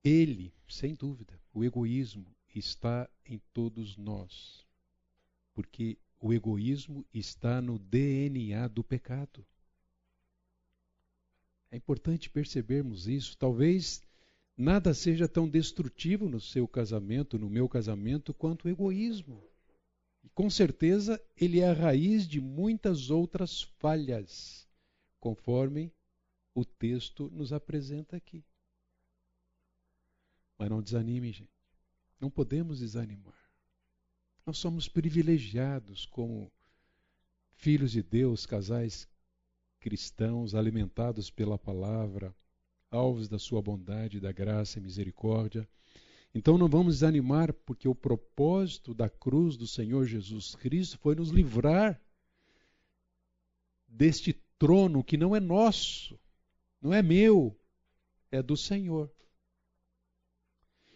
Ele, 0.03 0.55
sem 0.69 0.95
dúvida, 0.95 1.39
o 1.53 1.65
egoísmo 1.65 2.35
está 2.55 3.11
em 3.27 3.39
todos 3.53 3.97
nós, 3.97 4.67
porque 5.53 5.99
o 6.21 6.33
egoísmo 6.33 7.05
está 7.13 7.61
no 7.61 7.79
DNA 7.79 8.69
do 8.69 8.83
pecado. 8.83 9.47
É 11.71 11.77
importante 11.77 12.31
percebermos 12.31 13.07
isso. 13.07 13.37
Talvez 13.37 14.03
nada 14.57 14.95
seja 14.95 15.29
tão 15.29 15.49
destrutivo 15.49 16.29
no 16.29 16.41
seu 16.41 16.67
casamento, 16.67 17.39
no 17.39 17.51
meu 17.51 17.69
casamento, 17.69 18.33
quanto 18.33 18.65
o 18.65 18.69
egoísmo. 18.69 19.43
E 20.25 20.29
com 20.31 20.49
certeza 20.49 21.23
ele 21.37 21.61
é 21.61 21.69
a 21.69 21.75
raiz 21.75 22.27
de 22.27 22.41
muitas 22.41 23.11
outras 23.11 23.63
falhas, 23.63 24.67
conforme 25.21 25.93
o 26.55 26.65
texto 26.65 27.31
nos 27.31 27.53
apresenta 27.53 28.17
aqui. 28.17 28.45
Mas 30.59 30.69
não 30.69 30.83
desanime, 30.83 31.31
gente. 31.33 31.51
Não 32.19 32.31
podemos 32.31 32.81
desanimar. 32.81 33.49
Nós 34.45 34.59
somos 34.59 34.89
privilegiados 34.89 36.05
como 36.07 36.51
filhos 37.53 37.93
de 37.93 38.03
Deus, 38.03 38.45
casais 38.45 39.07
cristãos 39.81 40.55
alimentados 40.55 41.31
pela 41.31 41.59
palavra, 41.59 42.35
alvos 42.91 43.29
da 43.29 43.39
sua 43.39 43.63
bondade, 43.63 44.21
da 44.21 44.33
graça 44.33 44.79
e 44.79 44.83
misericórdia. 44.83 45.69
Então 46.35 46.59
não 46.59 46.69
vamos 46.69 46.95
desanimar, 46.95 47.53
porque 47.53 47.89
o 47.89 47.95
propósito 47.95 48.95
da 48.95 49.09
cruz 49.09 49.57
do 49.57 49.67
Senhor 49.67 50.05
Jesus 50.05 50.55
Cristo 50.55 50.99
foi 50.99 51.15
nos 51.15 51.31
livrar 51.31 52.01
deste 53.87 54.33
trono 54.59 55.03
que 55.03 55.17
não 55.17 55.35
é 55.35 55.41
nosso, 55.41 56.19
não 56.81 56.93
é 56.93 57.03
meu, 57.03 57.59
é 58.31 58.43
do 58.43 58.57
Senhor. 58.57 59.11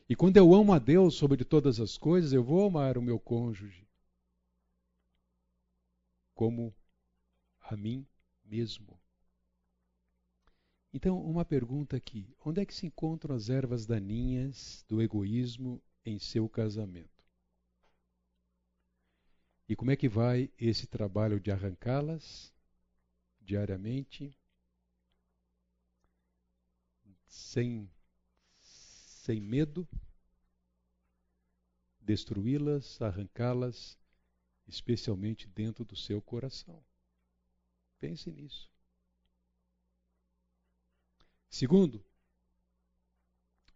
E 0.09 0.14
quando 0.14 0.37
eu 0.37 0.55
amo 0.55 0.72
a 0.72 0.78
Deus 0.78 1.14
sobre 1.14 1.45
todas 1.45 1.80
as 1.80 1.97
coisas, 1.97 2.33
eu 2.33 2.45
vou 2.45 2.66
amar 2.66 2.99
o 2.99 3.03
meu 3.03 3.18
cônjuge 3.18 3.83
como 6.35 6.74
a 7.61 7.76
mim 7.76 8.07
mesmo. 8.53 9.00
Então, 10.92 11.18
uma 11.24 11.42
pergunta 11.42 11.96
aqui: 11.96 12.36
onde 12.44 12.61
é 12.61 12.66
que 12.66 12.74
se 12.74 12.84
encontram 12.84 13.34
as 13.34 13.48
ervas 13.48 13.86
daninhas 13.86 14.84
do 14.86 15.00
egoísmo 15.00 15.82
em 16.05 16.18
seu 16.18 16.46
casamento? 16.50 17.24
E 19.66 19.74
como 19.74 19.90
é 19.90 19.96
que 19.96 20.07
vai 20.07 20.53
esse 20.59 20.86
trabalho 20.86 21.40
de 21.40 21.50
arrancá-las 21.50 22.53
diariamente, 23.40 24.36
sem 27.26 27.90
sem 28.61 29.40
medo, 29.40 29.88
destruí-las, 32.00 33.00
arrancá-las, 33.00 33.96
especialmente 34.66 35.46
dentro 35.46 35.84
do 35.84 35.94
seu 35.94 36.20
coração. 36.20 36.84
Pense 38.03 38.32
nisso. 38.32 38.68
Segundo, 41.48 42.05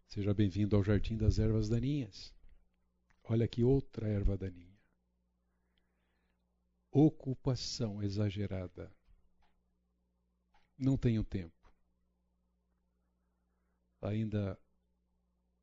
seja 0.05 0.33
bem-vindo 0.33 0.75
ao 0.75 0.83
Jardim 0.83 1.15
das 1.15 1.39
Ervas 1.39 1.69
Daninhas. 1.69 2.35
Olha 3.23 3.45
aqui 3.45 3.63
outra 3.63 4.05
erva 4.09 4.37
daninha. 4.37 4.77
Ocupação 6.91 8.03
exagerada. 8.03 8.93
Não 10.77 10.97
tenho 10.97 11.23
tempo. 11.23 11.71
Ainda 14.01 14.59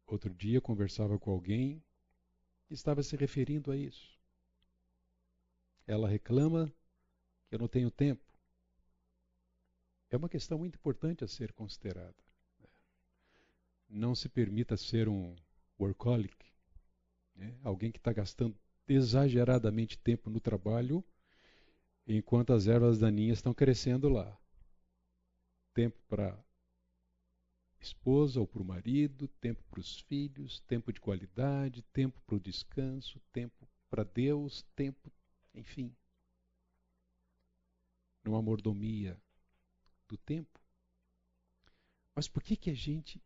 Outro 0.06 0.32
dia 0.34 0.58
conversava 0.58 1.18
com 1.18 1.30
alguém 1.30 1.84
que 2.66 2.72
estava 2.72 3.02
se 3.02 3.14
referindo 3.14 3.70
a 3.70 3.76
isso. 3.76 4.18
Ela 5.86 6.08
reclama 6.08 6.72
que 7.46 7.54
eu 7.54 7.58
não 7.58 7.68
tenho 7.68 7.90
tempo. 7.90 8.23
É 10.14 10.16
uma 10.16 10.28
questão 10.28 10.58
muito 10.58 10.76
importante 10.76 11.24
a 11.24 11.26
ser 11.26 11.52
considerada. 11.52 12.14
Não 13.88 14.14
se 14.14 14.28
permita 14.28 14.76
ser 14.76 15.08
um 15.08 15.34
workaholic, 15.76 16.36
né? 17.34 17.58
alguém 17.64 17.90
que 17.90 17.98
está 17.98 18.12
gastando 18.12 18.56
exageradamente 18.86 19.98
tempo 19.98 20.30
no 20.30 20.38
trabalho, 20.38 21.02
enquanto 22.06 22.52
as 22.52 22.68
ervas 22.68 22.96
daninhas 22.96 23.38
estão 23.38 23.52
crescendo 23.52 24.08
lá. 24.08 24.38
Tempo 25.74 26.00
para 26.06 26.38
esposa 27.80 28.38
ou 28.38 28.46
para 28.46 28.62
o 28.62 28.64
marido, 28.64 29.26
tempo 29.40 29.64
para 29.68 29.80
os 29.80 29.98
filhos, 30.02 30.60
tempo 30.60 30.92
de 30.92 31.00
qualidade, 31.00 31.82
tempo 31.92 32.22
para 32.24 32.36
o 32.36 32.40
descanso, 32.40 33.20
tempo 33.32 33.68
para 33.90 34.04
Deus, 34.04 34.62
tempo, 34.76 35.10
enfim. 35.52 35.92
Numa 38.22 38.40
mordomia 38.40 39.20
do 40.14 40.18
tempo. 40.18 40.60
Mas 42.14 42.28
por 42.28 42.42
que, 42.42 42.56
que 42.56 42.70
a 42.70 42.74
gente 42.74 43.20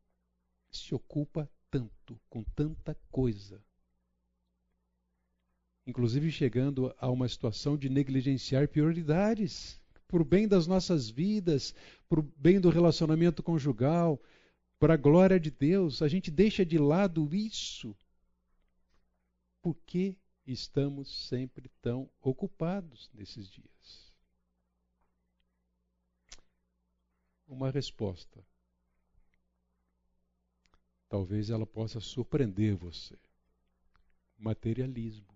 se 0.71 0.95
ocupa 0.95 1.51
tanto, 1.71 2.21
com 2.29 2.43
tanta 2.43 2.95
coisa. 3.11 3.63
Inclusive 5.87 6.31
chegando 6.31 6.95
a 6.99 7.11
uma 7.11 7.29
situação 7.29 7.77
de 7.77 7.89
negligenciar 7.89 8.69
prioridades, 8.69 9.81
por 10.07 10.25
bem 10.25 10.47
das 10.47 10.67
nossas 10.67 11.09
vidas, 11.09 11.75
por 12.09 12.23
bem 12.23 12.61
do 12.61 12.71
relacionamento 12.71 13.43
conjugal, 13.43 14.21
para 14.79 14.95
a 14.95 14.99
glória 14.99 15.41
de 15.41 15.51
Deus, 15.51 16.03
a 16.03 16.09
gente 16.09 16.31
deixa 16.31 16.65
de 16.65 16.79
lado 16.79 17.35
isso. 17.35 17.97
Por 19.63 19.75
que 19.87 20.17
estamos 20.47 21.29
sempre 21.29 21.69
tão 21.83 22.09
ocupados 22.21 23.11
nesses 23.13 23.51
dias? 23.51 24.08
Uma 27.49 27.71
resposta. 27.71 28.45
Talvez 31.09 31.49
ela 31.49 31.67
possa 31.67 31.99
surpreender 31.99 32.77
você. 32.77 33.19
Materialismo. 34.37 35.35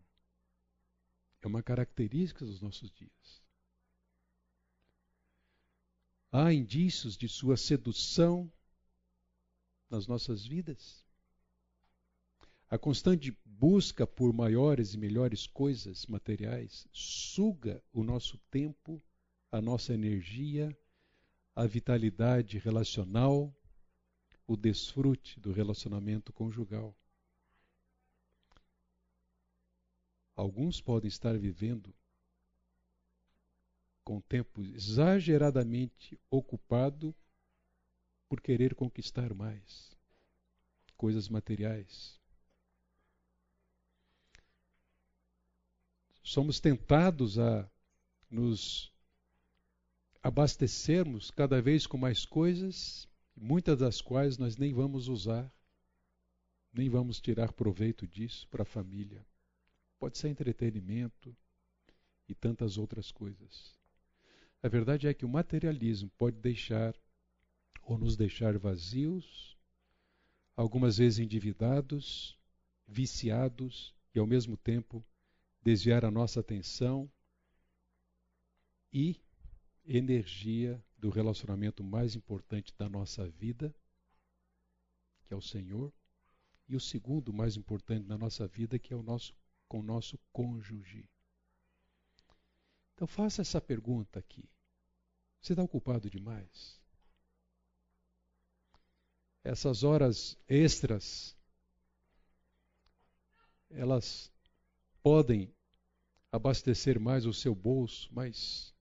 É 1.41 1.47
uma 1.47 1.63
característica 1.63 2.45
dos 2.45 2.61
nossos 2.61 2.91
dias. 2.93 3.43
Há 6.31 6.53
indícios 6.53 7.17
de 7.17 7.29
sua 7.29 7.57
sedução 7.57 8.53
nas 9.89 10.07
nossas 10.07 10.47
vidas? 10.47 11.05
A 12.69 12.79
constante 12.79 13.37
busca 13.45 14.07
por 14.07 14.33
maiores 14.33 14.95
e 14.95 14.99
melhores 14.99 15.47
coisas 15.47 16.07
materiais 16.07 16.87
suga 16.93 17.83
o 17.93 18.03
nosso 18.03 18.39
tempo, 18.51 19.03
a 19.51 19.61
nossa 19.61 19.93
energia, 19.93 20.75
a 21.55 21.67
vitalidade 21.67 22.59
relacional, 22.59 23.55
o 24.47 24.57
desfrute 24.57 25.39
do 25.39 25.53
relacionamento 25.53 26.33
conjugal. 26.33 26.97
Alguns 30.35 30.81
podem 30.81 31.09
estar 31.09 31.37
vivendo 31.39 31.95
com 34.03 34.21
tempo 34.21 34.63
exageradamente 34.63 36.19
ocupado 36.31 37.15
por 38.29 38.41
querer 38.41 38.75
conquistar 38.75 39.35
mais 39.35 39.97
coisas 40.97 41.29
materiais. 41.29 42.21
Somos 46.23 46.61
tentados 46.61 47.39
a 47.39 47.71
nos 48.31 48.92
abastecermos 50.23 51.31
cada 51.31 51.61
vez 51.61 51.87
com 51.87 51.99
mais 51.99 52.25
coisas, 52.25 53.09
muitas 53.37 53.79
das 53.79 54.01
quais 54.01 54.39
nós 54.39 54.57
nem 54.57 54.73
vamos 54.73 55.09
usar, 55.09 55.53
nem 56.73 56.89
vamos 56.89 57.21
tirar 57.21 57.53
proveito 57.53 58.07
disso 58.07 58.47
para 58.49 58.63
a 58.63 58.67
família. 58.67 59.27
Pode 59.99 60.19
ser 60.19 60.29
entretenimento 60.29 61.37
e 62.29 62.35
tantas 62.35 62.79
outras 62.79 63.11
coisas. 63.11 63.77
A 64.63 64.69
verdade 64.69 65.09
é 65.09 65.15
que 65.15 65.25
o 65.25 65.29
materialismo 65.29 66.11
pode 66.17 66.39
deixar 66.39 66.95
ou 67.83 67.99
nos 67.99 68.17
deixar 68.17 68.57
vazios, 68.57 69.59
algumas 70.57 70.99
vezes 70.99 71.19
endividados, 71.19 72.39
viciados 72.87 73.93
e 74.15 74.21
ao 74.21 74.27
mesmo 74.27 74.57
tempo 74.57 75.05
desviar 75.63 76.05
a 76.05 76.11
nossa 76.11 76.41
atenção 76.41 77.11
e 78.93 79.21
energia 79.85 80.83
do 80.99 81.11
relacionamento 81.11 81.83
mais 81.83 82.15
importante 82.15 82.75
da 82.77 82.89
nossa 82.89 83.29
vida, 83.29 83.75
que 85.25 85.35
é 85.35 85.37
o 85.37 85.43
Senhor, 85.43 85.93
e 86.69 86.77
o 86.77 86.81
segundo 86.81 87.33
mais 87.33 87.57
importante 87.57 88.07
da 88.07 88.17
nossa 88.17 88.47
vida, 88.47 88.79
que 88.79 88.93
é 88.93 88.97
o 88.97 89.03
nosso 89.03 89.35
com 89.69 89.81
o 89.81 89.83
nosso 89.83 90.19
cônjuge. 90.33 91.09
Então 92.95 93.07
faça 93.07 93.41
essa 93.41 93.59
pergunta 93.59 94.19
aqui. 94.19 94.47
Você 95.41 95.55
está 95.55 95.63
ocupado 95.63 96.11
demais? 96.11 96.83
essas 99.45 99.83
horas 99.83 100.37
extras, 100.49 101.37
elas 103.71 104.31
podem 105.03 105.53
abastecer 106.31 107.01
mais 107.01 107.27
o 107.27 107.33
seu 107.33 107.55
bolso, 107.55 108.09
mas 108.13 108.72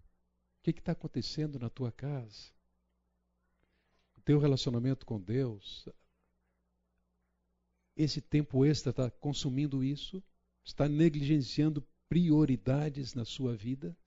o 0.61 0.63
que 0.63 0.79
está 0.79 0.91
acontecendo 0.91 1.57
na 1.57 1.71
tua 1.71 1.91
casa? 1.91 2.51
O 4.15 4.21
teu 4.21 4.37
relacionamento 4.37 5.07
com 5.07 5.19
Deus? 5.19 5.89
Esse 7.97 8.21
tempo 8.21 8.63
extra 8.63 8.91
está 8.91 9.09
consumindo 9.09 9.83
isso? 9.83 10.23
Está 10.63 10.87
negligenciando 10.87 11.83
prioridades 12.07 13.15
na 13.15 13.25
sua 13.25 13.55
vida? 13.55 13.97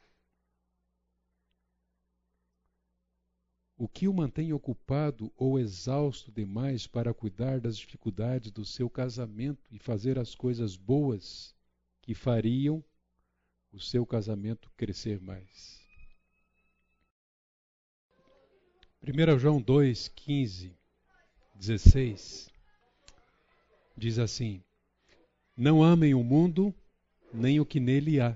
O 3.76 3.88
que 3.88 4.06
o 4.06 4.14
mantém 4.14 4.52
ocupado 4.52 5.32
ou 5.36 5.58
exausto 5.58 6.30
demais 6.30 6.86
para 6.86 7.12
cuidar 7.12 7.60
das 7.60 7.76
dificuldades 7.76 8.52
do 8.52 8.64
seu 8.64 8.88
casamento 8.88 9.74
e 9.74 9.78
fazer 9.80 10.20
as 10.20 10.36
coisas 10.36 10.76
boas 10.76 11.52
que 12.00 12.14
fariam 12.14 12.84
o 13.72 13.80
seu 13.80 14.06
casamento 14.06 14.70
crescer 14.76 15.20
mais? 15.20 15.83
1 19.06 19.38
João 19.38 19.60
2, 19.60 20.08
15, 20.08 20.74
16 21.56 22.50
diz 23.94 24.18
assim: 24.18 24.62
Não 25.54 25.82
amem 25.82 26.14
o 26.14 26.24
mundo, 26.24 26.74
nem 27.30 27.60
o 27.60 27.66
que 27.66 27.78
nele 27.78 28.18
há. 28.18 28.34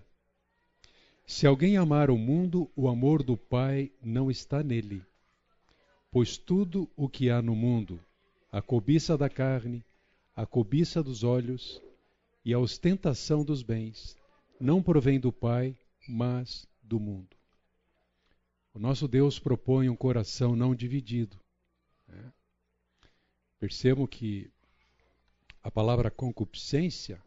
Se 1.27 1.47
alguém 1.47 1.79
amar 1.79 2.11
o 2.11 2.19
mundo, 2.19 2.71
o 2.77 2.87
amor 2.87 3.23
do 3.23 3.35
Pai 3.35 3.91
não 4.03 4.31
está 4.31 4.63
nele. 4.63 5.03
Pois 6.11 6.37
tudo 6.37 6.87
o 6.95 7.09
que 7.09 7.31
há 7.31 7.41
no 7.41 7.57
mundo, 7.57 7.99
a 8.53 8.61
cobiça 8.61 9.17
da 9.17 9.31
carne, 9.31 9.83
a 10.37 10.45
cobiça 10.45 11.03
dos 11.03 11.25
olhos 11.25 11.81
e 12.45 12.53
a 12.53 12.59
ostentação 12.59 13.43
dos 13.43 13.63
bens, 13.63 14.19
não 14.61 14.83
provém 14.83 15.19
do 15.19 15.33
Pai, 15.33 15.75
mas 16.07 16.69
do 16.83 17.01
mundo. 17.01 17.38
O 18.79 18.81
nosso 18.81 19.09
Deus 19.09 19.41
propõe 19.41 19.89
um 19.89 19.97
coração 19.97 20.55
não 20.55 20.73
dividido. 20.73 21.37
Né? 22.07 22.33
Que 24.09 24.53
a 25.61 25.69
palavra 25.69 26.13
concupiscência 26.13 27.21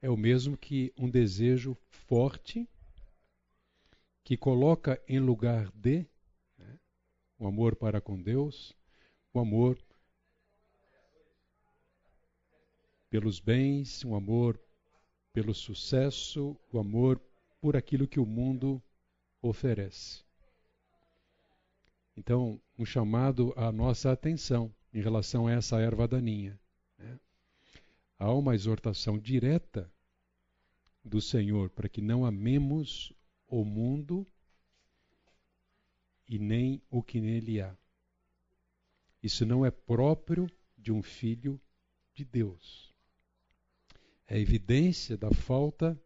é 0.00 0.08
o 0.08 0.16
mesmo 0.16 0.56
que 0.56 0.94
um 0.96 1.10
desejo 1.10 1.76
forte 1.90 2.68
que 4.22 4.36
coloca 4.36 5.02
em 5.08 5.18
lugar 5.18 5.72
de 5.72 6.06
o 7.36 7.48
amor 7.48 7.74
para 7.74 8.00
com 8.00 8.22
Deus, 8.22 8.76
o 9.34 9.40
amor 9.40 9.76
pelos 13.10 13.40
bens, 13.40 14.04
o 14.04 14.14
amor 14.14 14.56
pelo 15.32 15.52
sucesso, 15.52 16.56
o 16.72 16.78
amor 16.78 17.20
por 17.60 17.76
aquilo 17.76 18.06
que 18.06 18.20
o 18.20 18.24
mundo 18.24 18.80
oferece. 19.42 20.24
Então, 22.16 22.60
um 22.78 22.84
chamado 22.84 23.52
à 23.56 23.70
nossa 23.70 24.10
atenção 24.10 24.74
em 24.92 25.00
relação 25.00 25.46
a 25.46 25.52
essa 25.52 25.78
erva 25.78 26.08
daninha. 26.08 26.58
Né? 26.98 27.20
Há 28.18 28.32
uma 28.32 28.54
exortação 28.54 29.18
direta 29.18 29.92
do 31.04 31.20
Senhor 31.20 31.70
para 31.70 31.88
que 31.88 32.00
não 32.00 32.24
amemos 32.24 33.12
o 33.46 33.64
mundo 33.64 34.26
e 36.28 36.38
nem 36.38 36.82
o 36.90 37.02
que 37.02 37.20
nele 37.20 37.60
há. 37.60 37.76
Isso 39.22 39.44
não 39.44 39.64
é 39.64 39.70
próprio 39.70 40.50
de 40.76 40.90
um 40.90 41.02
filho 41.02 41.60
de 42.14 42.24
Deus. 42.24 42.94
É 44.26 44.38
evidência 44.38 45.16
da 45.16 45.30
falta 45.30 46.00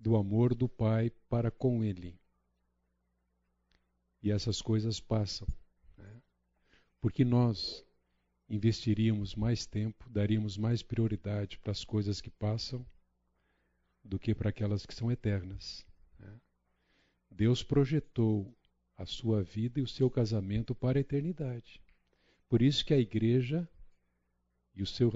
do 0.00 0.16
amor 0.16 0.54
do 0.54 0.68
Pai 0.68 1.10
para 1.28 1.50
com 1.50 1.84
ele. 1.84 2.18
E 4.22 4.30
essas 4.32 4.60
coisas 4.60 4.98
passam. 4.98 5.46
Né? 5.96 6.22
Porque 7.00 7.24
nós 7.24 7.86
investiríamos 8.48 9.36
mais 9.36 9.66
tempo, 9.66 10.08
daríamos 10.10 10.56
mais 10.56 10.82
prioridade 10.82 11.58
para 11.58 11.70
as 11.70 11.84
coisas 11.84 12.20
que 12.20 12.30
passam 12.30 12.84
do 14.02 14.18
que 14.18 14.34
para 14.34 14.48
aquelas 14.48 14.84
que 14.84 14.94
são 14.94 15.12
eternas. 15.12 15.86
Deus 17.30 17.62
projetou 17.62 18.52
a 18.96 19.06
sua 19.06 19.42
vida 19.42 19.78
e 19.78 19.82
o 19.82 19.88
seu 19.88 20.10
casamento 20.10 20.74
para 20.74 20.98
a 20.98 21.00
eternidade. 21.00 21.80
Por 22.48 22.60
isso 22.60 22.84
que 22.84 22.92
a 22.92 22.98
igreja 22.98 23.68
e 24.74 24.82
o 24.82 24.86
seu 24.86 25.10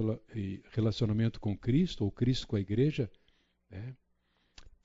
relacionamento 0.70 1.40
com 1.40 1.56
Cristo, 1.58 2.04
ou 2.04 2.10
Cristo 2.10 2.46
com 2.46 2.56
a 2.56 2.60
igreja, 2.60 3.10
né, 3.68 3.96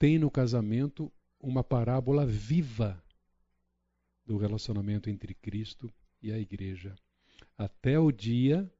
tem 0.00 0.18
no 0.18 0.30
casamento 0.30 1.12
uma 1.38 1.62
parábola 1.62 2.24
viva 2.24 3.04
do 4.24 4.38
relacionamento 4.38 5.10
entre 5.10 5.34
Cristo 5.34 5.92
e 6.22 6.32
a 6.32 6.38
igreja. 6.38 6.96
até 7.58 7.98
o 7.98 8.10
dia, 8.10 8.72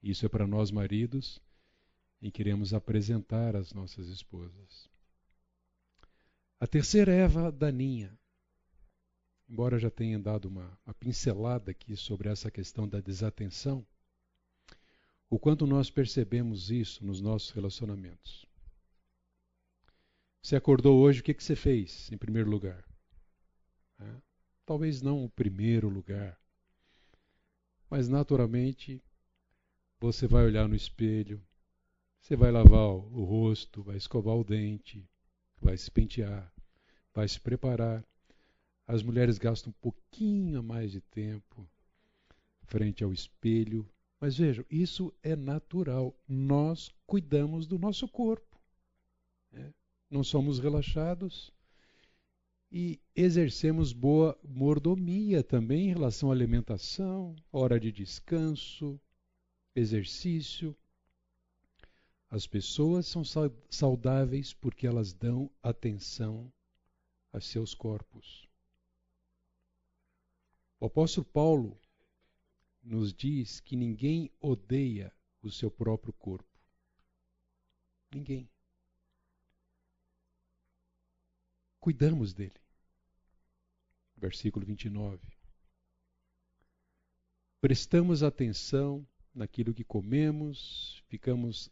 isso 0.00 0.24
é 0.24 0.28
para 0.28 0.46
nós 0.46 0.70
maridos, 0.70 1.42
em 2.20 2.30
que 2.30 2.36
queremos 2.36 2.72
apresentar 2.72 3.56
as 3.56 3.72
nossas 3.72 4.06
esposas. 4.06 4.88
A 6.60 6.68
terceira 6.68 7.12
Eva 7.12 7.50
daninha. 7.50 8.16
Embora 9.48 9.76
já 9.76 9.90
tenha 9.90 10.20
dado 10.20 10.46
uma, 10.46 10.78
uma 10.86 10.94
pincelada 10.94 11.72
aqui 11.72 11.96
sobre 11.96 12.28
essa 12.28 12.48
questão 12.48 12.88
da 12.88 13.00
desatenção, 13.00 13.84
o 15.28 15.36
quanto 15.36 15.66
nós 15.66 15.90
percebemos 15.90 16.70
isso 16.70 17.04
nos 17.04 17.20
nossos 17.20 17.50
relacionamentos. 17.50 18.51
Você 20.42 20.56
acordou 20.56 21.00
hoje, 21.00 21.20
o 21.20 21.22
que, 21.22 21.32
que 21.32 21.44
você 21.44 21.54
fez 21.54 22.10
em 22.10 22.18
primeiro 22.18 22.50
lugar? 22.50 22.84
É, 24.00 24.14
talvez 24.66 25.00
não 25.00 25.24
o 25.24 25.30
primeiro 25.30 25.88
lugar, 25.88 26.36
mas 27.88 28.08
naturalmente 28.08 29.00
você 30.00 30.26
vai 30.26 30.44
olhar 30.44 30.68
no 30.68 30.74
espelho, 30.74 31.40
você 32.20 32.34
vai 32.34 32.50
lavar 32.50 32.88
o 32.88 33.22
rosto, 33.22 33.84
vai 33.84 33.96
escovar 33.96 34.36
o 34.36 34.42
dente, 34.42 35.08
vai 35.60 35.76
se 35.76 35.88
pentear, 35.88 36.52
vai 37.14 37.28
se 37.28 37.40
preparar. 37.40 38.04
As 38.84 39.00
mulheres 39.00 39.38
gastam 39.38 39.70
um 39.70 39.80
pouquinho 39.80 40.60
mais 40.60 40.90
de 40.90 41.00
tempo 41.00 41.68
frente 42.64 43.04
ao 43.04 43.12
espelho. 43.12 43.88
Mas 44.20 44.36
vejam, 44.38 44.64
isso 44.68 45.14
é 45.22 45.36
natural. 45.36 46.16
Nós 46.26 46.90
cuidamos 47.06 47.66
do 47.66 47.78
nosso 47.78 48.08
corpo. 48.08 48.60
Né? 49.52 49.72
Não 50.12 50.22
somos 50.22 50.58
relaxados 50.58 51.50
e 52.70 53.00
exercemos 53.16 53.94
boa 53.94 54.38
mordomia 54.44 55.42
também 55.42 55.86
em 55.88 55.92
relação 55.94 56.30
à 56.30 56.34
alimentação, 56.34 57.34
hora 57.50 57.80
de 57.80 57.90
descanso, 57.90 59.00
exercício. 59.74 60.76
As 62.28 62.46
pessoas 62.46 63.06
são 63.06 63.22
saudáveis 63.70 64.52
porque 64.52 64.86
elas 64.86 65.14
dão 65.14 65.50
atenção 65.62 66.52
a 67.32 67.40
seus 67.40 67.72
corpos. 67.72 68.46
O 70.78 70.84
apóstolo 70.84 71.24
Paulo 71.24 71.80
nos 72.82 73.14
diz 73.14 73.60
que 73.60 73.76
ninguém 73.76 74.30
odeia 74.38 75.10
o 75.40 75.50
seu 75.50 75.70
próprio 75.70 76.12
corpo. 76.12 76.60
Ninguém. 78.12 78.51
Cuidamos 81.82 82.32
dele. 82.32 82.54
Versículo 84.16 84.64
29. 84.64 85.18
Prestamos 87.60 88.22
atenção 88.22 89.04
naquilo 89.34 89.74
que 89.74 89.82
comemos, 89.82 91.02
ficamos 91.08 91.68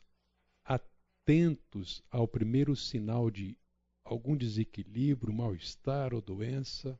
atentos 0.64 2.02
ao 2.10 2.26
primeiro 2.26 2.74
sinal 2.74 3.30
de 3.30 3.56
algum 4.02 4.36
desequilíbrio, 4.36 5.32
mal-estar 5.32 6.12
ou 6.12 6.20
doença. 6.20 6.98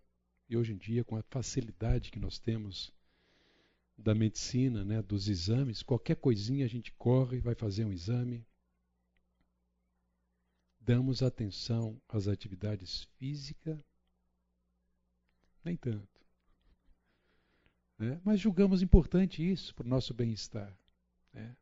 E 0.49 0.57
hoje 0.57 0.73
em 0.73 0.77
dia, 0.77 1.03
com 1.03 1.17
a 1.17 1.23
facilidade 1.25 2.13
que 2.13 2.21
nós 2.21 2.39
temos 2.39 2.93
da 3.99 4.15
medicina, 4.15 4.85
né, 4.85 5.03
dos 5.03 5.27
exames, 5.27 5.83
qualquer 5.83 6.15
coisinha 6.15 6.65
a 6.65 6.69
gente 6.69 6.93
corre 6.93 7.41
vai 7.41 7.57
fazer 7.57 7.85
um 7.85 7.93
exame. 7.93 8.47
Damos 10.91 11.23
atenção 11.23 12.03
às 12.09 12.27
atividades 12.27 13.05
físicas? 13.17 13.79
Nem 15.65 15.77
tanto. 15.77 16.21
Né? 17.97 18.21
Mas 18.25 18.41
julgamos 18.41 18.83
importante 18.83 19.49
isso 19.49 19.73
para 19.73 19.87
o 19.87 19.89
nosso 19.89 20.13
bem-estar. 20.13 20.77
Né? 21.33 21.57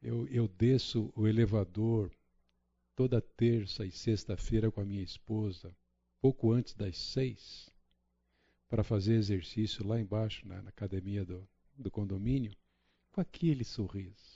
Eu, 0.00 0.26
eu 0.28 0.48
desço 0.48 1.12
o 1.14 1.28
elevador 1.28 2.10
toda 2.96 3.20
terça 3.20 3.84
e 3.84 3.90
sexta-feira 3.90 4.72
com 4.72 4.80
a 4.80 4.86
minha 4.86 5.02
esposa, 5.02 5.70
pouco 6.18 6.52
antes 6.52 6.72
das 6.72 6.96
seis, 6.96 7.68
para 8.66 8.82
fazer 8.82 9.12
exercício 9.12 9.86
lá 9.86 10.00
embaixo, 10.00 10.48
na, 10.48 10.62
na 10.62 10.70
academia 10.70 11.22
do, 11.22 11.46
do 11.76 11.90
condomínio, 11.90 12.56
com 13.10 13.20
aquele 13.20 13.62
sorriso. 13.62 14.31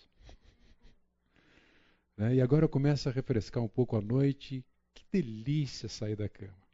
Né? 2.16 2.36
E 2.36 2.40
agora 2.40 2.68
começa 2.68 3.10
a 3.10 3.12
refrescar 3.12 3.62
um 3.62 3.68
pouco 3.68 3.96
a 3.96 4.00
noite. 4.00 4.64
Que 4.94 5.04
delícia 5.12 5.88
sair 5.88 6.16
da 6.16 6.28
cama. 6.28 6.66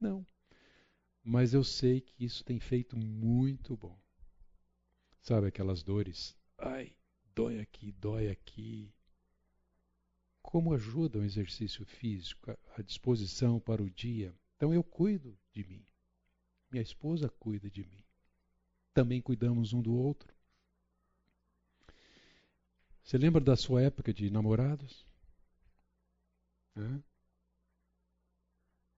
Não. 0.00 0.26
Mas 1.22 1.54
eu 1.54 1.64
sei 1.64 2.00
que 2.00 2.24
isso 2.24 2.44
tem 2.44 2.58
feito 2.58 2.96
muito 2.96 3.76
bom. 3.76 3.98
Sabe 5.22 5.46
aquelas 5.46 5.82
dores? 5.82 6.36
Ai, 6.58 6.94
dói 7.34 7.60
aqui, 7.60 7.92
dói 7.92 8.28
aqui. 8.28 8.92
Como 10.42 10.74
ajuda 10.74 11.18
o 11.18 11.24
exercício 11.24 11.86
físico, 11.86 12.50
a 12.76 12.82
disposição 12.82 13.58
para 13.58 13.82
o 13.82 13.88
dia. 13.88 14.34
Então 14.56 14.74
eu 14.74 14.84
cuido 14.84 15.38
de 15.52 15.64
mim. 15.64 15.86
Minha 16.70 16.82
esposa 16.82 17.28
cuida 17.28 17.70
de 17.70 17.84
mim. 17.84 18.04
Também 18.92 19.22
cuidamos 19.22 19.72
um 19.72 19.80
do 19.80 19.94
outro. 19.94 20.33
Você 23.04 23.18
lembra 23.18 23.38
da 23.38 23.54
sua 23.54 23.82
época 23.82 24.14
de 24.14 24.30
namorados? 24.30 25.06
Hã? 26.74 27.04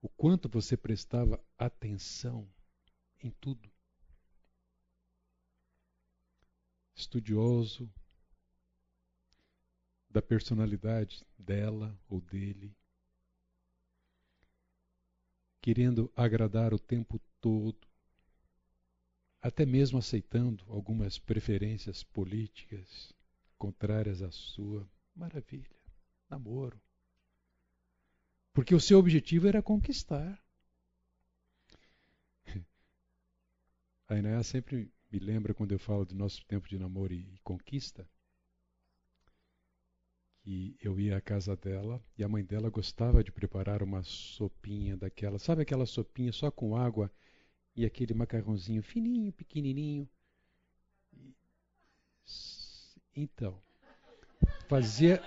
O 0.01 0.07
quanto 0.07 0.47
você 0.47 0.77
prestava 0.77 1.43
atenção 1.57 2.49
em 3.21 3.29
tudo. 3.31 3.69
Estudioso, 6.95 7.91
da 10.09 10.21
personalidade 10.21 11.27
dela 11.37 11.99
ou 12.07 12.21
dele, 12.21 12.73
querendo 15.61 16.09
agradar 16.15 16.73
o 16.73 16.79
tempo 16.79 17.19
todo, 17.41 17.85
até 19.41 19.65
mesmo 19.65 19.99
aceitando 19.99 20.63
algumas 20.69 21.19
preferências 21.19 22.03
políticas 22.03 23.16
contrárias 23.57 24.21
à 24.21 24.31
sua. 24.31 24.87
Maravilha, 25.15 25.75
namoro. 26.29 26.79
Porque 28.53 28.73
o 28.73 28.79
seu 28.79 28.99
objetivo 28.99 29.47
era 29.47 29.61
conquistar. 29.61 30.43
A 34.07 34.15
Inaya 34.17 34.43
sempre 34.43 34.91
me 35.11 35.19
lembra 35.19 35.53
quando 35.53 35.71
eu 35.71 35.79
falo 35.79 36.05
do 36.05 36.15
nosso 36.15 36.45
tempo 36.45 36.67
de 36.67 36.77
namoro 36.77 37.13
e 37.13 37.39
conquista, 37.43 38.07
e 40.47 40.77
eu 40.81 40.97
ia 40.97 41.17
à 41.17 41.21
casa 41.21 41.57
dela 41.57 42.01
e 42.17 42.23
a 42.23 42.29
mãe 42.29 42.41
dela 42.41 42.69
gostava 42.69 43.21
de 43.21 43.33
preparar 43.33 43.83
uma 43.83 44.01
sopinha 44.03 44.95
daquela, 44.95 45.37
sabe 45.37 45.61
aquela 45.61 45.85
sopinha 45.85 46.31
só 46.31 46.49
com 46.49 46.73
água 46.73 47.11
e 47.75 47.85
aquele 47.85 48.13
macarrãozinho 48.13 48.81
fininho, 48.81 49.33
pequenininho. 49.33 50.09
Então, 53.17 53.59
fazia 54.69 55.19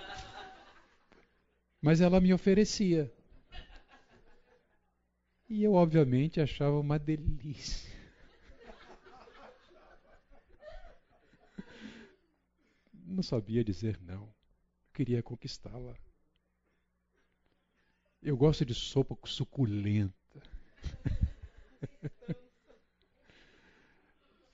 mas 1.81 1.99
ela 1.99 2.21
me 2.21 2.33
oferecia. 2.33 3.11
E 5.49 5.63
eu 5.63 5.73
obviamente 5.73 6.39
achava 6.39 6.79
uma 6.79 6.97
delícia. 6.97 7.91
Não 12.93 13.21
sabia 13.21 13.63
dizer 13.63 13.99
não 13.99 14.33
queria 14.93 15.21
conquistá-la. 15.21 15.97
Eu 18.21 18.37
gosto 18.37 18.63
de 18.63 18.75
sopa 18.75 19.17
suculenta. 19.27 20.13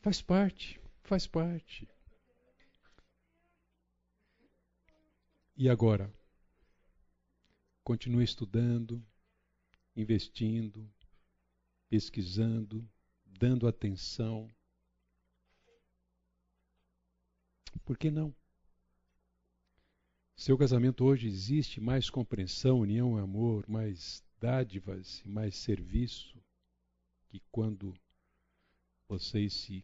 faz 0.02 0.22
parte, 0.22 0.80
faz 1.04 1.28
parte. 1.28 1.88
E 5.60 5.68
agora? 5.70 6.14
Continue 7.84 8.24
estudando, 8.24 9.04
investindo, 9.96 10.88
pesquisando, 11.90 12.88
dando 13.26 13.68
atenção. 13.68 14.48
Por 17.84 17.98
que 17.98 18.12
não? 18.12 18.36
Seu 20.36 20.56
casamento 20.60 21.04
hoje 21.04 21.28
existe 21.28 21.82
mais 21.82 22.08
compreensão, 22.08 22.82
união, 22.82 23.18
amor, 23.18 23.68
mais 23.68 24.24
dádivas 24.40 25.24
e 25.26 25.28
mais 25.28 25.56
serviço 25.56 26.40
que 27.30 27.42
quando 27.52 27.96
vocês 29.08 29.54
se 29.54 29.84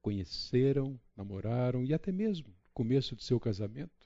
conheceram, 0.00 0.98
namoraram 1.14 1.84
e 1.84 1.92
até 1.92 2.10
mesmo 2.10 2.48
no 2.48 2.72
começo 2.72 3.14
do 3.14 3.22
seu 3.22 3.38
casamento? 3.38 4.01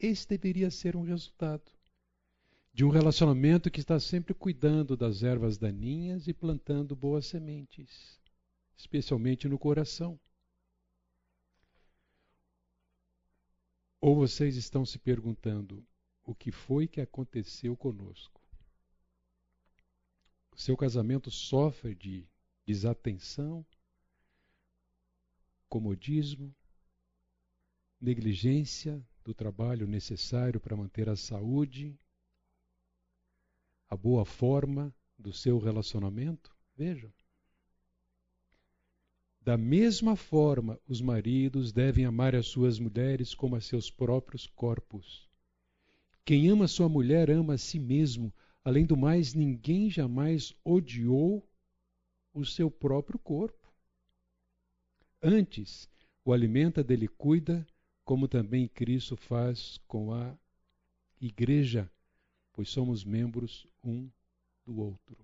Esse 0.00 0.26
deveria 0.26 0.70
ser 0.70 0.96
um 0.96 1.02
resultado 1.02 1.70
de 2.72 2.86
um 2.86 2.88
relacionamento 2.88 3.70
que 3.70 3.80
está 3.80 4.00
sempre 4.00 4.32
cuidando 4.32 4.96
das 4.96 5.22
ervas 5.22 5.58
daninhas 5.58 6.26
e 6.26 6.32
plantando 6.32 6.96
boas 6.96 7.26
sementes. 7.26 8.18
especialmente 8.78 9.46
no 9.46 9.58
coração. 9.58 10.18
Ou 14.00 14.16
vocês 14.16 14.56
estão 14.56 14.86
se 14.86 14.98
perguntando 14.98 15.86
o 16.24 16.34
que 16.34 16.50
foi 16.50 16.88
que 16.88 17.02
aconteceu 17.02 17.76
conosco? 17.76 18.40
O 20.50 20.56
seu 20.58 20.78
casamento 20.78 21.30
sofre 21.30 21.94
de 21.94 22.26
desatenção, 22.64 23.66
comodismo, 25.68 26.54
negligência 28.00 29.06
do 29.30 29.34
trabalho 29.34 29.86
necessário 29.86 30.58
para 30.58 30.76
manter 30.76 31.08
a 31.08 31.14
saúde, 31.14 31.96
a 33.88 33.96
boa 33.96 34.24
forma 34.24 34.92
do 35.16 35.32
seu 35.32 35.60
relacionamento? 35.60 36.50
Vejam. 36.76 37.12
Da 39.40 39.56
mesma 39.56 40.16
forma, 40.16 40.80
os 40.84 41.00
maridos 41.00 41.70
devem 41.70 42.04
amar 42.04 42.34
as 42.34 42.48
suas 42.48 42.80
mulheres 42.80 43.32
como 43.32 43.54
a 43.54 43.60
seus 43.60 43.88
próprios 43.88 44.48
corpos. 44.48 45.30
Quem 46.24 46.48
ama 46.48 46.66
sua 46.66 46.88
mulher 46.88 47.30
ama 47.30 47.54
a 47.54 47.58
si 47.58 47.78
mesmo. 47.78 48.34
Além 48.64 48.84
do 48.84 48.96
mais, 48.96 49.32
ninguém 49.32 49.88
jamais 49.88 50.52
odiou 50.64 51.48
o 52.34 52.44
seu 52.44 52.68
próprio 52.68 53.18
corpo. 53.20 53.72
Antes, 55.22 55.88
o 56.24 56.32
alimenta 56.32 56.82
dele 56.82 57.06
cuida, 57.06 57.64
como 58.10 58.26
também 58.26 58.66
Cristo 58.66 59.16
faz 59.16 59.78
com 59.86 60.12
a 60.12 60.36
igreja, 61.20 61.88
pois 62.52 62.68
somos 62.68 63.04
membros 63.04 63.68
um 63.84 64.10
do 64.66 64.80
outro. 64.80 65.16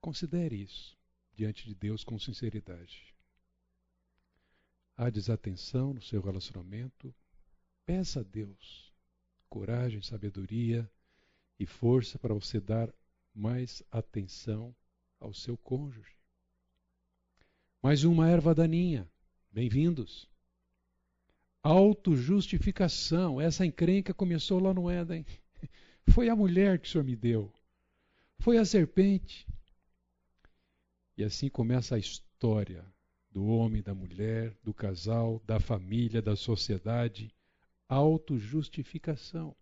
Considere 0.00 0.60
isso 0.60 0.98
diante 1.36 1.64
de 1.64 1.72
Deus 1.72 2.02
com 2.02 2.18
sinceridade. 2.18 3.14
Há 4.96 5.08
desatenção 5.08 5.94
no 5.94 6.02
seu 6.02 6.20
relacionamento? 6.20 7.14
Peça 7.86 8.18
a 8.18 8.24
Deus 8.24 8.92
coragem, 9.48 10.02
sabedoria 10.02 10.90
e 11.60 11.64
força 11.64 12.18
para 12.18 12.34
você 12.34 12.58
dar 12.58 12.92
mais 13.32 13.84
atenção 13.88 14.74
ao 15.20 15.32
seu 15.32 15.56
cônjuge. 15.56 16.16
Mais 17.80 18.02
uma 18.02 18.28
erva 18.28 18.52
daninha. 18.52 19.08
Bem-vindos. 19.54 20.28
Autojustificação. 21.62 23.40
Essa 23.40 23.64
encrenca 23.64 24.12
começou 24.12 24.58
lá 24.58 24.74
no 24.74 24.90
Éden. 24.90 25.24
Foi 26.10 26.28
a 26.28 26.34
mulher 26.34 26.80
que 26.80 26.88
o 26.88 26.90
Senhor 26.90 27.04
me 27.04 27.14
deu. 27.14 27.54
Foi 28.40 28.58
a 28.58 28.64
serpente. 28.64 29.46
E 31.16 31.22
assim 31.22 31.48
começa 31.48 31.94
a 31.94 31.98
história 32.00 32.84
do 33.30 33.46
homem, 33.46 33.80
da 33.80 33.94
mulher, 33.94 34.58
do 34.60 34.74
casal, 34.74 35.40
da 35.46 35.60
família, 35.60 36.20
da 36.20 36.34
sociedade. 36.34 37.32
Autojustificação. 37.88 39.54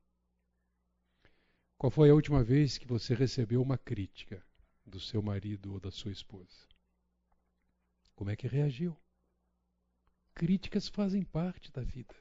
Qual 1.76 1.90
foi 1.90 2.08
a 2.08 2.14
última 2.14 2.42
vez 2.42 2.78
que 2.78 2.86
você 2.86 3.14
recebeu 3.14 3.60
uma 3.60 3.76
crítica 3.76 4.42
do 4.86 4.98
seu 4.98 5.20
marido 5.20 5.70
ou 5.70 5.78
da 5.78 5.90
sua 5.90 6.12
esposa? 6.12 6.66
Como 8.14 8.30
é 8.30 8.36
que 8.36 8.48
reagiu? 8.48 8.96
Críticas 10.34 10.88
fazem 10.88 11.22
parte 11.22 11.70
da 11.72 11.82
vida. 11.82 12.14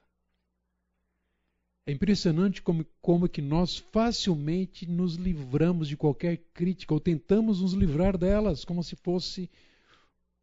É 1.85 1.91
impressionante 1.91 2.61
como, 2.61 2.85
como 3.01 3.27
que 3.27 3.41
nós 3.41 3.77
facilmente 3.77 4.85
nos 4.85 5.15
livramos 5.15 5.87
de 5.87 5.97
qualquer 5.97 6.37
crítica 6.53 6.93
ou 6.93 6.99
tentamos 6.99 7.61
nos 7.61 7.73
livrar 7.73 8.17
delas 8.17 8.63
como 8.63 8.83
se 8.83 8.95
fosse 8.95 9.49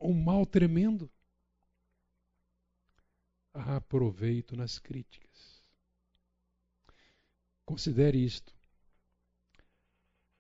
um 0.01 0.13
mal 0.13 0.45
tremendo. 0.45 1.11
Há 3.55 3.81
proveito 3.81 4.57
nas 4.57 4.79
críticas. 4.79 5.63
Considere 7.65 8.19
isto. 8.19 8.53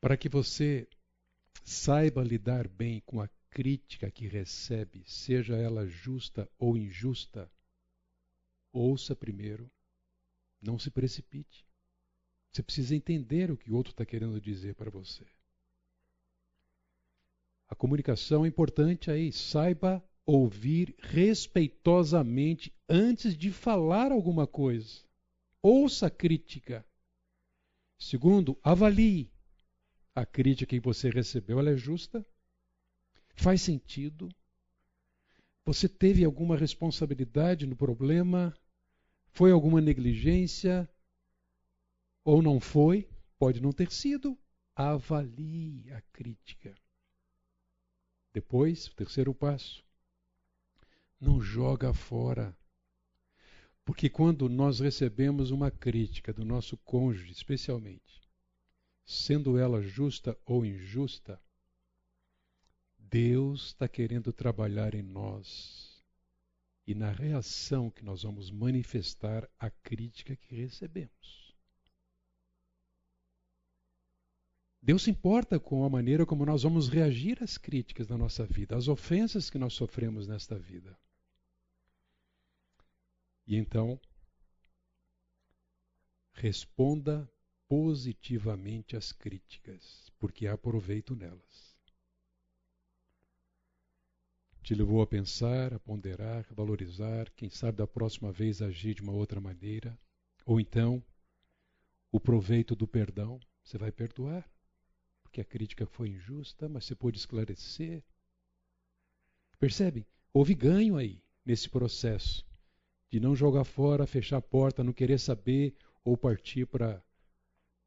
Para 0.01 0.17
que 0.17 0.29
você 0.29 0.89
saiba 1.65 2.23
lidar 2.25 2.67
bem 2.69 3.03
com 3.05 3.21
a 3.21 3.29
crítica 3.51 4.11
que 4.11 4.27
recebe, 4.27 5.03
seja 5.07 5.57
ela 5.57 5.87
justa 5.87 6.49
ou 6.59 6.77
injusta, 6.77 7.51
ouça 8.73 9.17
primeiro 9.17 9.71
não 10.61 10.79
se 10.79 10.91
precipite. 10.91 11.67
Você 12.51 12.63
precisa 12.63 12.95
entender 12.95 13.51
o 13.51 13.57
que 13.57 13.71
o 13.71 13.77
outro 13.77 13.93
está 13.93 14.05
querendo 14.05 14.41
dizer 14.41 14.75
para 14.75 14.91
você. 14.91 15.25
A 17.69 17.75
comunicação 17.75 18.45
é 18.45 18.49
importante 18.49 19.11
aí. 19.11 19.31
Saiba 19.31 20.03
ouvir 20.25 20.95
respeitosamente 20.99 22.73
antes 22.89 23.37
de 23.37 23.53
falar 23.53 24.11
alguma 24.11 24.47
coisa. 24.47 25.03
Ouça 25.63 26.07
a 26.07 26.11
crítica. 26.11 26.85
Segundo, 27.99 28.59
avalie. 28.63 29.31
A 30.15 30.25
crítica 30.25 30.71
que 30.71 30.81
você 30.81 31.11
recebeu, 31.11 31.61
ela 31.61 31.71
é 31.71 31.77
justa? 31.77 32.27
Faz 33.41 33.63
sentido? 33.63 34.29
Você 35.65 35.89
teve 35.89 36.25
alguma 36.25 36.57
responsabilidade 36.57 37.69
no 37.69 37.77
problema? 37.77 38.53
Foi 39.31 39.53
alguma 39.53 39.81
negligência? 39.81 40.91
Ou 42.25 42.43
não 42.43 42.59
foi? 42.59 43.09
Pode 43.39 43.63
não 43.63 43.71
ter 43.71 43.93
sido. 43.93 44.37
Avalie 44.75 45.89
a 45.93 46.01
crítica. 46.13 46.75
Depois, 48.33 48.89
o 48.89 48.97
terceiro 48.97 49.33
passo. 49.33 49.85
Não 51.21 51.41
joga 51.41 51.95
fora. 51.95 52.59
Porque 53.85 54.11
quando 54.11 54.49
nós 54.49 54.81
recebemos 54.81 55.53
uma 55.53 55.71
crítica 55.71 56.33
do 56.33 56.45
nosso 56.45 56.77
cônjuge, 56.79 57.31
especialmente, 57.31 58.21
sendo 59.07 59.57
ela 59.57 59.81
justa 59.81 60.37
ou 60.45 60.67
injusta, 60.67 61.41
Deus 63.11 63.69
está 63.69 63.89
querendo 63.89 64.33
trabalhar 64.35 64.95
em 64.95 65.03
nós 65.03 66.05
e 66.87 66.95
na 66.95 67.11
reação 67.11 67.91
que 67.91 68.05
nós 68.05 68.23
vamos 68.23 68.51
manifestar 68.51 69.49
à 69.59 69.71
crítica 69.71 70.37
que 70.37 70.55
recebemos. 70.55 71.57
Deus 74.83 75.03
se 75.03 75.11
importa 75.11 75.59
com 75.59 75.85
a 75.85 75.89
maneira 75.89 76.27
como 76.27 76.45
nós 76.45 76.63
vamos 76.63 76.89
reagir 76.89 77.43
às 77.43 77.57
críticas 77.57 78.07
da 78.07 78.17
nossa 78.17 78.45
vida, 78.45 78.77
às 78.77 78.89
ofensas 78.89 79.49
que 79.49 79.59
nós 79.59 79.73
sofremos 79.73 80.29
nesta 80.29 80.59
vida. 80.59 80.99
E 83.47 83.57
então, 83.57 83.99
responda 86.35 87.31
positivamente 87.67 88.97
às 88.97 89.13
críticas, 89.13 90.13
porque 90.19 90.47
há 90.47 90.57
proveito 90.57 91.17
nelas 91.17 91.68
te 94.69 94.75
levou 94.75 95.01
a 95.01 95.07
pensar, 95.07 95.73
a 95.73 95.79
ponderar, 95.79 96.45
a 96.51 96.55
valorizar, 96.55 97.31
quem 97.31 97.49
sabe 97.49 97.79
da 97.79 97.87
próxima 97.87 98.31
vez 98.31 98.61
agir 98.61 98.93
de 98.93 99.01
uma 99.01 99.15
outra 99.15 99.41
maneira, 99.41 99.99
ou 100.45 100.61
então 100.61 101.03
o 102.13 102.21
proveito 102.21 102.77
do 102.77 102.87
perdão, 102.87 103.41
você 103.65 103.79
vai 103.79 103.91
perdoar, 103.91 104.47
porque 105.23 105.41
a 105.41 105.45
crítica 105.45 105.87
foi 105.87 106.11
injusta, 106.11 106.69
mas 106.69 106.85
você 106.85 106.95
pôde 106.95 107.17
esclarecer. 107.17 108.05
Percebem? 109.59 110.05
Houve 110.35 110.55
ganho 110.55 110.99
aí 110.99 111.25
nesse 111.47 111.71
processo 111.71 112.47
de 113.11 113.19
não 113.19 113.35
jogar 113.35 113.65
fora, 113.65 114.07
fechar 114.07 114.37
a 114.37 114.43
porta, 114.43 114.85
não 114.85 114.93
querer 114.93 115.19
saber 115.19 115.75
ou 116.05 116.15
partir 116.15 116.67
para 116.67 117.03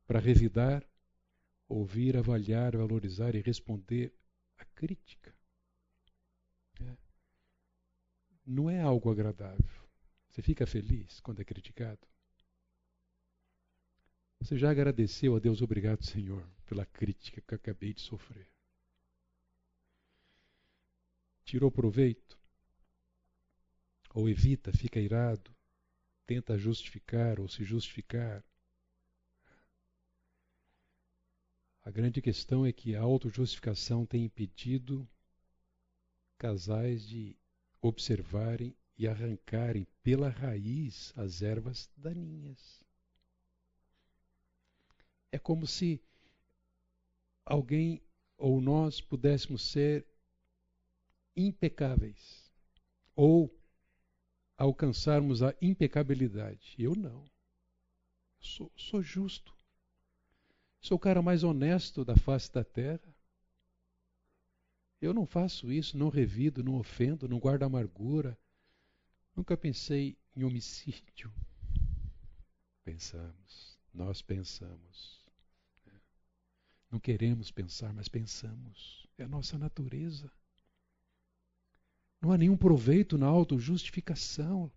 para 0.07 0.19
revidar, 0.19 0.83
ouvir, 1.69 2.17
avaliar, 2.17 2.75
valorizar 2.75 3.35
e 3.35 3.39
responder 3.39 4.11
a 4.57 4.65
crítica 4.65 5.31
não 8.45 8.69
é 8.69 8.81
algo 8.81 9.11
agradável. 9.11 9.81
Você 10.29 10.41
fica 10.41 10.65
feliz 10.65 11.19
quando 11.19 11.41
é 11.41 11.45
criticado? 11.45 12.07
Você 14.39 14.57
já 14.57 14.71
agradeceu 14.71 15.35
a 15.35 15.39
Deus, 15.39 15.61
obrigado, 15.61 16.03
Senhor, 16.03 16.43
pela 16.65 16.85
crítica 16.85 17.41
que 17.41 17.53
acabei 17.53 17.93
de 17.93 18.01
sofrer? 18.01 18.49
Tirou 21.43 21.71
proveito? 21.71 22.39
Ou 24.13 24.27
evita, 24.27 24.71
fica 24.71 24.99
irado, 24.99 25.55
tenta 26.25 26.57
justificar 26.57 27.39
ou 27.39 27.47
se 27.47 27.63
justificar? 27.63 28.43
A 31.83 31.91
grande 31.91 32.21
questão 32.21 32.65
é 32.65 32.71
que 32.71 32.95
a 32.95 33.01
autojustificação 33.01 34.05
tem 34.05 34.25
impedido 34.25 35.07
casais 36.37 37.07
de 37.07 37.35
observarem 37.81 38.75
e 38.97 39.07
arrancarem 39.07 39.87
pela 40.03 40.29
raiz 40.29 41.13
as 41.17 41.41
ervas 41.41 41.89
daninhas. 41.97 42.83
É 45.31 45.39
como 45.39 45.65
se 45.65 46.01
alguém 47.45 48.01
ou 48.37 48.61
nós 48.61 49.01
pudéssemos 49.01 49.63
ser 49.63 50.05
impecáveis 51.35 52.51
ou 53.15 53.55
alcançarmos 54.57 55.41
a 55.41 55.55
impecabilidade. 55.61 56.75
Eu 56.77 56.95
não. 56.95 57.25
Sou, 58.39 58.71
sou 58.75 59.01
justo. 59.01 59.55
Sou 60.79 60.97
o 60.97 60.99
cara 60.99 61.21
mais 61.21 61.43
honesto 61.43 62.03
da 62.03 62.15
face 62.15 62.51
da 62.51 62.63
terra. 62.63 63.10
Eu 65.01 65.13
não 65.15 65.25
faço 65.25 65.71
isso, 65.71 65.97
não 65.97 66.09
revido, 66.09 66.63
não 66.63 66.75
ofendo, 66.75 67.27
não 67.27 67.39
guardo 67.39 67.63
amargura. 67.63 68.37
Nunca 69.35 69.57
pensei 69.57 70.15
em 70.35 70.43
homicídio. 70.43 71.33
Pensamos, 72.83 73.79
nós 73.91 74.21
pensamos. 74.21 75.25
Não 76.91 76.99
queremos 76.99 77.49
pensar, 77.49 77.91
mas 77.93 78.07
pensamos. 78.07 79.07
É 79.17 79.23
a 79.23 79.27
nossa 79.27 79.57
natureza. 79.57 80.31
Não 82.21 82.31
há 82.31 82.37
nenhum 82.37 82.57
proveito 82.57 83.17
na 83.17 83.25
autojustificação. 83.25 84.71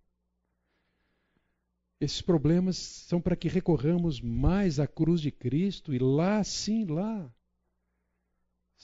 Esses 2.00 2.22
problemas 2.22 2.76
são 2.76 3.20
para 3.20 3.36
que 3.36 3.48
recorramos 3.48 4.20
mais 4.20 4.80
à 4.80 4.86
cruz 4.86 5.20
de 5.20 5.30
Cristo 5.30 5.92
e 5.92 5.98
lá, 5.98 6.42
sim, 6.42 6.86
lá, 6.86 7.30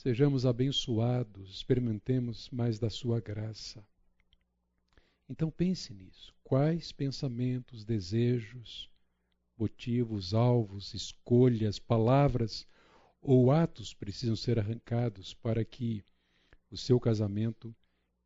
sejamos 0.01 0.47
abençoados, 0.47 1.51
experimentemos 1.51 2.49
mais 2.49 2.79
da 2.79 2.89
Sua 2.89 3.19
graça. 3.19 3.85
Então 5.29 5.51
pense 5.51 5.93
nisso. 5.93 6.33
Quais 6.43 6.91
pensamentos, 6.91 7.85
desejos, 7.85 8.89
motivos, 9.55 10.33
alvos, 10.33 10.95
escolhas, 10.95 11.77
palavras 11.77 12.67
ou 13.21 13.51
atos 13.51 13.93
precisam 13.93 14.35
ser 14.35 14.57
arrancados 14.57 15.35
para 15.35 15.63
que 15.63 16.03
o 16.71 16.75
seu 16.75 16.99
casamento 16.99 17.73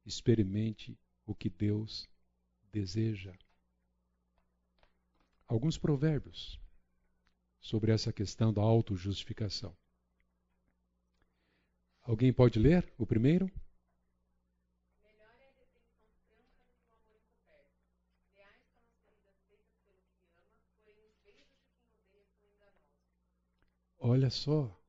experimente 0.06 0.98
o 1.26 1.36
que 1.36 1.50
Deus 1.50 2.08
deseja. 2.72 3.34
Alguns 5.46 5.78
provérbios 5.78 6.58
sobre 7.60 7.92
essa 7.92 8.14
questão 8.14 8.54
da 8.54 8.62
autojustificação. 8.62 9.76
Alguém 12.06 12.32
pode 12.32 12.60
ler 12.60 12.88
o 13.00 13.06
primeiro? 13.06 13.52
Olha 23.98 24.30
só. 24.30 24.80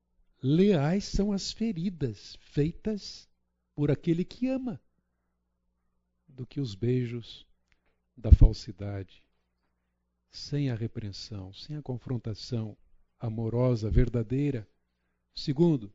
Leais 0.43 1.07
são 1.07 1.33
as 1.33 1.51
feridas 1.51 2.37
feitas 2.37 3.27
por 3.75 3.91
aquele 3.91 4.23
que 4.23 4.47
ama 4.47 4.79
do 6.29 6.47
que 6.47 6.61
os 6.61 6.75
beijos 6.75 7.47
da 8.15 8.31
falsidade, 8.31 9.25
sem 10.31 10.71
a 10.71 10.75
repreensão, 10.75 11.51
sem 11.55 11.79
a 11.79 11.83
confrontação 11.83 12.77
amorosa, 13.19 13.89
verdadeira. 13.89 14.69
Segundo, 15.35 15.91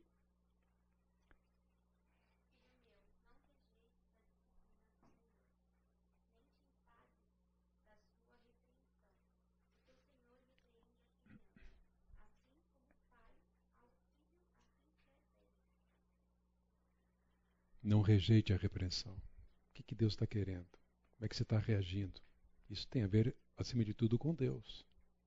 rejeite 18.02 18.52
a 18.52 18.56
repreensão. 18.56 19.14
O 19.14 19.74
que, 19.74 19.82
que 19.82 19.94
Deus 19.94 20.12
está 20.12 20.26
querendo? 20.26 20.68
Como 21.16 21.24
é 21.24 21.28
que 21.28 21.36
você 21.36 21.42
está 21.42 21.58
reagindo? 21.58 22.20
Isso 22.68 22.86
tem 22.88 23.02
a 23.02 23.06
ver, 23.06 23.34
acima 23.56 23.84
de 23.84 23.94
tudo, 23.94 24.18
com 24.18 24.34
Deus. 24.34 24.84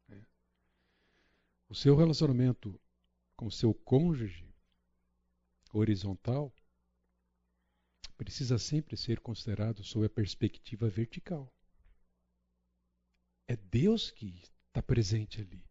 Né? 0.07 0.25
O 1.69 1.75
seu 1.75 1.95
relacionamento 1.95 2.79
com 3.35 3.47
o 3.47 3.51
seu 3.51 3.73
cônjuge 3.73 4.53
horizontal 5.73 6.53
precisa 8.17 8.57
sempre 8.57 8.95
ser 8.95 9.19
considerado 9.19 9.83
sob 9.83 10.05
a 10.05 10.09
perspectiva 10.09 10.89
vertical. 10.89 11.53
É 13.47 13.55
Deus 13.55 14.09
que 14.09 14.41
está 14.67 14.81
presente 14.81 15.41
ali. 15.41 15.63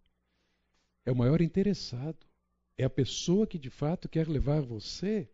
É 1.04 1.12
o 1.12 1.16
maior 1.16 1.40
interessado. 1.40 2.26
É 2.76 2.84
a 2.84 2.90
pessoa 2.90 3.46
que 3.46 3.58
de 3.58 3.70
fato 3.70 4.08
quer 4.08 4.28
levar 4.28 4.60
você 4.60 5.30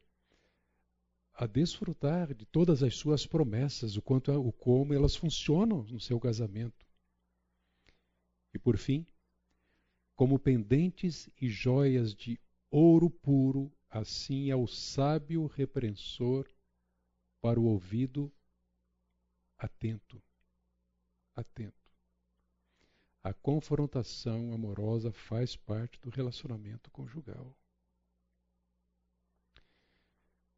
a 1.41 1.47
desfrutar 1.47 2.35
de 2.35 2.45
todas 2.45 2.83
as 2.83 2.95
suas 2.95 3.27
promessas, 3.27 3.97
o 3.97 4.03
quanto 4.03 4.31
o 4.31 4.53
como 4.53 4.93
elas 4.93 5.17
funcionam 5.17 5.83
no 5.85 5.99
seu 5.99 6.21
casamento. 6.21 6.87
E 8.53 8.59
por 8.59 8.77
fim, 8.77 9.07
como 10.15 10.39
pendentes 10.39 11.31
e 11.41 11.49
joias 11.49 12.15
de 12.15 12.39
ouro 12.71 13.09
puro, 13.09 13.73
assim 13.89 14.51
é 14.51 14.55
o 14.55 14.67
sábio 14.67 15.47
repreensor 15.47 16.47
para 17.41 17.59
o 17.59 17.65
ouvido 17.65 18.31
atento. 19.57 20.23
Atento. 21.35 21.91
A 23.23 23.33
confrontação 23.33 24.53
amorosa 24.53 25.11
faz 25.11 25.57
parte 25.57 25.99
do 26.03 26.11
relacionamento 26.11 26.91
conjugal. 26.91 27.57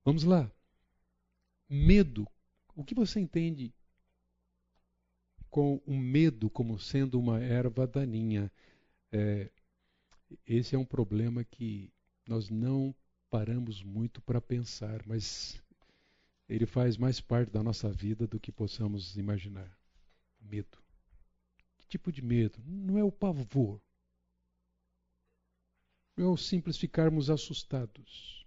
Vamos 0.05 0.25
lá. 0.25 0.51
Medo. 1.75 2.29
O 2.77 2.85
que 2.85 2.95
você 2.95 3.19
entende 3.19 3.75
com 5.49 5.81
o 5.87 5.97
medo 5.97 6.51
como 6.51 6.79
sendo 6.79 7.19
uma 7.19 7.41
erva 7.41 7.87
daninha? 7.87 8.53
É, 9.11 9.51
esse 10.47 10.75
é 10.75 10.79
um 10.79 10.85
problema 10.85 11.43
que 11.43 11.91
nós 12.29 12.51
não 12.51 12.95
paramos 13.31 13.83
muito 13.83 14.21
para 14.21 14.39
pensar, 14.39 15.03
mas 15.07 15.63
ele 16.47 16.67
faz 16.67 16.99
mais 16.99 17.23
parte 17.23 17.51
da 17.51 17.63
nossa 17.63 17.91
vida 17.91 18.27
do 18.27 18.39
que 18.39 18.53
possamos 18.53 19.17
imaginar. 19.17 19.75
Medo. 20.43 20.77
Que 21.79 21.87
tipo 21.87 22.13
de 22.13 22.21
medo? 22.21 22.63
Não 22.67 22.99
é 22.99 23.03
o 23.03 23.11
pavor. 23.11 23.81
Não 26.15 26.27
é 26.27 26.29
o 26.29 26.37
simples 26.37 26.77
ficarmos 26.77 27.31
assustados 27.31 28.42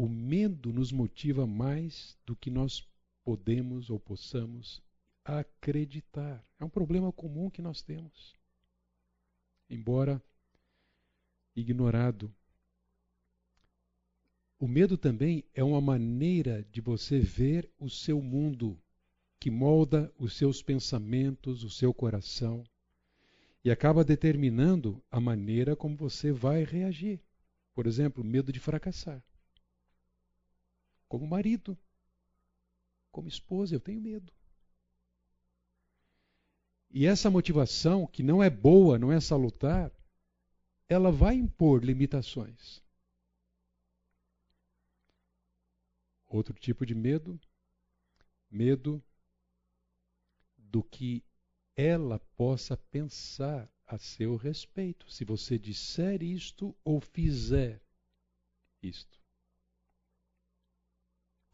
o 0.00 0.08
medo 0.08 0.72
nos 0.72 0.90
motiva 0.90 1.46
mais 1.46 2.16
do 2.24 2.34
que 2.34 2.50
nós 2.50 2.88
podemos 3.22 3.90
ou 3.90 4.00
possamos 4.00 4.82
acreditar. 5.22 6.42
É 6.58 6.64
um 6.64 6.70
problema 6.70 7.12
comum 7.12 7.50
que 7.50 7.60
nós 7.60 7.82
temos. 7.82 8.34
Embora 9.68 10.18
ignorado. 11.54 12.34
O 14.58 14.66
medo 14.66 14.96
também 14.96 15.44
é 15.52 15.62
uma 15.62 15.82
maneira 15.82 16.66
de 16.72 16.80
você 16.80 17.20
ver 17.20 17.70
o 17.78 17.90
seu 17.90 18.22
mundo, 18.22 18.80
que 19.38 19.50
molda 19.50 20.10
os 20.18 20.34
seus 20.34 20.62
pensamentos, 20.62 21.62
o 21.62 21.68
seu 21.68 21.92
coração, 21.92 22.64
e 23.62 23.70
acaba 23.70 24.02
determinando 24.02 25.02
a 25.10 25.20
maneira 25.20 25.76
como 25.76 25.94
você 25.94 26.32
vai 26.32 26.64
reagir. 26.64 27.20
Por 27.74 27.86
exemplo, 27.86 28.24
medo 28.24 28.50
de 28.50 28.58
fracassar 28.58 29.22
como 31.10 31.26
marido, 31.26 31.76
como 33.10 33.26
esposa, 33.26 33.74
eu 33.74 33.80
tenho 33.80 34.00
medo. 34.00 34.32
E 36.88 37.04
essa 37.04 37.28
motivação, 37.28 38.06
que 38.06 38.22
não 38.22 38.40
é 38.40 38.48
boa, 38.48 38.96
não 38.96 39.10
é 39.10 39.20
salutar, 39.20 39.92
ela 40.88 41.10
vai 41.10 41.34
impor 41.34 41.84
limitações. 41.84 42.80
Outro 46.28 46.54
tipo 46.54 46.86
de 46.86 46.94
medo, 46.94 47.40
medo 48.48 49.02
do 50.56 50.80
que 50.80 51.24
ela 51.74 52.20
possa 52.36 52.76
pensar 52.76 53.68
a 53.84 53.98
seu 53.98 54.36
respeito, 54.36 55.10
se 55.10 55.24
você 55.24 55.58
disser 55.58 56.22
isto 56.22 56.72
ou 56.84 57.00
fizer 57.00 57.82
isto 58.80 59.19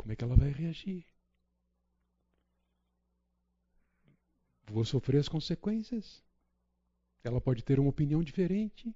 como 0.07 0.13
é 0.13 0.17
que 0.17 0.23
ela 0.23 0.37
vai 0.37 0.53
reagir? 0.53 1.05
Vou 4.71 4.85
sofrer 4.85 5.19
as 5.19 5.29
consequências. 5.29 6.25
Ela 7.25 7.41
pode 7.41 7.65
ter 7.65 7.81
uma 7.81 7.91
opinião 7.91 8.23
diferente. 8.23 8.95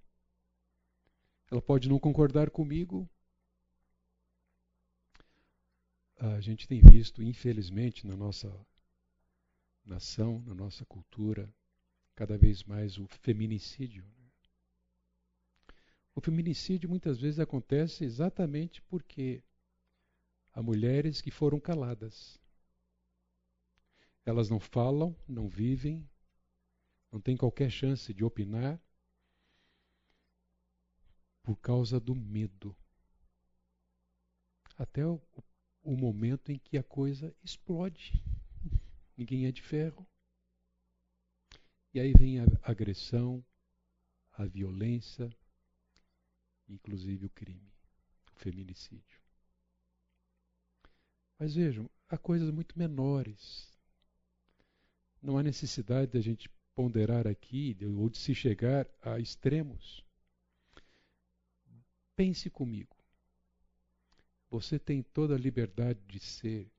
Ela 1.51 1.61
pode 1.61 1.89
não 1.89 1.99
concordar 1.99 2.49
comigo. 2.49 3.11
A 6.17 6.41
gente 6.41 6.69
tem 6.69 6.81
visto, 6.81 7.25
infelizmente, 7.25 8.07
na 8.07 8.17
nossa 8.17 8.49
nação, 9.85 10.41
na 10.43 10.55
nossa 10.55 10.85
cultura, 10.85 11.53
cada 12.15 12.39
vez 12.39 12.63
mais 12.63 12.99
o 12.99 13.09
feminicídio. 13.09 14.05
Né? 14.05 14.31
O 16.15 16.21
feminicídio 16.21 16.89
muitas 16.89 17.19
vezes 17.19 17.41
acontece 17.41 18.05
exatamente 18.05 18.81
porque 18.83 19.43
a 20.53 20.63
mulheres 20.63 21.21
que 21.21 21.31
foram 21.31 21.61
caladas. 21.61 22.41
Elas 24.25 24.49
não 24.49 24.61
falam, 24.61 25.17
não 25.27 25.49
vivem, 25.49 26.09
não 27.11 27.21
têm 27.21 27.37
qualquer 27.37 27.71
chance 27.71 28.13
de 28.13 28.25
opinar 28.25 28.81
por 31.43 31.57
causa 31.57 31.99
do 31.99 32.15
medo. 32.15 32.77
Até 34.77 35.05
o, 35.05 35.21
o 35.83 35.97
momento 35.97 36.51
em 36.51 36.59
que 36.59 36.79
a 36.79 36.83
coisa 36.83 37.35
explode. 37.43 38.23
Ninguém 39.17 39.47
é 39.47 39.53
de 39.53 39.63
ferro. 39.63 40.07
E 41.93 41.99
aí 41.99 42.13
vem 42.13 42.39
a 42.39 42.45
agressão, 42.63 43.45
a 44.33 44.45
violência, 44.45 45.29
inclusive 46.69 47.27
o 47.27 47.31
crime, 47.31 47.73
o 48.33 48.39
feminicídio. 48.39 49.20
Mas 51.41 51.55
vejam, 51.55 51.89
há 52.07 52.19
coisas 52.19 52.51
muito 52.51 52.79
menores. 52.79 53.67
Não 55.23 55.39
há 55.39 55.43
necessidade 55.43 56.13
da 56.13 56.21
gente 56.21 56.51
ponderar 56.75 57.27
aqui 57.27 57.75
ou 57.83 58.11
de 58.11 58.19
se 58.19 58.35
chegar 58.35 58.87
a 59.01 59.19
extremos. 59.19 60.05
Pense 62.15 62.51
comigo. 62.51 62.95
Você 64.51 64.79
tem 64.79 65.03
toda 65.03 65.35
a 65.35 65.39
liberdade 65.39 65.99
de 66.07 66.21
ser 66.21 66.71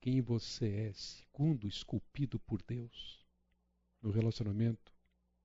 quem 0.00 0.20
você 0.20 0.88
é, 0.88 0.92
segundo 0.92 1.68
esculpido 1.68 2.36
por 2.40 2.60
Deus 2.60 3.24
no 4.02 4.10
relacionamento 4.10 4.92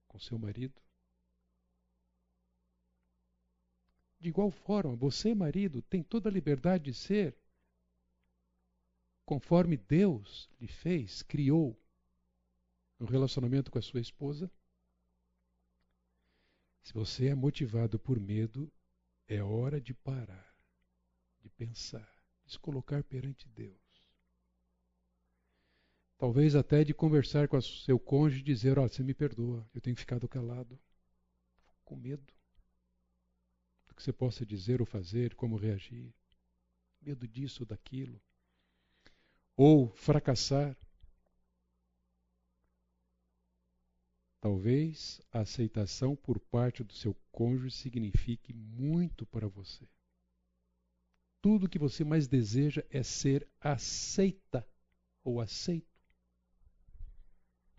com 0.08 0.18
seu 0.18 0.40
marido? 0.40 0.82
De 4.20 4.30
igual 4.30 4.50
forma, 4.50 4.96
você, 4.96 5.36
marido, 5.36 5.84
tem 5.84 6.02
toda 6.02 6.30
a 6.30 6.32
liberdade 6.32 6.86
de 6.86 6.94
ser 6.96 7.43
conforme 9.34 9.78
Deus 9.78 10.48
lhe 10.62 10.68
fez, 10.68 11.24
criou 11.24 11.76
no 13.00 13.08
relacionamento 13.08 13.72
com 13.72 13.80
a 13.80 13.82
sua 13.82 14.00
esposa? 14.00 14.52
Se 16.84 16.94
você 16.94 17.30
é 17.30 17.36
motivado 17.36 17.98
por 17.98 18.20
medo, 18.20 18.72
é 19.28 19.42
hora 19.42 19.82
de 19.82 19.92
parar, 19.92 20.56
de 21.42 21.50
pensar, 21.50 22.16
de 22.46 22.52
se 22.52 22.60
colocar 22.60 23.04
perante 23.04 23.50
Deus. 23.50 23.82
Talvez 26.16 26.54
até 26.54 26.84
de 26.84 26.94
conversar 26.94 27.48
com 27.48 27.58
o 27.58 27.62
seu 27.62 28.00
cônjuge 28.00 28.42
e 28.42 28.46
dizer: 28.46 28.78
oh, 28.78 28.88
você 28.88 29.02
me 29.02 29.16
perdoa, 29.16 29.68
eu 29.74 29.82
tenho 29.82 29.96
ficado 29.96 30.28
calado, 30.28 30.80
com 31.84 31.96
medo 31.96 32.32
do 33.88 33.96
que 33.96 34.04
você 34.04 34.14
possa 34.14 34.46
dizer 34.46 34.80
ou 34.80 34.86
fazer, 34.86 35.34
como 35.34 35.58
reagir, 35.58 36.14
medo 37.02 37.28
disso 37.28 37.64
ou 37.64 37.66
daquilo, 37.66 38.22
ou 39.56 39.90
fracassar. 39.96 40.76
Talvez 44.42 45.22
a 45.32 45.40
aceitação 45.40 46.16
por 46.16 46.40
parte 46.40 46.84
do 46.84 46.94
seu 46.94 47.16
cônjuge 47.32 47.72
signifique 47.72 48.54
muito 48.54 49.26
para 49.26 49.48
você. 49.48 49.88
Tudo 51.42 51.70
que 51.70 51.80
você 51.80 52.04
mais 52.04 52.28
deseja 52.28 52.84
é 52.90 53.04
ser 53.04 53.48
aceita 53.60 54.68
ou 55.24 55.40
aceito. 55.40 55.94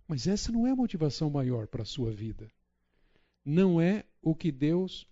Mas 0.07 0.27
essa 0.27 0.53
não 0.53 0.67
é 0.67 0.71
a 0.71 0.77
motivação 0.77 1.31
maior 1.31 1.67
para 1.67 1.83
a 1.83 1.87
sua 1.87 2.11
vida. 2.13 2.51
Não 3.45 3.81
é 3.81 4.05
o 4.23 4.35
que 4.35 4.51
Deus 4.51 5.07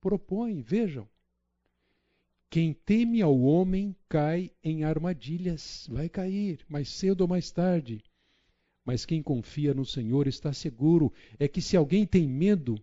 propõe. 0.00 0.62
Vejam. 0.62 1.08
Quem 2.52 2.74
teme 2.74 3.22
ao 3.22 3.40
homem 3.40 3.96
cai 4.10 4.52
em 4.62 4.84
armadilhas. 4.84 5.86
Vai 5.90 6.06
cair, 6.06 6.62
mais 6.68 6.90
cedo 6.90 7.22
ou 7.22 7.26
mais 7.26 7.50
tarde. 7.50 8.04
Mas 8.84 9.06
quem 9.06 9.22
confia 9.22 9.72
no 9.72 9.86
Senhor 9.86 10.26
está 10.26 10.52
seguro. 10.52 11.10
É 11.38 11.48
que 11.48 11.62
se 11.62 11.78
alguém 11.78 12.06
tem 12.06 12.28
medo, 12.28 12.78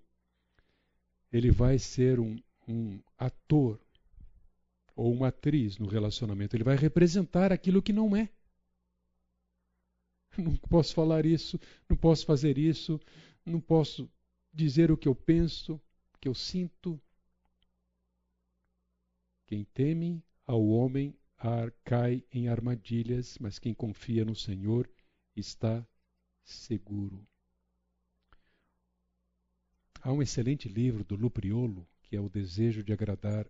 ele 1.31 1.51
vai 1.51 1.77
ser 1.77 2.19
um, 2.19 2.35
um 2.67 2.99
ator 3.15 3.79
ou 4.95 5.13
uma 5.13 5.27
atriz 5.27 5.77
no 5.77 5.85
relacionamento. 5.85 6.55
Ele 6.55 6.63
vai 6.63 6.75
representar 6.75 7.53
aquilo 7.53 7.79
que 7.79 7.93
não 7.93 8.17
é. 8.17 8.27
não 10.35 10.55
posso 10.55 10.95
falar 10.95 11.27
isso, 11.27 11.59
não 11.87 11.95
posso 11.95 12.25
fazer 12.25 12.57
isso, 12.57 12.99
não 13.45 13.61
posso 13.61 14.09
dizer 14.51 14.89
o 14.89 14.97
que 14.97 15.07
eu 15.07 15.13
penso, 15.13 15.75
o 16.15 16.17
que 16.19 16.27
eu 16.27 16.33
sinto. 16.33 16.99
Quem 19.49 19.63
teme 19.63 20.23
ao 20.45 20.63
homem 20.63 21.17
cai 21.83 22.23
em 22.31 22.47
armadilhas, 22.49 23.35
mas 23.39 23.57
quem 23.57 23.73
confia 23.73 24.23
no 24.23 24.35
Senhor 24.35 24.87
está 25.35 25.83
seguro. 26.43 27.27
Há 30.03 30.13
um 30.13 30.21
excelente 30.21 30.69
livro 30.69 31.03
do 31.03 31.15
Lupriolo, 31.15 31.89
que 32.03 32.15
é 32.15 32.21
O 32.21 32.29
Desejo 32.29 32.83
de 32.83 32.93
Agradar 32.93 33.49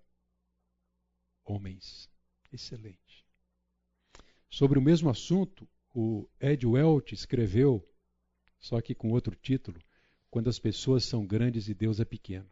Homens. 1.44 2.10
Excelente. 2.50 3.26
Sobre 4.50 4.80
o 4.80 4.82
mesmo 4.82 5.10
assunto, 5.10 5.68
o 5.94 6.30
Ed 6.40 6.66
Welch 6.66 7.14
escreveu, 7.14 7.86
só 8.58 8.80
que 8.80 8.96
com 8.96 9.12
outro 9.12 9.36
título, 9.36 9.82
Quando 10.32 10.50
as 10.50 10.60
pessoas 10.60 11.04
são 11.04 11.28
grandes 11.28 11.68
e 11.68 11.74
Deus 11.74 12.00
é 12.00 12.06
pequeno. 12.06 12.50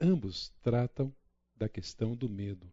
Ambos 0.00 0.48
tratam 0.62 1.14
da 1.56 1.68
questão 1.68 2.14
do 2.14 2.28
medo, 2.28 2.72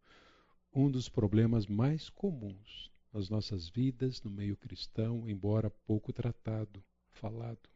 um 0.74 0.90
dos 0.90 1.08
problemas 1.08 1.66
mais 1.68 2.10
comuns 2.10 2.92
nas 3.14 3.30
nossas 3.30 3.70
vidas 3.70 4.22
no 4.22 4.30
meio 4.30 4.58
cristão, 4.58 5.30
embora 5.30 5.70
pouco 5.70 6.12
tratado, 6.12 6.84
falado. 7.12 7.70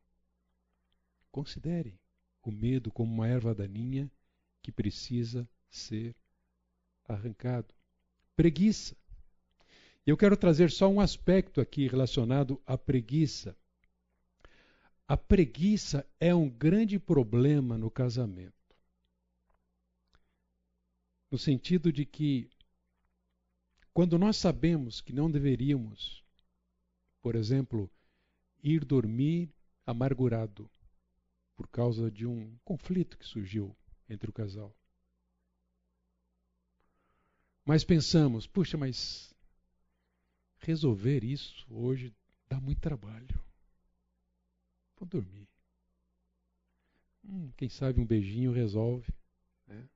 Considere 1.32 2.00
o 2.44 2.52
medo 2.52 2.92
como 2.92 3.14
uma 3.14 3.28
erva 3.28 3.54
daninha 3.54 4.12
que 4.62 4.72
precisa 4.72 5.48
ser 5.70 6.16
arrancado. 7.08 7.74
Preguiça 8.36 8.96
eu 10.08 10.16
quero 10.16 10.38
trazer 10.38 10.72
só 10.72 10.88
um 10.88 11.02
aspecto 11.02 11.60
aqui 11.60 11.86
relacionado 11.86 12.62
à 12.66 12.78
preguiça. 12.78 13.58
A 15.06 15.18
preguiça 15.18 16.08
é 16.18 16.34
um 16.34 16.50
grande 16.50 16.98
problema 16.98 17.78
no 17.78 17.92
casamento. 17.92 18.57
No 21.30 21.38
sentido 21.38 21.92
de 21.92 22.06
que, 22.06 22.50
quando 23.94 24.18
nós 24.18 24.38
sabemos 24.38 25.02
que 25.02 25.12
não 25.12 25.30
deveríamos, 25.30 26.24
por 27.22 27.36
exemplo, 27.36 27.92
ir 28.64 28.86
dormir 28.86 29.54
amargurado 29.86 30.70
por 31.56 31.68
causa 31.68 32.10
de 32.10 32.26
um 32.26 32.58
conflito 32.64 33.18
que 33.18 33.26
surgiu 33.26 33.76
entre 34.10 34.30
o 34.30 34.34
casal. 34.34 34.76
Mas 37.66 37.84
pensamos, 37.84 38.48
puxa, 38.48 38.78
mas 38.78 39.36
resolver 40.60 41.24
isso 41.24 41.66
hoje 41.70 42.14
dá 42.48 42.62
muito 42.62 42.80
trabalho. 42.80 43.44
Vou 44.98 45.08
dormir. 45.08 45.48
Hum, 47.26 47.52
quem 47.58 47.68
sabe 47.68 48.00
um 48.00 48.06
beijinho 48.06 48.54
resolve. 48.54 49.14
Né? 49.68 49.88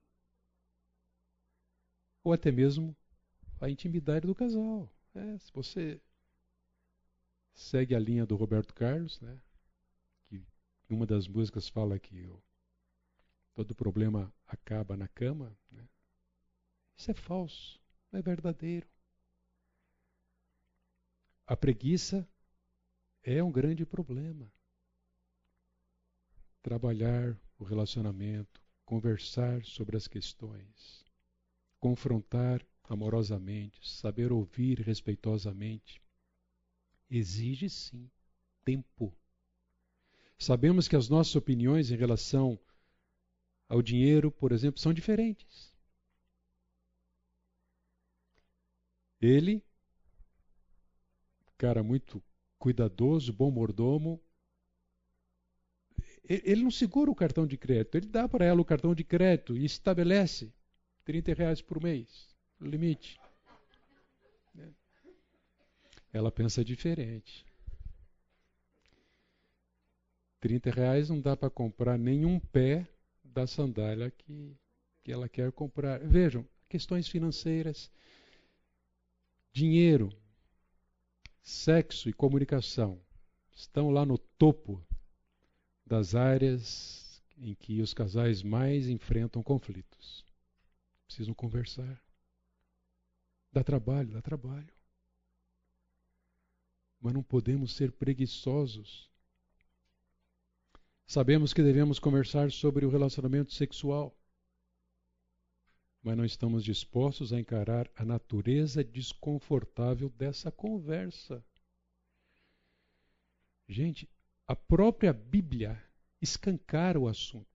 Ou 2.24 2.34
até 2.34 2.52
mesmo 2.52 2.96
a 3.60 3.70
intimidade 3.70 4.28
do 4.28 4.36
casal. 4.36 4.90
É, 5.14 5.38
se 5.38 5.52
você 5.54 6.02
segue 7.54 7.94
a 7.94 8.00
linha 8.00 8.26
do 8.26 8.36
Roberto 8.36 8.74
Carlos, 8.74 9.20
né, 9.20 9.40
que 10.26 10.44
uma 10.90 11.06
das 11.06 11.28
músicas 11.28 11.68
fala 11.68 12.00
que 12.00 12.28
o, 12.28 12.42
todo 13.54 13.76
problema 13.76 14.34
acaba 14.48 14.96
na 14.96 15.08
cama, 15.08 15.56
né, 15.70 15.88
isso 16.96 17.12
é 17.12 17.14
falso, 17.14 17.80
não 18.12 18.20
é 18.20 18.22
verdadeiro. 18.22 18.88
A 21.46 21.58
preguiça 21.58 22.28
é 23.24 23.44
um 23.44 23.52
grande 23.52 23.86
problema. 23.86 24.52
Trabalhar 26.62 27.38
o 27.58 27.64
relacionamento, 27.64 28.62
conversar 28.86 29.64
sobre 29.66 29.98
as 29.98 30.08
questões, 30.08 31.01
confrontar 31.82 32.66
amorosamente, 32.88 33.90
saber 33.90 34.32
ouvir 34.32 34.80
respeitosamente, 34.80 36.02
exige 37.10 37.70
sim 37.70 38.10
tempo. 38.64 39.14
Sabemos 40.38 40.88
que 40.88 40.96
as 40.96 41.10
nossas 41.10 41.36
opiniões 41.36 41.92
em 41.92 41.98
relação 41.98 42.58
ao 43.68 43.82
dinheiro, 43.82 44.32
por 44.32 44.54
exemplo, 44.54 44.80
são 44.80 44.94
diferentes. 44.94 45.74
Ele 49.20 49.64
cara 51.58 51.84
muito 51.84 52.24
cuidadoso, 52.58 53.32
bom 53.32 53.52
mordomo. 53.52 54.20
Ele 56.24 56.64
não 56.64 56.72
segura 56.72 57.12
o 57.12 57.16
cartão 57.16 57.46
de 57.46 57.56
crédito, 57.56 57.98
ele 57.98 58.08
dá 58.08 58.28
para 58.28 58.46
ela 58.46 58.62
o 58.62 58.66
cartão 58.66 58.96
de 58.96 59.04
crédito 59.04 59.56
e 59.56 59.64
estabelece 59.64 60.52
30 61.06 61.34
reais 61.34 61.62
por 61.62 61.82
mês. 61.82 62.36
limite. 62.60 63.20
Ela 66.14 66.32
pensa 66.32 66.64
diferente. 66.64 67.46
30 70.42 70.72
reais 70.72 71.10
não 71.10 71.22
dá 71.22 71.38
para 71.38 71.50
comprar 71.50 71.98
nenhum 71.98 72.40
pé 72.40 72.88
da 73.24 73.46
sandália 73.48 74.12
que, 74.12 74.58
que 75.04 75.12
ela 75.12 75.30
quer 75.30 75.52
comprar. 75.52 76.00
Vejam, 76.00 76.46
questões 76.68 77.08
financeiras, 77.08 77.92
dinheiro, 79.54 80.10
sexo 81.42 82.10
e 82.10 82.14
comunicação 82.14 83.00
estão 83.54 83.90
lá 83.90 84.06
no 84.06 84.18
topo 84.18 84.84
das 85.86 86.16
áreas 86.16 87.22
em 87.38 87.54
que 87.54 87.82
os 87.82 87.94
casais 87.94 88.42
mais 88.42 88.88
enfrentam 88.88 89.44
conflitos. 89.44 90.26
Precisam 91.12 91.34
conversar. 91.34 92.02
Dá 93.52 93.64
trabalho, 93.64 94.14
dá 94.14 94.22
trabalho. 94.22 94.74
Mas 97.00 97.14
não 97.14 97.24
podemos 97.24 97.76
ser 97.76 97.92
preguiçosos 97.92 99.12
Sabemos 101.12 101.54
que 101.54 101.62
devemos 101.62 102.00
conversar 102.00 102.54
sobre 102.54 102.86
o 102.86 102.90
relacionamento 102.90 103.54
sexual, 103.54 104.18
mas 106.02 106.16
não 106.16 106.24
estamos 106.24 106.64
dispostos 106.64 107.34
a 107.34 107.40
encarar 107.42 107.92
a 107.98 108.06
natureza 108.06 108.82
desconfortável 108.82 110.10
dessa 110.12 110.50
conversa. 110.50 111.44
Gente, 113.68 114.10
a 114.48 114.56
própria 114.56 115.12
Bíblia 115.12 115.84
escancara 116.22 116.98
o 116.98 117.10
assunto. 117.10 117.51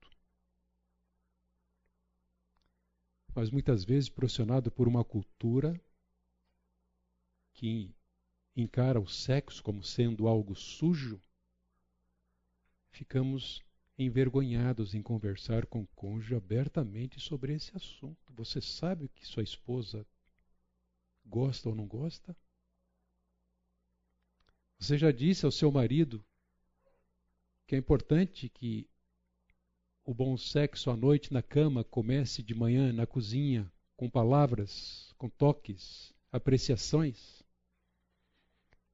Mas 3.37 3.51
muitas 3.51 3.85
vezes 3.85 4.09
pressionado 4.09 4.71
por 4.71 4.87
uma 4.87 5.03
cultura 5.03 5.79
que 7.53 7.95
encara 8.55 8.99
o 8.99 9.07
sexo 9.07 9.61
como 9.61 9.83
sendo 9.83 10.27
algo 10.27 10.55
sujo, 10.55 11.21
ficamos 12.89 13.63
envergonhados 13.95 14.95
em 14.95 15.03
conversar 15.03 15.67
com 15.67 15.83
o 15.83 15.87
cônjuge 15.89 16.33
abertamente 16.33 17.19
sobre 17.19 17.53
esse 17.53 17.77
assunto. 17.77 18.33
Você 18.33 18.59
sabe 18.59 19.05
o 19.05 19.09
que 19.09 19.23
sua 19.23 19.43
esposa 19.43 20.03
gosta 21.23 21.69
ou 21.69 21.75
não 21.75 21.85
gosta? 21.85 22.35
Você 24.79 24.97
já 24.97 25.11
disse 25.11 25.45
ao 25.45 25.51
seu 25.51 25.71
marido 25.71 26.25
que 27.67 27.75
é 27.75 27.77
importante 27.77 28.49
que 28.49 28.89
o 30.07 30.13
bom 30.13 30.37
sexo 30.37 30.89
à 30.89 30.95
noite 30.95 31.33
na 31.33 31.43
cama 31.43 31.83
comece 31.83 32.41
de 32.41 32.55
manhã 32.55 32.93
na 32.93 33.05
cozinha, 33.05 33.69
com 33.97 34.09
palavras, 34.09 35.13
com 35.17 35.27
toques, 35.27 36.13
apreciações? 36.31 37.43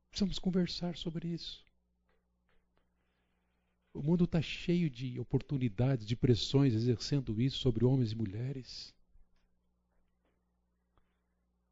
Precisamos 0.10 0.40
conversar 0.40 0.98
sobre 0.98 1.28
isso. 1.28 1.64
O 3.94 4.02
mundo 4.02 4.24
está 4.24 4.42
cheio 4.42 4.90
de 4.90 5.20
oportunidades, 5.20 6.04
de 6.08 6.16
pressões 6.16 6.74
exercendo 6.74 7.40
isso 7.40 7.60
sobre 7.60 7.86
homens 7.86 8.12
e 8.12 8.16
mulheres. 8.16 8.92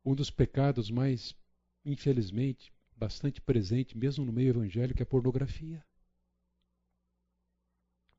Um 0.06 0.14
dos 0.14 0.30
pecados 0.30 0.92
mais, 0.92 1.36
infelizmente, 1.84 2.72
bastante 2.96 3.42
presente, 3.42 3.98
mesmo 3.98 4.24
no 4.24 4.32
meio 4.32 4.50
evangélico, 4.50 5.02
é 5.02 5.04
a 5.04 5.08
pornografia. 5.08 5.84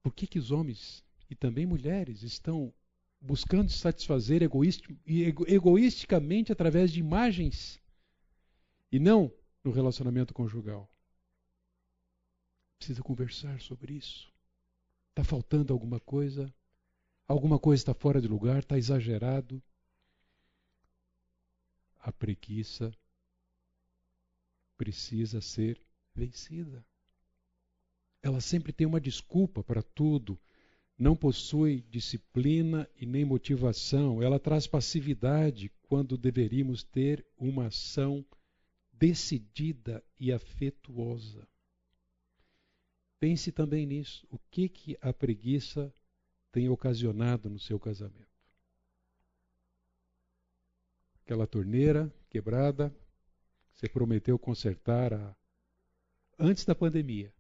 Por 0.03 0.13
que, 0.13 0.27
que 0.27 0.41
os 0.41 0.51
homens 0.51 1.05
e 1.33 1.35
também 1.35 1.65
mulheres 1.65 2.23
estão 2.23 2.75
buscando 3.19 3.71
se 3.71 3.79
satisfazer 3.79 4.43
egoisticamente 4.43 6.53
através 6.53 6.93
de 6.93 7.01
imagens 7.01 7.81
e 8.91 8.99
não 8.99 9.33
no 9.65 9.71
relacionamento 9.71 10.35
conjugal? 10.35 10.95
Precisa 12.77 13.03
conversar 13.03 13.63
sobre 13.63 13.95
isso. 13.95 14.31
Está 15.09 15.25
faltando 15.25 15.73
alguma 15.73 15.99
coisa? 15.99 16.55
Alguma 17.27 17.59
coisa 17.59 17.81
está 17.81 17.95
fora 17.95 18.21
de 18.21 18.29
lugar? 18.29 18.59
Está 18.59 18.77
exagerado? 18.77 19.63
A 22.01 22.13
preguiça 22.13 22.93
precisa 24.77 25.41
ser 25.41 25.83
vencida. 26.15 26.85
Ela 28.21 28.43
sempre 28.43 28.71
tem 28.71 28.87
uma 28.87 29.01
desculpa 29.01 29.65
para 29.65 29.83
tudo. 29.83 30.39
Não 30.99 31.17
possui 31.17 31.83
disciplina 31.91 32.89
e 32.97 33.07
nem 33.07 33.25
motivação. 33.25 34.23
Ela 34.23 34.39
traz 34.39 34.67
passividade 34.67 35.71
quando 35.83 36.17
deveríamos 36.17 36.85
ter 36.85 37.27
uma 37.37 37.67
ação 37.67 38.25
decidida 38.93 40.05
e 40.19 40.33
afetuosa. 40.33 41.49
Pense 43.19 43.51
também 43.53 43.87
nisso. 43.87 44.27
O 44.31 44.39
que, 44.51 44.69
que 44.69 44.99
a 45.01 45.13
preguiça 45.13 45.93
tem 46.51 46.69
ocasionado 46.69 47.49
no 47.49 47.59
seu 47.59 47.79
casamento? 47.81 48.33
Aquela 51.25 51.47
torneira 51.47 52.13
quebrada, 52.29 52.95
você 53.73 53.89
prometeu 53.89 54.39
consertar 54.39 55.15
a... 55.15 55.37
antes 56.39 56.65
da 56.65 56.75
pandemia. 56.75 57.33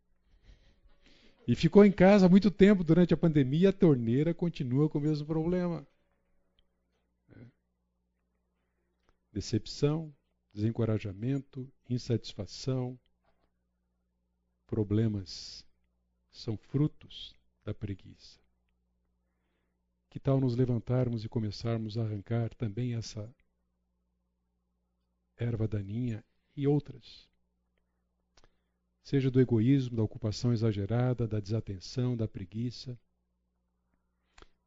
E 1.46 1.56
ficou 1.56 1.84
em 1.84 1.90
casa 1.90 2.28
muito 2.28 2.50
tempo 2.50 2.84
durante 2.84 3.12
a 3.12 3.16
pandemia, 3.16 3.70
a 3.70 3.72
torneira 3.72 4.32
continua 4.32 4.88
com 4.88 4.98
o 4.98 5.00
mesmo 5.00 5.26
problema. 5.26 5.86
É. 7.34 7.46
Decepção, 9.32 10.14
desencorajamento, 10.52 11.70
insatisfação, 11.88 12.98
problemas 14.66 15.66
são 16.30 16.56
frutos 16.56 17.34
da 17.64 17.74
preguiça. 17.74 18.40
Que 20.08 20.20
tal 20.20 20.40
nos 20.40 20.54
levantarmos 20.54 21.24
e 21.24 21.28
começarmos 21.28 21.98
a 21.98 22.02
arrancar 22.02 22.54
também 22.54 22.94
essa 22.94 23.34
erva 25.36 25.66
daninha 25.66 26.24
e 26.54 26.66
outras? 26.66 27.31
Seja 29.02 29.30
do 29.30 29.40
egoísmo, 29.40 29.96
da 29.96 30.02
ocupação 30.02 30.52
exagerada, 30.52 31.26
da 31.26 31.40
desatenção, 31.40 32.16
da 32.16 32.28
preguiça. 32.28 32.98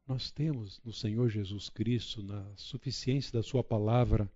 Nós 0.05 0.29
temos 0.29 0.81
no 0.83 0.91
Senhor 0.91 1.29
Jesus 1.29 1.69
Cristo, 1.69 2.21
na 2.21 2.45
suficiência 2.55 3.31
da 3.31 3.41
Sua 3.41 3.63
palavra, 3.63 4.29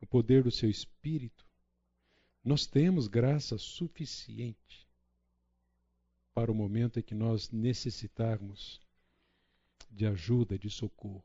o 0.00 0.06
poder 0.06 0.42
do 0.42 0.50
Seu 0.50 0.68
Espírito, 0.68 1.46
nós 2.46 2.64
temos 2.64 3.08
graça 3.08 3.58
suficiente 3.58 4.86
para 6.32 6.52
o 6.52 6.54
momento 6.54 7.00
em 7.00 7.02
que 7.02 7.14
nós 7.14 7.50
necessitarmos 7.50 8.80
de 9.90 10.06
ajuda, 10.06 10.56
de 10.56 10.70
socorro. 10.70 11.24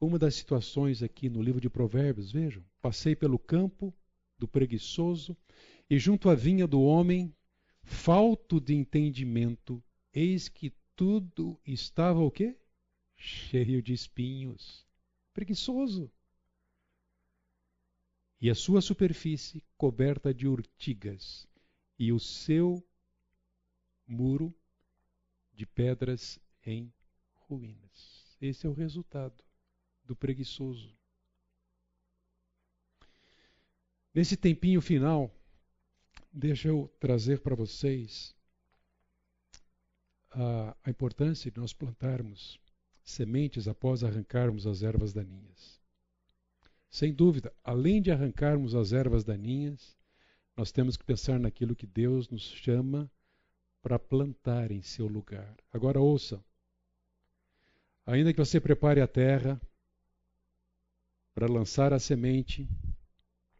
Uma 0.00 0.18
das 0.18 0.36
situações 0.36 1.02
aqui 1.02 1.28
no 1.28 1.42
livro 1.42 1.60
de 1.60 1.68
Provérbios, 1.68 2.32
vejam, 2.32 2.64
passei 2.80 3.14
pelo 3.14 3.38
campo 3.38 3.92
do 4.38 4.48
preguiçoso 4.48 5.36
e 5.90 5.98
junto 5.98 6.28
à 6.28 6.34
vinha 6.34 6.66
do 6.66 6.82
homem, 6.82 7.34
falto 7.82 8.60
de 8.60 8.74
entendimento, 8.74 9.82
eis 10.12 10.48
que 10.48 10.72
tudo 10.94 11.58
estava 11.64 12.20
o 12.20 12.30
quê? 12.30 12.58
Cheio 13.16 13.82
de 13.82 13.92
espinhos. 13.92 14.86
Preguiçoso. 15.32 16.10
E 18.40 18.50
a 18.50 18.54
sua 18.54 18.80
superfície 18.80 19.64
coberta 19.76 20.32
de 20.32 20.46
urtigas, 20.46 21.48
e 21.98 22.12
o 22.12 22.20
seu 22.20 22.86
muro 24.06 24.54
de 25.52 25.66
pedras 25.66 26.38
em 26.64 26.92
ruínas. 27.34 28.36
Esse 28.40 28.66
é 28.66 28.70
o 28.70 28.74
resultado 28.74 29.42
do 30.04 30.14
preguiçoso. 30.14 30.96
Nesse 34.14 34.36
tempinho 34.36 34.80
final, 34.80 35.37
deixa 36.32 36.68
eu 36.68 36.92
trazer 37.00 37.40
para 37.40 37.54
vocês 37.54 38.34
a, 40.30 40.76
a, 40.84 40.90
importância 40.90 41.50
de 41.50 41.58
nós 41.58 41.72
plantarmos 41.72 42.60
sementes 43.04 43.66
após 43.66 44.04
arrancarmos 44.04 44.66
as 44.66 44.82
ervas 44.82 45.12
daninhas. 45.12 45.80
Sem 46.90 47.12
dúvida, 47.12 47.52
além 47.62 48.00
de 48.00 48.10
arrancarmos 48.10 48.74
as 48.74 48.92
ervas 48.92 49.24
daninhas, 49.24 49.96
nós 50.56 50.72
temos 50.72 50.96
que 50.96 51.04
pensar 51.04 51.38
naquilo 51.38 51.76
que 51.76 51.86
Deus 51.86 52.28
nos 52.28 52.42
chama 52.42 53.10
para 53.82 53.98
plantar 53.98 54.70
em 54.70 54.82
seu 54.82 55.06
lugar. 55.06 55.56
Agora 55.72 56.00
ouça. 56.00 56.44
Ainda 58.04 58.32
que 58.32 58.38
você 58.38 58.60
prepare 58.60 59.00
a 59.00 59.06
terra 59.06 59.60
para 61.34 61.46
lançar 61.46 61.92
a 61.92 61.98
semente, 61.98 62.68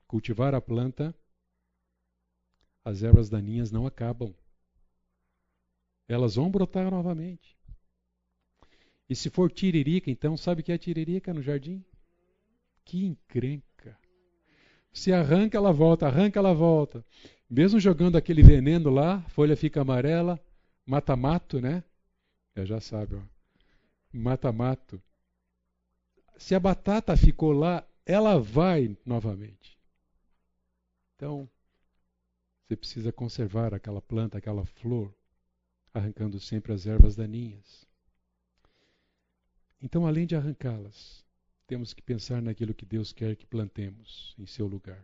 cultivar 0.06 0.54
a 0.54 0.60
planta, 0.60 1.14
as 2.89 3.03
ervas 3.03 3.28
daninhas 3.28 3.70
não 3.70 3.86
acabam. 3.86 4.34
Elas 6.09 6.36
vão 6.36 6.51
brotar 6.51 6.91
novamente. 6.91 7.55
E 9.09 9.14
se 9.14 9.28
for 9.28 9.51
tiririca, 9.51 10.11
então, 10.11 10.39
sabe 10.39 10.62
o 10.62 10.64
que 10.64 10.72
é 10.72 10.78
tiririca 10.78 11.34
no 11.34 11.43
jardim? 11.43 11.84
Que 12.86 13.05
encrenca. 13.05 13.99
Se 14.91 15.12
arranca, 15.12 15.59
ela 15.59 15.70
volta, 15.70 16.07
arranca, 16.07 16.39
ela 16.39 16.55
volta. 16.55 17.05
Mesmo 17.49 17.78
jogando 17.78 18.16
aquele 18.16 18.43
veneno 18.43 18.89
lá, 18.89 19.16
a 19.16 19.28
folha 19.28 19.57
fica 19.57 19.82
amarela, 19.82 20.41
mata-mato, 20.86 21.61
né? 21.61 21.84
É, 22.55 22.64
já 22.64 22.80
sabe, 22.80 23.16
ó. 23.16 23.22
Mata-mato. 24.11 25.01
Se 26.39 26.55
a 26.55 26.61
batata 26.61 27.14
ficou 27.18 27.53
lá, 27.53 27.86
ela 28.07 28.39
vai 28.41 28.97
novamente. 29.05 29.78
Então, 31.14 31.49
você 32.68 32.76
precisa 32.76 33.10
conservar 33.10 33.72
aquela 33.72 34.02
planta, 34.02 34.36
aquela 34.36 34.62
flor, 34.62 35.14
arrancando 35.94 36.38
sempre 36.38 36.70
as 36.70 36.86
ervas 36.86 37.16
daninhas. 37.16 37.86
Então, 39.80 40.06
além 40.06 40.26
de 40.26 40.36
arrancá-las, 40.36 41.24
temos 41.66 41.94
que 41.94 42.02
pensar 42.02 42.42
naquilo 42.42 42.74
que 42.74 42.84
Deus 42.84 43.10
quer 43.10 43.36
que 43.36 43.46
plantemos 43.46 44.34
em 44.38 44.44
seu 44.44 44.66
lugar. 44.66 45.02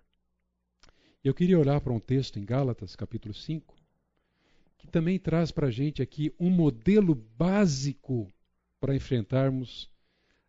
Eu 1.23 1.33
queria 1.33 1.59
olhar 1.59 1.81
para 1.81 1.93
um 1.95 1.99
texto 1.99 2.39
em 2.39 2.45
Gálatas, 2.45 2.95
capítulo 2.95 3.33
5, 3.33 3.75
que 4.77 4.87
também 4.87 5.19
traz 5.19 5.51
para 5.51 5.69
a 5.69 5.71
gente 5.71 6.03
aqui 6.03 6.35
um 6.39 6.51
modelo 6.51 7.15
básico 7.15 8.31
para 8.79 8.95
enfrentarmos 8.95 9.91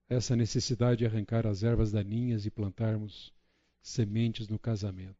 essa 0.09 0.35
necessidade 0.35 0.97
de 0.97 1.05
arrancar 1.05 1.47
as 1.47 1.63
ervas 1.63 1.93
daninhas 1.93 2.45
e 2.45 2.51
plantarmos 2.51 3.33
sementes 3.81 4.49
no 4.49 4.59
casamento. 4.59 5.15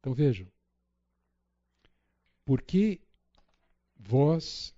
Então 0.00 0.12
vejam, 0.12 0.48
porque 2.46 3.00
vós, 3.98 4.72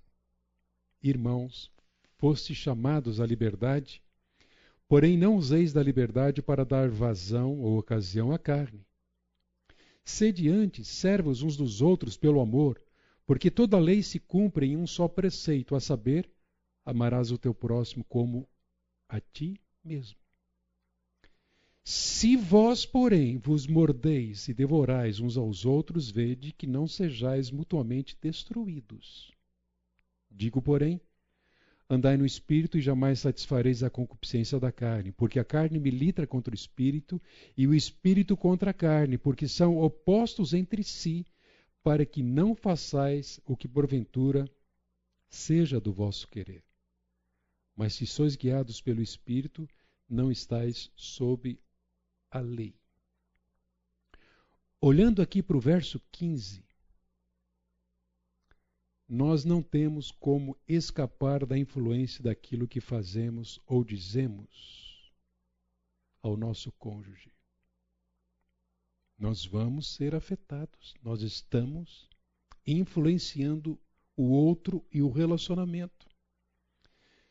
irmãos, 1.03 1.71
fostes 2.17 2.57
chamados 2.57 3.21
à 3.21 3.27
liberdade, 3.27 4.03
porém 4.89 5.19
não 5.19 5.37
useis 5.37 5.71
da 5.71 5.83
liberdade 5.83 6.41
para 6.41 6.65
dar 6.65 6.89
vazão 6.89 7.61
ou 7.61 7.79
ocasião 7.79 8.33
à 8.33 8.39
carne. 8.39 8.87
Sede 10.03 10.49
antes 10.49 10.89
servos 10.89 11.43
uns 11.43 11.59
dos 11.59 11.83
outros 11.83 12.17
pelo 12.17 12.41
amor, 12.41 12.83
porque 13.27 13.51
toda 13.51 13.77
a 13.77 13.81
lei 13.81 14.03
se 14.03 14.19
cumpre 14.19 14.65
em 14.65 14.77
um 14.77 14.87
só 14.87 15.07
preceito, 15.07 15.77
a 15.77 15.81
saber, 15.81 16.29
amarás 16.87 17.31
o 17.31 17.37
teu 17.37 17.53
próximo 17.53 18.03
como 18.05 18.49
a 19.07 19.21
ti 19.21 19.61
mesmo. 19.85 20.17
Se 21.91 22.37
vós, 22.37 22.85
porém, 22.85 23.39
vos 23.39 23.67
mordeis 23.67 24.47
e 24.47 24.53
devorais 24.53 25.21
uns 25.21 25.39
aos 25.39 25.65
outros, 25.65 26.11
vede 26.11 26.53
que 26.53 26.67
não 26.67 26.87
sejais 26.87 27.51
mutuamente 27.51 28.15
destruídos. 28.21 29.33
Digo, 30.31 30.61
porém, 30.61 31.01
Andai 31.89 32.19
no 32.19 32.27
espírito 32.27 32.77
e 32.77 32.83
jamais 32.83 33.21
satisfareis 33.21 33.83
a 33.83 33.89
concupiscência 33.89 34.61
da 34.61 34.71
carne, 34.71 35.13
porque 35.13 35.39
a 35.39 35.45
carne 35.45 35.79
milita 35.79 36.27
contra 36.27 36.53
o 36.53 36.55
espírito 36.55 37.19
e 37.57 37.67
o 37.67 37.75
espírito 37.75 38.37
contra 38.37 38.73
a 38.73 38.75
carne, 38.75 39.17
porque 39.17 39.49
são 39.49 39.79
opostos 39.79 40.53
entre 40.53 40.85
si, 40.85 41.25
para 41.83 42.05
que 42.05 42.23
não 42.23 42.55
façais 42.55 43.41
o 43.47 43.57
que 43.57 43.67
porventura 43.67 44.47
seja 45.31 45.81
do 45.81 45.91
vosso 45.91 46.29
querer. 46.29 46.63
Mas 47.75 47.95
se 47.95 48.07
sois 48.07 48.37
guiados 48.37 48.83
pelo 48.83 49.01
espírito, 49.01 49.67
não 50.07 50.31
estáis 50.31 50.93
sob 50.95 51.59
a 52.31 52.41
lei. 52.41 52.75
Olhando 54.81 55.21
aqui 55.21 55.43
para 55.43 55.57
o 55.57 55.61
verso 55.61 56.01
15, 56.13 56.65
nós 59.09 59.45
não 59.45 59.63
temos 59.63 60.11
como 60.11 60.57
escapar 60.69 61.47
da 61.47 61.57
influência 61.57 62.23
daquilo 62.23 62.69
que 62.69 62.81
fazemos 62.81 63.59
ou 63.67 63.83
dizemos 63.83 65.13
ao 66.23 66.37
nosso 66.37 66.71
cônjuge. 66.73 67.33
Nós 69.19 69.45
vamos 69.45 69.95
ser 69.95 70.15
afetados, 70.15 70.95
nós 71.03 71.23
estamos 71.23 72.09
influenciando 72.67 73.79
o 74.17 74.31
outro 74.31 74.85
e 74.93 75.03
o 75.03 75.11
relacionamento. 75.11 76.08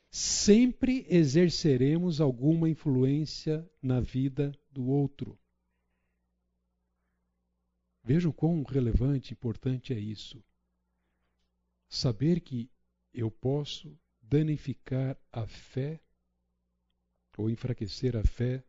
Sempre 0.09 1.05
exerceremos 1.09 2.21
alguma 2.21 2.69
influência 2.69 3.69
na 3.81 3.99
vida 3.99 4.51
do 4.71 4.87
outro. 4.87 5.37
Vejam 8.03 8.31
quão 8.31 8.63
relevante 8.63 9.31
e 9.31 9.33
importante 9.33 9.93
é 9.93 9.99
isso 9.99 10.41
saber 11.89 12.41
que 12.41 12.69
eu 13.13 13.31
posso 13.31 13.97
danificar 14.21 15.17
a 15.31 15.47
fé 15.47 16.01
ou 17.37 17.49
enfraquecer 17.49 18.15
a 18.15 18.23
fé 18.23 18.63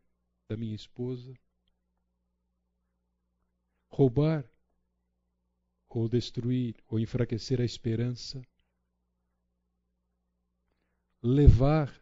da 0.47 0.55
minha 0.55 0.75
esposa, 0.75 1.33
roubar 3.89 4.49
ou 5.87 6.07
destruir 6.07 6.75
ou 6.87 6.99
enfraquecer 6.99 7.59
a 7.59 7.65
esperança, 7.65 8.41
levar 11.21 11.93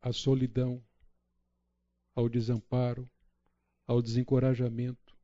à 0.00 0.12
solidão, 0.12 0.82
ao 2.14 2.28
desamparo, 2.28 3.10
ao 3.86 4.00
desencorajamento, 4.02 5.16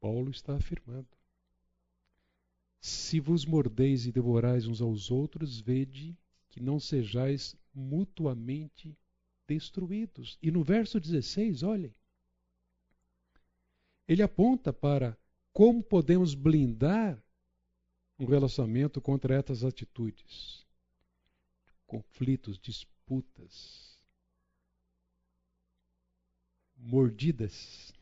Paulo 0.00 0.30
está 0.30 0.54
afirmando. 0.54 1.08
Se 2.80 3.18
vos 3.18 3.44
mordeis 3.44 4.06
e 4.06 4.12
devorais 4.12 4.66
uns 4.66 4.80
aos 4.80 5.10
outros, 5.10 5.58
vede 5.60 6.16
que 6.48 6.60
não 6.60 6.78
sejais 6.78 7.56
mutuamente 7.74 8.96
destruídos. 9.46 10.38
E 10.40 10.50
no 10.50 10.62
verso 10.62 11.00
16, 11.00 11.62
olhem, 11.62 11.94
ele 14.06 14.22
aponta 14.22 14.72
para 14.72 15.18
como 15.52 15.82
podemos 15.82 16.34
blindar 16.34 17.20
um 18.18 18.24
relacionamento 18.24 19.00
contra 19.00 19.34
essas 19.34 19.64
atitudes, 19.64 20.66
conflitos, 21.86 22.58
disputas, 22.58 24.00
mordidas 26.76 27.92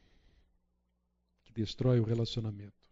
destrói 1.54 2.00
o 2.00 2.04
relacionamento. 2.04 2.84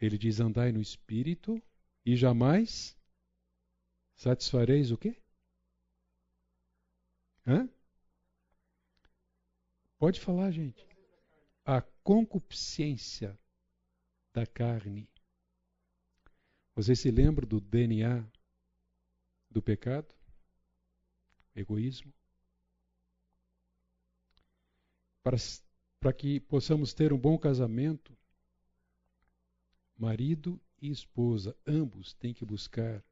Ele 0.00 0.18
diz: 0.18 0.40
andai 0.40 0.72
no 0.72 0.80
espírito 0.80 1.62
e 2.04 2.16
jamais 2.16 2.96
satisfareis 4.16 4.90
o 4.90 4.98
quê? 4.98 5.16
Hã? 7.46 7.68
Pode 9.98 10.20
falar, 10.20 10.50
gente. 10.50 10.86
A 11.64 11.80
concupiscência 12.02 13.38
da 14.32 14.46
carne. 14.46 15.08
Você 16.78 16.94
se 16.94 17.10
lembra 17.10 17.44
do 17.44 17.60
DNA 17.60 18.24
do 19.50 19.60
pecado? 19.60 20.14
Egoísmo. 21.52 22.14
Para 25.20 25.36
para 25.98 26.12
que 26.12 26.38
possamos 26.38 26.94
ter 26.94 27.12
um 27.12 27.18
bom 27.18 27.36
casamento, 27.36 28.16
marido 29.96 30.60
e 30.80 30.88
esposa, 30.88 31.56
ambos 31.66 32.14
têm 32.14 32.32
que 32.32 32.44
buscar 32.44 33.04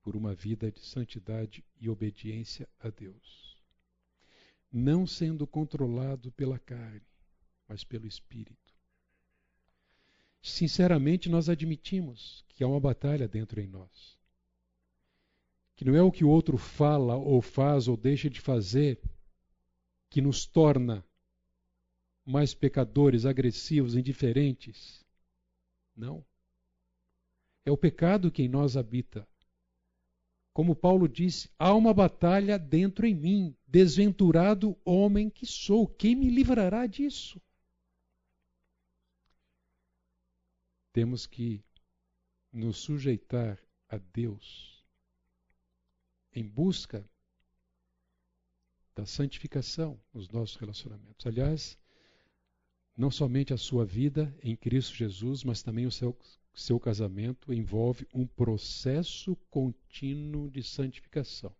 por 0.00 0.14
uma 0.14 0.32
vida 0.32 0.70
de 0.70 0.86
santidade 0.86 1.64
e 1.80 1.88
obediência 1.88 2.68
a 2.78 2.90
Deus. 2.90 3.60
Não 4.70 5.04
sendo 5.04 5.48
controlado 5.48 6.30
pela 6.30 6.60
carne, 6.60 7.02
mas 7.66 7.82
pelo 7.82 8.06
Espírito. 8.06 8.71
Sinceramente, 10.42 11.28
nós 11.28 11.48
admitimos 11.48 12.44
que 12.48 12.64
há 12.64 12.66
uma 12.66 12.80
batalha 12.80 13.28
dentro 13.28 13.60
em 13.60 13.68
nós. 13.68 14.18
Que 15.76 15.84
não 15.84 15.94
é 15.94 16.02
o 16.02 16.10
que 16.10 16.24
o 16.24 16.28
outro 16.28 16.58
fala 16.58 17.16
ou 17.16 17.40
faz 17.40 17.86
ou 17.86 17.96
deixa 17.96 18.28
de 18.28 18.40
fazer 18.40 19.00
que 20.10 20.20
nos 20.20 20.44
torna 20.44 21.04
mais 22.24 22.54
pecadores, 22.54 23.24
agressivos, 23.24 23.96
indiferentes. 23.96 25.04
Não. 25.96 26.24
É 27.64 27.70
o 27.70 27.76
pecado 27.76 28.30
que 28.30 28.42
em 28.42 28.48
nós 28.48 28.76
habita. 28.76 29.26
Como 30.52 30.76
Paulo 30.76 31.08
disse, 31.08 31.48
há 31.58 31.72
uma 31.72 31.94
batalha 31.94 32.58
dentro 32.58 33.06
em 33.06 33.14
mim. 33.14 33.56
Desventurado 33.66 34.76
homem 34.84 35.30
que 35.30 35.46
sou, 35.46 35.86
quem 35.86 36.14
me 36.14 36.28
livrará 36.28 36.86
disso? 36.86 37.40
Temos 40.92 41.26
que 41.26 41.64
nos 42.52 42.78
sujeitar 42.78 43.58
a 43.88 43.98
Deus 43.98 44.84
em 46.34 46.46
busca 46.46 47.08
da 48.94 49.06
santificação 49.06 49.98
nos 50.12 50.28
nossos 50.28 50.56
relacionamentos. 50.56 51.26
Aliás, 51.26 51.78
não 52.96 53.10
somente 53.10 53.54
a 53.54 53.56
sua 53.56 53.84
vida 53.84 54.34
em 54.42 54.54
Cristo 54.54 54.94
Jesus, 54.94 55.44
mas 55.44 55.62
também 55.62 55.86
o 55.86 55.90
seu, 55.90 56.16
seu 56.54 56.78
casamento 56.78 57.52
envolve 57.52 58.06
um 58.12 58.26
processo 58.26 59.34
contínuo 59.50 60.50
de 60.50 60.62
santificação, 60.62 61.54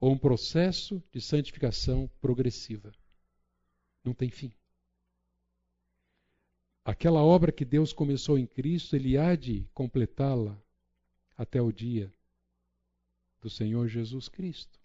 ou 0.00 0.12
um 0.12 0.18
processo 0.18 1.02
de 1.12 1.20
santificação 1.20 2.10
progressiva. 2.20 2.92
Não 4.04 4.14
tem 4.14 4.30
fim. 4.30 4.52
Aquela 6.88 7.22
obra 7.22 7.52
que 7.52 7.66
Deus 7.66 7.92
começou 7.92 8.38
em 8.38 8.46
Cristo, 8.46 8.96
Ele 8.96 9.18
há 9.18 9.36
de 9.36 9.68
completá-la 9.74 10.58
até 11.36 11.60
o 11.60 11.70
dia 11.70 12.10
do 13.42 13.50
Senhor 13.50 13.86
Jesus 13.88 14.26
Cristo. 14.26 14.80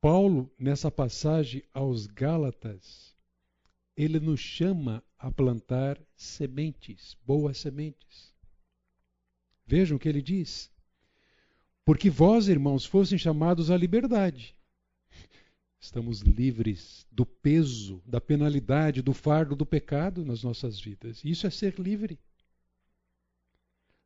Paulo, 0.00 0.50
nessa 0.58 0.90
passagem 0.90 1.62
aos 1.74 2.06
Gálatas, 2.06 3.14
ele 3.94 4.18
nos 4.18 4.40
chama 4.40 5.04
a 5.18 5.30
plantar 5.30 6.00
sementes, 6.16 7.14
boas 7.22 7.58
sementes. 7.58 8.34
Vejam 9.66 9.98
o 9.98 10.00
que 10.00 10.08
ele 10.08 10.22
diz. 10.22 10.72
Porque 11.84 12.08
vós, 12.08 12.48
irmãos, 12.48 12.86
fossem 12.86 13.18
chamados 13.18 13.70
à 13.70 13.76
liberdade. 13.76 14.56
Estamos 15.80 16.20
livres 16.20 17.06
do 17.10 17.24
peso, 17.24 18.02
da 18.06 18.20
penalidade, 18.20 19.00
do 19.00 19.14
fardo 19.14 19.56
do 19.56 19.64
pecado 19.64 20.24
nas 20.24 20.42
nossas 20.42 20.78
vidas. 20.78 21.24
Isso 21.24 21.46
é 21.46 21.50
ser 21.50 21.78
livre. 21.78 22.18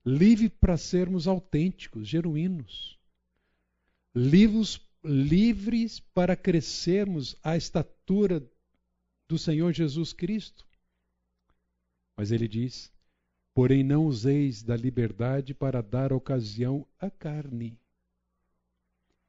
Livre 0.06 0.48
para 0.48 0.76
sermos 0.76 1.26
autênticos, 1.26 2.06
genuínos. 2.06 2.98
Livres 4.14 4.80
livres 5.04 6.00
para 6.00 6.34
crescermos 6.34 7.36
à 7.42 7.56
estatura 7.56 8.42
do 9.28 9.38
Senhor 9.38 9.72
Jesus 9.72 10.12
Cristo. 10.12 10.66
Mas 12.16 12.32
ele 12.32 12.48
diz: 12.48 12.92
Porém, 13.52 13.84
não 13.84 14.06
useis 14.06 14.62
da 14.62 14.76
liberdade 14.76 15.52
para 15.52 15.82
dar 15.82 16.12
ocasião 16.12 16.86
à 16.98 17.10
carne. 17.10 17.78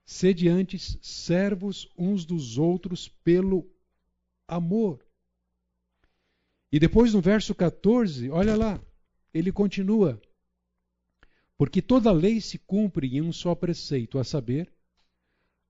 Sede 0.05 0.47
antes 0.47 0.97
servos 1.01 1.89
uns 1.97 2.25
dos 2.25 2.57
outros 2.57 3.07
pelo 3.07 3.67
amor. 4.47 5.03
E 6.71 6.79
depois 6.79 7.13
no 7.13 7.21
verso 7.21 7.55
14, 7.55 8.29
olha 8.29 8.55
lá, 8.55 8.81
ele 9.33 9.51
continua: 9.51 10.21
Porque 11.57 11.81
toda 11.81 12.11
lei 12.11 12.39
se 12.39 12.59
cumpre 12.59 13.17
em 13.17 13.21
um 13.21 13.33
só 13.33 13.55
preceito, 13.55 14.19
a 14.19 14.23
saber, 14.23 14.71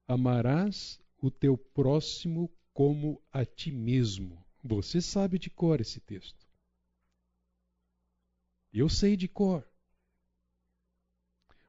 amarás 0.08 1.00
o 1.22 1.32
teu 1.32 1.58
próximo 1.58 2.52
como 2.74 3.22
a 3.32 3.46
ti 3.46 3.72
mesmo. 3.72 4.44
Você 4.62 5.00
sabe 5.00 5.40
de 5.40 5.50
cor 5.50 5.80
esse 5.80 6.00
texto. 6.00 6.46
Eu 8.74 8.90
sei 8.90 9.16
de 9.16 9.28
cor. 9.28 9.66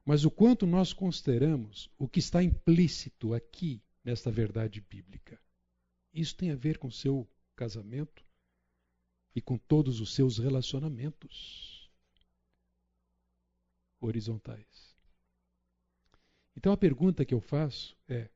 Mas 0.07 0.23
o 0.23 0.31
quanto 0.31 0.65
nós 0.65 0.93
consideramos 0.93 1.91
o 1.97 2.07
que 2.07 2.19
está 2.19 2.41
implícito 2.41 3.33
aqui 3.33 3.83
nesta 4.05 4.31
verdade 4.31 4.79
bíblica. 4.79 5.37
Isso 6.13 6.33
tem 6.33 6.49
a 6.49 6.55
ver 6.55 6.77
com 6.77 6.89
seu 6.89 7.27
casamento 7.57 8.23
e 9.35 9.41
com 9.41 9.57
todos 9.57 9.99
os 9.99 10.15
seus 10.15 10.37
relacionamentos 10.37 11.91
horizontais. 13.99 14.95
Então 16.55 16.71
a 16.71 16.77
pergunta 16.77 17.25
que 17.25 17.33
eu 17.33 17.41
faço 17.41 17.93
é: 18.07 18.29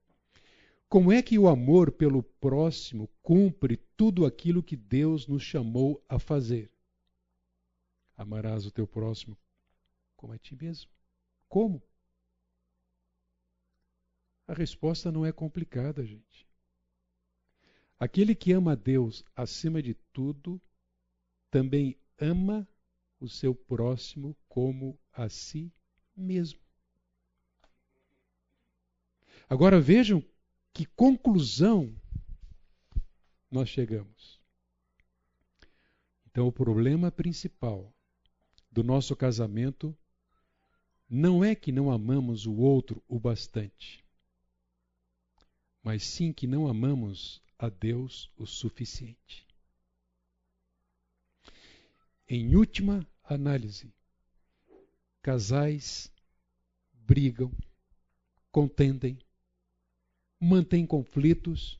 como 0.89 1.09
é 1.09 1.21
que 1.21 1.39
o 1.39 1.47
amor 1.47 1.89
pelo 1.93 2.21
próximo 2.21 3.07
cumpre 3.21 3.77
tudo 3.95 4.25
aquilo 4.25 4.61
que 4.61 4.75
Deus 4.75 5.25
nos 5.25 5.41
chamou 5.41 6.03
a 6.09 6.19
fazer? 6.19 6.69
Amarás 8.17 8.65
o 8.65 8.71
teu 8.71 8.85
próximo 8.85 9.37
como 10.17 10.33
a 10.33 10.37
ti 10.37 10.53
mesmo. 10.53 10.91
Como? 11.51 11.83
A 14.47 14.53
resposta 14.53 15.11
não 15.11 15.25
é 15.25 15.33
complicada, 15.33 16.05
gente. 16.05 16.47
Aquele 17.99 18.33
que 18.33 18.53
ama 18.53 18.71
a 18.71 18.75
Deus 18.75 19.21
acima 19.35 19.83
de 19.83 19.93
tudo 20.13 20.61
também 21.49 21.99
ama 22.17 22.65
o 23.19 23.27
seu 23.27 23.53
próximo 23.53 24.33
como 24.47 24.97
a 25.11 25.27
si 25.27 25.73
mesmo. 26.15 26.61
Agora 29.49 29.81
vejam 29.81 30.23
que 30.73 30.85
conclusão 30.85 31.93
nós 33.51 33.67
chegamos. 33.67 34.41
Então, 36.27 36.47
o 36.47 36.51
problema 36.51 37.11
principal 37.11 37.93
do 38.71 38.85
nosso 38.85 39.13
casamento 39.17 39.93
não 41.13 41.43
é 41.43 41.53
que 41.53 41.73
não 41.73 41.91
amamos 41.91 42.45
o 42.45 42.55
outro 42.55 43.03
o 43.05 43.19
bastante, 43.19 44.01
mas 45.83 46.05
sim 46.05 46.31
que 46.31 46.47
não 46.47 46.69
amamos 46.69 47.41
a 47.59 47.67
Deus 47.67 48.31
o 48.37 48.45
suficiente. 48.45 49.45
Em 52.29 52.55
última 52.55 53.05
análise, 53.25 53.93
casais 55.21 56.09
brigam, 56.93 57.51
contendem, 58.49 59.19
mantêm 60.39 60.87
conflitos, 60.87 61.77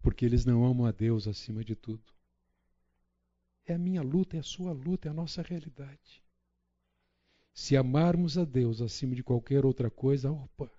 porque 0.00 0.24
eles 0.24 0.44
não 0.44 0.64
amam 0.64 0.86
a 0.86 0.92
Deus 0.92 1.26
acima 1.26 1.64
de 1.64 1.74
tudo. 1.74 2.04
É 3.66 3.74
a 3.74 3.78
minha 3.78 4.00
luta, 4.00 4.36
é 4.36 4.40
a 4.40 4.44
sua 4.44 4.72
luta, 4.72 5.08
é 5.08 5.10
a 5.10 5.14
nossa 5.14 5.42
realidade. 5.42 6.22
Se 7.54 7.76
amarmos 7.76 8.38
a 8.38 8.44
Deus 8.44 8.80
acima 8.80 9.14
de 9.14 9.22
qualquer 9.22 9.64
outra 9.64 9.90
coisa, 9.90 10.30
opa, 10.30 10.70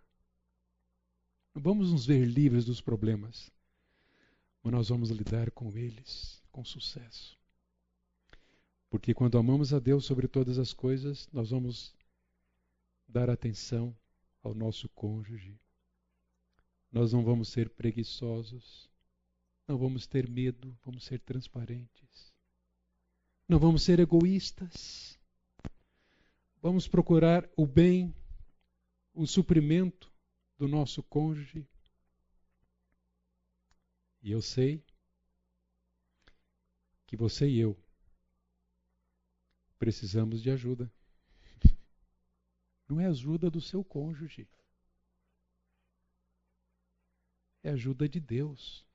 vamos 1.53 1.91
nos 1.91 2.05
ver 2.05 2.25
livres 2.25 2.65
dos 2.65 2.81
problemas, 2.81 3.51
mas 4.61 4.73
nós 4.73 4.89
vamos 4.89 5.09
lidar 5.09 5.51
com 5.51 5.75
eles 5.77 6.41
com 6.51 6.63
sucesso. 6.63 7.37
Porque 8.89 9.13
quando 9.13 9.37
amamos 9.37 9.73
a 9.73 9.79
Deus 9.79 10.05
sobre 10.05 10.27
todas 10.27 10.59
as 10.59 10.73
coisas, 10.73 11.27
nós 11.31 11.49
vamos 11.49 11.95
dar 13.07 13.29
atenção 13.29 13.95
ao 14.43 14.53
nosso 14.53 14.89
cônjuge, 14.89 15.59
nós 16.91 17.11
não 17.11 17.23
vamos 17.23 17.49
ser 17.49 17.69
preguiçosos, 17.69 18.87
não 19.67 19.77
vamos 19.77 20.05
ter 20.05 20.29
medo, 20.29 20.77
vamos 20.85 21.05
ser 21.05 21.19
transparentes. 21.21 22.33
Não 23.47 23.57
vamos 23.57 23.81
ser 23.83 23.99
egoístas. 23.99 25.17
Vamos 26.63 26.87
procurar 26.87 27.47
o 27.55 27.67
bem, 27.67 28.15
o 29.13 29.27
suprimento 29.27 30.09
do 30.57 30.67
nosso 30.67 31.03
cônjuge. 31.03 31.67
E 34.21 34.31
eu 34.31 34.41
sei 34.41 34.83
que 37.05 37.15
você 37.15 37.47
e 37.47 37.59
eu 37.59 37.77
precisamos 39.77 40.41
de 40.41 40.49
ajuda. 40.49 40.91
Não 42.89 42.99
é 42.99 43.05
ajuda 43.05 43.51
do 43.51 43.61
seu 43.61 43.83
cônjuge 43.83 44.47
é 47.63 47.69
ajuda 47.69 48.07
de 48.07 48.19
Deus. 48.19 48.85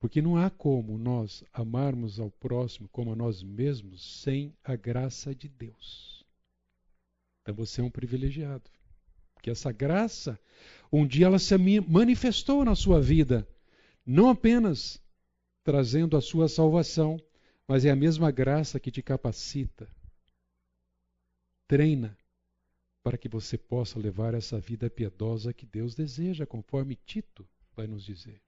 Porque 0.00 0.20
não 0.20 0.36
há 0.36 0.50
como 0.50 0.98
nós 0.98 1.42
amarmos 1.52 2.20
ao 2.20 2.30
próximo 2.30 2.88
como 2.88 3.12
a 3.12 3.16
nós 3.16 3.42
mesmos 3.42 4.20
sem 4.20 4.54
a 4.62 4.76
graça 4.76 5.34
de 5.34 5.48
Deus. 5.48 6.23
Então 7.44 7.54
você 7.54 7.82
é 7.82 7.84
um 7.84 7.90
privilegiado. 7.90 8.70
Porque 9.34 9.50
essa 9.50 9.70
graça, 9.70 10.40
um 10.90 11.06
dia 11.06 11.26
ela 11.26 11.38
se 11.38 11.54
manifestou 11.86 12.64
na 12.64 12.74
sua 12.74 13.02
vida, 13.02 13.46
não 14.06 14.30
apenas 14.30 14.98
trazendo 15.62 16.16
a 16.16 16.22
sua 16.22 16.48
salvação, 16.48 17.20
mas 17.68 17.84
é 17.84 17.90
a 17.90 17.96
mesma 17.96 18.30
graça 18.30 18.80
que 18.80 18.90
te 18.90 19.02
capacita, 19.02 19.86
treina, 21.68 22.16
para 23.02 23.18
que 23.18 23.28
você 23.28 23.58
possa 23.58 23.98
levar 23.98 24.32
essa 24.32 24.58
vida 24.58 24.88
piedosa 24.88 25.52
que 25.52 25.66
Deus 25.66 25.94
deseja, 25.94 26.46
conforme 26.46 26.96
Tito 26.96 27.46
vai 27.76 27.86
nos 27.86 28.02
dizer. 28.02 28.40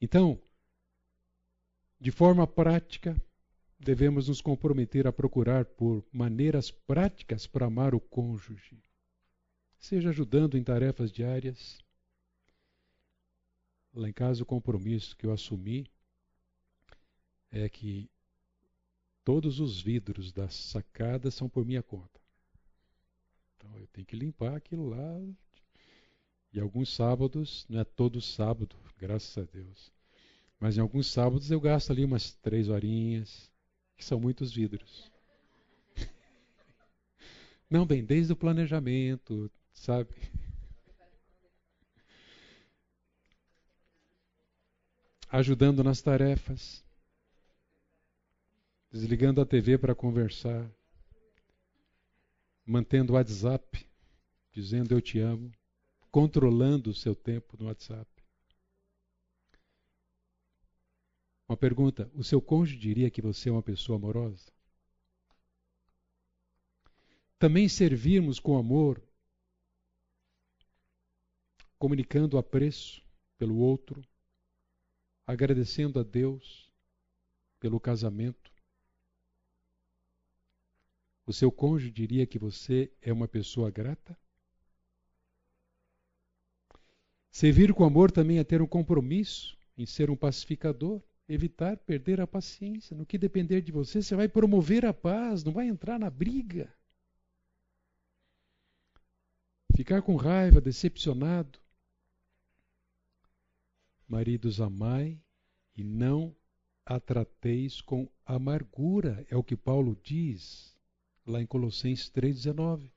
Então, 0.00 0.40
de 2.00 2.10
forma 2.10 2.48
prática, 2.48 3.16
devemos 3.80 4.28
nos 4.28 4.42
comprometer 4.42 5.06
a 5.06 5.12
procurar 5.12 5.64
por 5.64 6.04
maneiras 6.12 6.70
práticas 6.70 7.46
para 7.46 7.64
amar 7.64 7.94
o 7.94 8.00
cônjuge, 8.00 8.78
seja 9.78 10.10
ajudando 10.10 10.58
em 10.58 10.62
tarefas 10.62 11.10
diárias. 11.10 11.82
Lá 13.94 14.08
em 14.08 14.12
casa, 14.12 14.42
o 14.42 14.46
compromisso 14.46 15.16
que 15.16 15.26
eu 15.26 15.32
assumi 15.32 15.90
é 17.50 17.68
que 17.68 18.08
todos 19.24 19.58
os 19.58 19.80
vidros 19.80 20.30
da 20.30 20.48
sacada 20.50 21.30
são 21.30 21.48
por 21.48 21.64
minha 21.64 21.82
conta. 21.82 22.20
Então 23.56 23.76
eu 23.78 23.86
tenho 23.88 24.06
que 24.06 24.14
limpar 24.14 24.54
aquilo 24.56 24.90
lá 24.90 25.20
E 26.52 26.60
alguns 26.60 26.94
sábados, 26.94 27.64
não 27.68 27.80
é 27.80 27.84
todo 27.84 28.20
sábado, 28.20 28.76
graças 28.98 29.36
a 29.38 29.50
Deus. 29.50 29.90
Mas 30.58 30.76
em 30.76 30.80
alguns 30.80 31.06
sábados 31.06 31.50
eu 31.50 31.60
gasto 31.60 31.90
ali 31.90 32.04
umas 32.04 32.32
três 32.32 32.68
horinhas, 32.68 33.49
que 34.00 34.04
são 34.06 34.18
muitos 34.18 34.50
vidros. 34.50 35.12
Não, 37.68 37.84
bem, 37.84 38.02
desde 38.02 38.32
o 38.32 38.36
planejamento, 38.36 39.50
sabe? 39.74 40.14
Ajudando 45.28 45.84
nas 45.84 46.00
tarefas, 46.00 46.82
desligando 48.90 49.42
a 49.42 49.46
TV 49.46 49.76
para 49.76 49.94
conversar, 49.94 50.68
mantendo 52.64 53.12
o 53.12 53.16
WhatsApp, 53.16 53.86
dizendo 54.50 54.94
eu 54.94 55.02
te 55.02 55.20
amo, 55.20 55.52
controlando 56.10 56.88
o 56.88 56.94
seu 56.94 57.14
tempo 57.14 57.54
no 57.58 57.66
WhatsApp. 57.66 58.19
Uma 61.50 61.56
pergunta: 61.56 62.08
o 62.14 62.22
seu 62.22 62.40
cônjuge 62.40 62.78
diria 62.78 63.10
que 63.10 63.20
você 63.20 63.48
é 63.48 63.52
uma 63.52 63.60
pessoa 63.60 63.98
amorosa? 63.98 64.52
Também 67.40 67.68
servirmos 67.68 68.38
com 68.38 68.56
amor, 68.56 69.02
comunicando 71.76 72.38
apreço 72.38 73.04
pelo 73.36 73.56
outro, 73.56 74.00
agradecendo 75.26 75.98
a 75.98 76.04
Deus 76.04 76.72
pelo 77.58 77.80
casamento. 77.80 78.52
O 81.26 81.32
seu 81.32 81.50
cônjuge 81.50 81.90
diria 81.90 82.28
que 82.28 82.38
você 82.38 82.92
é 83.02 83.12
uma 83.12 83.26
pessoa 83.26 83.72
grata? 83.72 84.16
Servir 87.28 87.74
com 87.74 87.82
amor 87.82 88.12
também 88.12 88.38
é 88.38 88.44
ter 88.44 88.62
um 88.62 88.68
compromisso 88.68 89.58
em 89.76 89.84
ser 89.84 90.10
um 90.10 90.16
pacificador, 90.16 91.02
evitar 91.30 91.76
perder 91.76 92.20
a 92.20 92.26
paciência. 92.26 92.96
No 92.96 93.06
que 93.06 93.16
depender 93.16 93.60
de 93.60 93.70
você, 93.70 94.02
você 94.02 94.16
vai 94.16 94.28
promover 94.28 94.84
a 94.84 94.92
paz, 94.92 95.44
não 95.44 95.52
vai 95.52 95.68
entrar 95.68 95.98
na 95.98 96.10
briga. 96.10 96.72
Ficar 99.76 100.02
com 100.02 100.16
raiva, 100.16 100.60
decepcionado. 100.60 101.58
Maridos, 104.08 104.60
amai 104.60 105.20
e 105.76 105.84
não 105.84 106.34
a 106.84 106.98
trateis 106.98 107.80
com 107.80 108.08
amargura, 108.26 109.24
é 109.30 109.36
o 109.36 109.44
que 109.44 109.56
Paulo 109.56 109.96
diz 110.02 110.76
lá 111.24 111.40
em 111.40 111.46
Colossenses 111.46 112.10
3,19. 112.10 112.90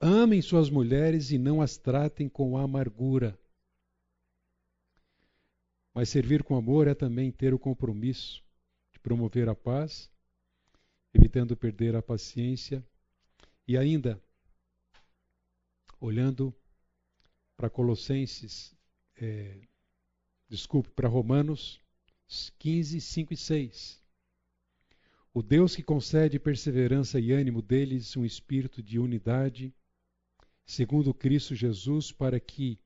Amem 0.00 0.40
suas 0.40 0.70
mulheres 0.70 1.30
e 1.30 1.38
não 1.38 1.60
as 1.60 1.76
tratem 1.76 2.28
com 2.28 2.56
amargura. 2.56 3.38
Mas 5.96 6.10
servir 6.10 6.42
com 6.42 6.54
amor 6.54 6.86
é 6.88 6.94
também 6.94 7.32
ter 7.32 7.54
o 7.54 7.58
compromisso 7.58 8.44
de 8.92 8.98
promover 8.98 9.48
a 9.48 9.54
paz, 9.54 10.10
evitando 11.14 11.56
perder 11.56 11.96
a 11.96 12.02
paciência 12.02 12.86
e 13.66 13.78
ainda 13.78 14.22
olhando 15.98 16.54
para 17.56 17.70
Colossenses, 17.70 18.76
é, 19.16 19.58
desculpe, 20.46 20.90
para 20.90 21.08
Romanos 21.08 21.80
15, 22.58 23.00
5 23.00 23.32
e 23.32 23.36
6. 23.38 24.02
O 25.32 25.42
Deus 25.42 25.74
que 25.74 25.82
concede 25.82 26.38
perseverança 26.38 27.18
e 27.18 27.32
ânimo 27.32 27.62
deles 27.62 28.14
um 28.18 28.24
espírito 28.26 28.82
de 28.82 28.98
unidade, 28.98 29.74
segundo 30.66 31.14
Cristo 31.14 31.54
Jesus, 31.54 32.12
para 32.12 32.38
que, 32.38 32.78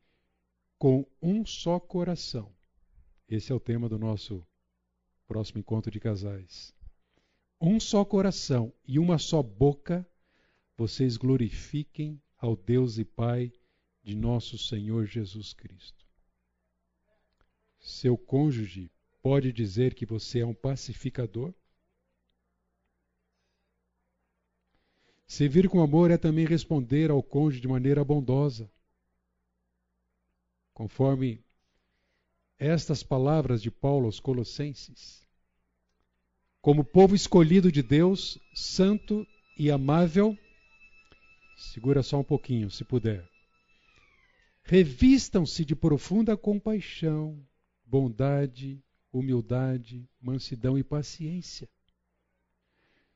com 0.78 1.04
um 1.20 1.44
só 1.44 1.80
coração, 1.80 2.54
esse 3.30 3.52
é 3.52 3.54
o 3.54 3.60
tema 3.60 3.88
do 3.88 3.96
nosso 3.96 4.44
próximo 5.26 5.60
encontro 5.60 5.90
de 5.90 6.00
casais. 6.00 6.74
Um 7.60 7.78
só 7.78 8.04
coração 8.04 8.72
e 8.84 8.98
uma 8.98 9.18
só 9.18 9.40
boca, 9.40 10.04
vocês 10.76 11.16
glorifiquem 11.16 12.20
ao 12.36 12.56
Deus 12.56 12.98
e 12.98 13.04
Pai 13.04 13.52
de 14.02 14.16
nosso 14.16 14.58
Senhor 14.58 15.06
Jesus 15.06 15.52
Cristo. 15.52 16.04
Seu 17.78 18.18
cônjuge 18.18 18.90
pode 19.22 19.52
dizer 19.52 19.94
que 19.94 20.04
você 20.04 20.40
é 20.40 20.46
um 20.46 20.54
pacificador? 20.54 21.54
Servir 25.24 25.68
com 25.68 25.80
amor 25.80 26.10
é 26.10 26.18
também 26.18 26.44
responder 26.44 27.10
ao 27.10 27.22
cônjuge 27.22 27.60
de 27.60 27.68
maneira 27.68 28.04
bondosa. 28.04 28.68
Conforme 30.74 31.44
estas 32.60 33.02
palavras 33.02 33.62
de 33.62 33.70
Paulo 33.70 34.04
aos 34.04 34.20
Colossenses. 34.20 35.26
Como 36.60 36.84
povo 36.84 37.14
escolhido 37.14 37.72
de 37.72 37.82
Deus, 37.82 38.38
santo 38.54 39.26
e 39.58 39.70
amável, 39.70 40.36
segura 41.56 42.02
só 42.02 42.20
um 42.20 42.24
pouquinho, 42.24 42.70
se 42.70 42.84
puder. 42.84 43.26
Revistam-se 44.62 45.64
de 45.64 45.74
profunda 45.74 46.36
compaixão, 46.36 47.42
bondade, 47.82 48.84
humildade, 49.10 50.06
mansidão 50.20 50.76
e 50.76 50.84
paciência. 50.84 51.66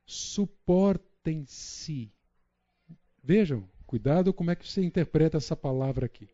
Suportem-se. 0.06 2.10
Vejam, 3.22 3.68
cuidado 3.86 4.32
como 4.32 4.50
é 4.50 4.56
que 4.56 4.66
você 4.66 4.82
interpreta 4.82 5.36
essa 5.36 5.54
palavra 5.54 6.06
aqui. 6.06 6.33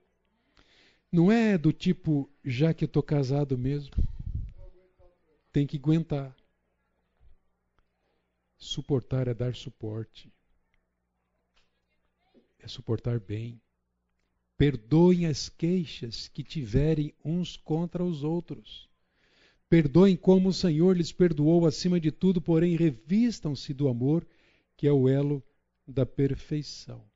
Não 1.13 1.33
é 1.33 1.59
do 1.59 1.73
tipo, 1.73 2.31
já 2.45 2.73
que 2.73 2.85
eu 2.85 2.87
estou 2.87 3.03
casado 3.03 3.59
mesmo, 3.59 3.91
tem 5.53 5.67
que 5.67 5.77
aguentar. 5.77 6.37
Suportar 8.57 9.27
é 9.27 9.35
dar 9.35 9.57
suporte. 9.57 10.33
É 12.61 12.69
suportar 12.69 13.19
bem. 13.19 13.61
Perdoem 14.57 15.27
as 15.27 15.49
queixas 15.49 16.29
que 16.29 16.45
tiverem 16.45 17.13
uns 17.25 17.57
contra 17.57 18.05
os 18.05 18.23
outros. 18.23 18.89
Perdoem 19.69 20.17
como 20.17 20.51
o 20.51 20.55
Senhor 20.55 20.97
lhes 20.97 21.11
perdoou 21.11 21.67
acima 21.67 21.99
de 21.99 22.13
tudo, 22.13 22.41
porém 22.41 22.77
revistam-se 22.77 23.75
do 23.75 23.89
amor, 23.89 24.25
que 24.77 24.87
é 24.87 24.93
o 24.93 25.09
elo 25.09 25.43
da 25.89 26.07
perfeição 26.07 27.10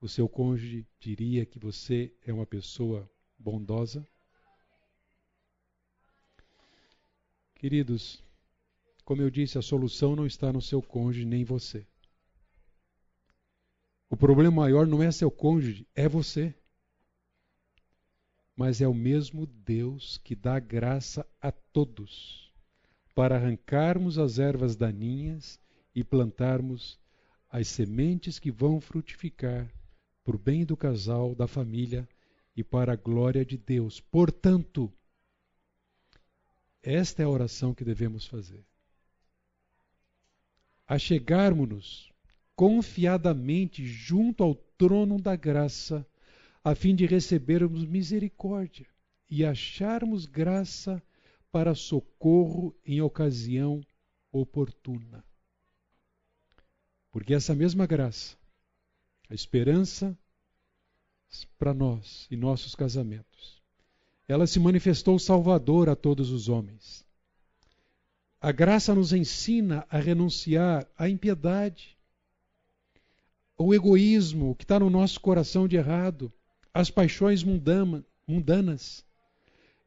o 0.00 0.08
seu 0.08 0.28
cônjuge 0.28 0.86
diria 1.00 1.44
que 1.44 1.58
você 1.58 2.12
é 2.24 2.32
uma 2.32 2.46
pessoa 2.46 3.10
bondosa? 3.38 4.06
Queridos, 7.54 8.22
como 9.04 9.22
eu 9.22 9.30
disse, 9.30 9.58
a 9.58 9.62
solução 9.62 10.14
não 10.14 10.26
está 10.26 10.52
no 10.52 10.62
seu 10.62 10.80
cônjuge 10.80 11.24
nem 11.24 11.42
em 11.42 11.44
você. 11.44 11.86
O 14.08 14.16
problema 14.16 14.50
maior 14.50 14.86
não 14.86 15.02
é 15.02 15.10
seu 15.10 15.30
cônjuge, 15.30 15.86
é 15.94 16.08
você. 16.08 16.54
Mas 18.56 18.80
é 18.80 18.88
o 18.88 18.94
mesmo 18.94 19.46
Deus 19.46 20.18
que 20.18 20.34
dá 20.34 20.58
graça 20.58 21.26
a 21.40 21.50
todos 21.50 22.52
para 23.14 23.36
arrancarmos 23.36 24.18
as 24.18 24.38
ervas 24.38 24.76
daninhas 24.76 25.60
e 25.94 26.04
plantarmos 26.04 26.98
as 27.50 27.66
sementes 27.66 28.38
que 28.38 28.50
vão 28.50 28.80
frutificar 28.80 29.68
o 30.34 30.38
bem 30.38 30.64
do 30.64 30.76
casal, 30.76 31.34
da 31.34 31.46
família 31.46 32.08
e 32.56 32.62
para 32.64 32.92
a 32.92 32.96
glória 32.96 33.44
de 33.44 33.56
Deus. 33.56 34.00
Portanto, 34.00 34.92
esta 36.82 37.22
é 37.22 37.24
a 37.24 37.28
oração 37.28 37.74
que 37.74 37.84
devemos 37.84 38.26
fazer. 38.26 38.64
Achegarmos-nos 40.86 42.12
confiadamente 42.54 43.86
junto 43.86 44.42
ao 44.42 44.54
trono 44.54 45.20
da 45.20 45.36
graça, 45.36 46.06
a 46.64 46.74
fim 46.74 46.94
de 46.94 47.06
recebermos 47.06 47.84
misericórdia 47.84 48.86
e 49.28 49.44
acharmos 49.44 50.26
graça 50.26 51.02
para 51.52 51.74
socorro 51.74 52.74
em 52.84 53.00
ocasião 53.00 53.80
oportuna. 54.32 55.24
Porque 57.10 57.34
essa 57.34 57.54
mesma 57.54 57.86
graça 57.86 58.37
a 59.28 59.34
esperança 59.34 60.16
para 61.58 61.74
nós 61.74 62.26
e 62.30 62.36
nossos 62.36 62.74
casamentos. 62.74 63.62
Ela 64.26 64.46
se 64.46 64.58
manifestou 64.58 65.18
salvador 65.18 65.88
a 65.88 65.96
todos 65.96 66.30
os 66.30 66.48
homens. 66.48 67.04
A 68.40 68.52
graça 68.52 68.94
nos 68.94 69.12
ensina 69.12 69.86
a 69.90 69.98
renunciar 69.98 70.86
à 70.96 71.08
impiedade, 71.08 71.96
ao 73.58 73.74
egoísmo 73.74 74.54
que 74.54 74.64
está 74.64 74.78
no 74.78 74.88
nosso 74.88 75.20
coração 75.20 75.66
de 75.66 75.76
errado, 75.76 76.32
às 76.72 76.90
paixões 76.90 77.42
mundanas 77.42 79.04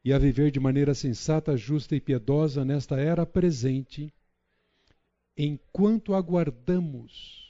e 0.04 0.12
a 0.12 0.18
viver 0.18 0.50
de 0.50 0.60
maneira 0.60 0.94
sensata, 0.94 1.56
justa 1.56 1.96
e 1.96 2.00
piedosa 2.00 2.64
nesta 2.64 3.00
era 3.00 3.24
presente, 3.24 4.12
enquanto 5.36 6.14
aguardamos 6.14 7.41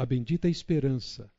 a 0.00 0.06
bendita 0.06 0.48
esperança, 0.48 1.30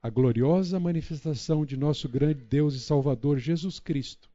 a 0.00 0.08
gloriosa 0.08 0.78
manifestação 0.78 1.66
de 1.66 1.76
nosso 1.76 2.08
grande 2.08 2.44
Deus 2.44 2.76
e 2.76 2.78
Salvador 2.78 3.40
Jesus 3.40 3.80
Cristo. 3.80 4.30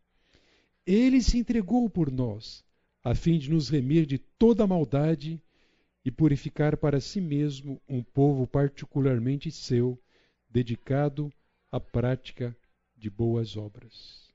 Ele 0.85 1.21
se 1.21 1.37
entregou 1.37 1.89
por 1.89 2.11
nós, 2.11 2.65
a 3.01 3.15
fim 3.15 3.39
de 3.39 3.49
nos 3.49 3.69
remir 3.69 4.05
de 4.05 4.17
toda 4.17 4.67
maldade 4.67 5.41
e 6.03 6.11
purificar 6.11 6.75
para 6.75 6.99
si 6.99 7.21
mesmo 7.21 7.81
um 7.87 8.03
povo 8.03 8.45
particularmente 8.45 9.49
seu, 9.51 9.97
dedicado 10.49 11.31
à 11.71 11.79
prática 11.79 12.53
de 12.97 13.09
boas 13.09 13.55
obras. 13.55 14.29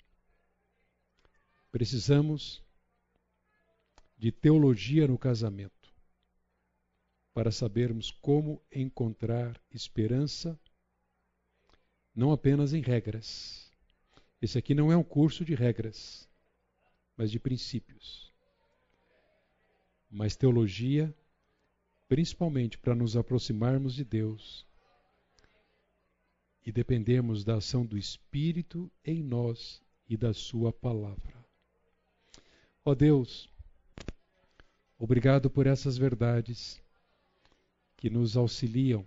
Precisamos 1.70 2.62
de 4.16 4.32
teologia 4.32 5.06
no 5.06 5.18
casamento 5.18 5.73
para 7.34 7.50
sabermos 7.50 8.12
como 8.12 8.62
encontrar 8.72 9.60
esperança, 9.72 10.58
não 12.14 12.30
apenas 12.30 12.72
em 12.72 12.80
regras. 12.80 13.72
Esse 14.40 14.56
aqui 14.56 14.72
não 14.72 14.92
é 14.92 14.96
um 14.96 15.02
curso 15.02 15.44
de 15.44 15.52
regras, 15.52 16.28
mas 17.16 17.32
de 17.32 17.40
princípios. 17.40 18.32
Mas 20.08 20.36
teologia, 20.36 21.12
principalmente 22.06 22.78
para 22.78 22.94
nos 22.94 23.16
aproximarmos 23.16 23.94
de 23.94 24.04
Deus 24.04 24.64
e 26.64 26.70
dependermos 26.70 27.42
da 27.42 27.56
ação 27.56 27.84
do 27.84 27.98
Espírito 27.98 28.90
em 29.04 29.24
nós 29.24 29.82
e 30.08 30.16
da 30.16 30.32
Sua 30.32 30.72
palavra. 30.72 31.44
Ó 32.84 32.94
Deus, 32.94 33.48
obrigado 34.96 35.50
por 35.50 35.66
essas 35.66 35.98
verdades 35.98 36.83
que 38.04 38.10
nos 38.10 38.36
auxiliam, 38.36 39.02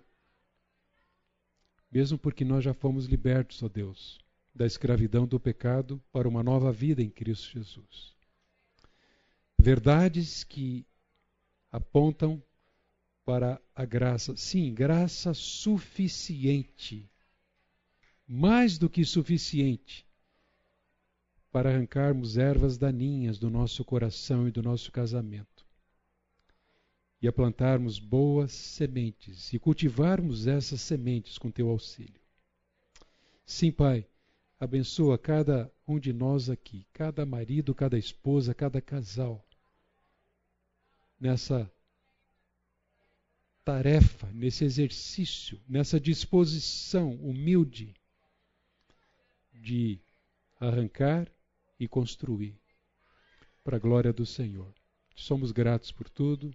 mesmo 1.88 2.18
porque 2.18 2.44
nós 2.44 2.64
já 2.64 2.74
fomos 2.74 3.06
libertos, 3.06 3.62
ó 3.62 3.68
Deus, 3.68 4.18
da 4.52 4.66
escravidão 4.66 5.24
do 5.24 5.38
pecado 5.38 6.02
para 6.10 6.28
uma 6.28 6.42
nova 6.42 6.72
vida 6.72 7.00
em 7.00 7.08
Cristo 7.08 7.52
Jesus. 7.52 8.16
Verdades 9.56 10.42
que 10.42 10.84
apontam 11.70 12.42
para 13.24 13.62
a 13.72 13.84
graça, 13.84 14.36
sim, 14.36 14.74
graça 14.74 15.32
suficiente, 15.32 17.08
mais 18.26 18.78
do 18.78 18.90
que 18.90 19.04
suficiente 19.04 20.04
para 21.52 21.70
arrancarmos 21.70 22.36
ervas 22.36 22.76
daninhas 22.76 23.38
do 23.38 23.48
nosso 23.48 23.84
coração 23.84 24.48
e 24.48 24.50
do 24.50 24.60
nosso 24.60 24.90
casamento. 24.90 25.57
E 27.20 27.26
a 27.26 27.32
plantarmos 27.32 27.98
boas 27.98 28.52
sementes 28.52 29.52
e 29.52 29.58
cultivarmos 29.58 30.46
essas 30.46 30.80
sementes 30.80 31.36
com 31.36 31.50
teu 31.50 31.68
auxílio. 31.68 32.20
Sim, 33.44 33.72
Pai, 33.72 34.06
abençoa 34.60 35.18
cada 35.18 35.72
um 35.86 35.98
de 35.98 36.12
nós 36.12 36.48
aqui, 36.48 36.86
cada 36.92 37.26
marido, 37.26 37.74
cada 37.74 37.98
esposa, 37.98 38.54
cada 38.54 38.80
casal, 38.80 39.44
nessa 41.18 41.70
tarefa, 43.64 44.30
nesse 44.32 44.64
exercício, 44.64 45.60
nessa 45.68 45.98
disposição 45.98 47.14
humilde 47.16 47.94
de 49.52 50.00
arrancar 50.58 51.30
e 51.78 51.86
construir 51.86 52.58
para 53.62 53.76
a 53.76 53.80
glória 53.80 54.12
do 54.12 54.24
Senhor. 54.24 54.72
Somos 55.14 55.52
gratos 55.52 55.92
por 55.92 56.08
tudo. 56.08 56.54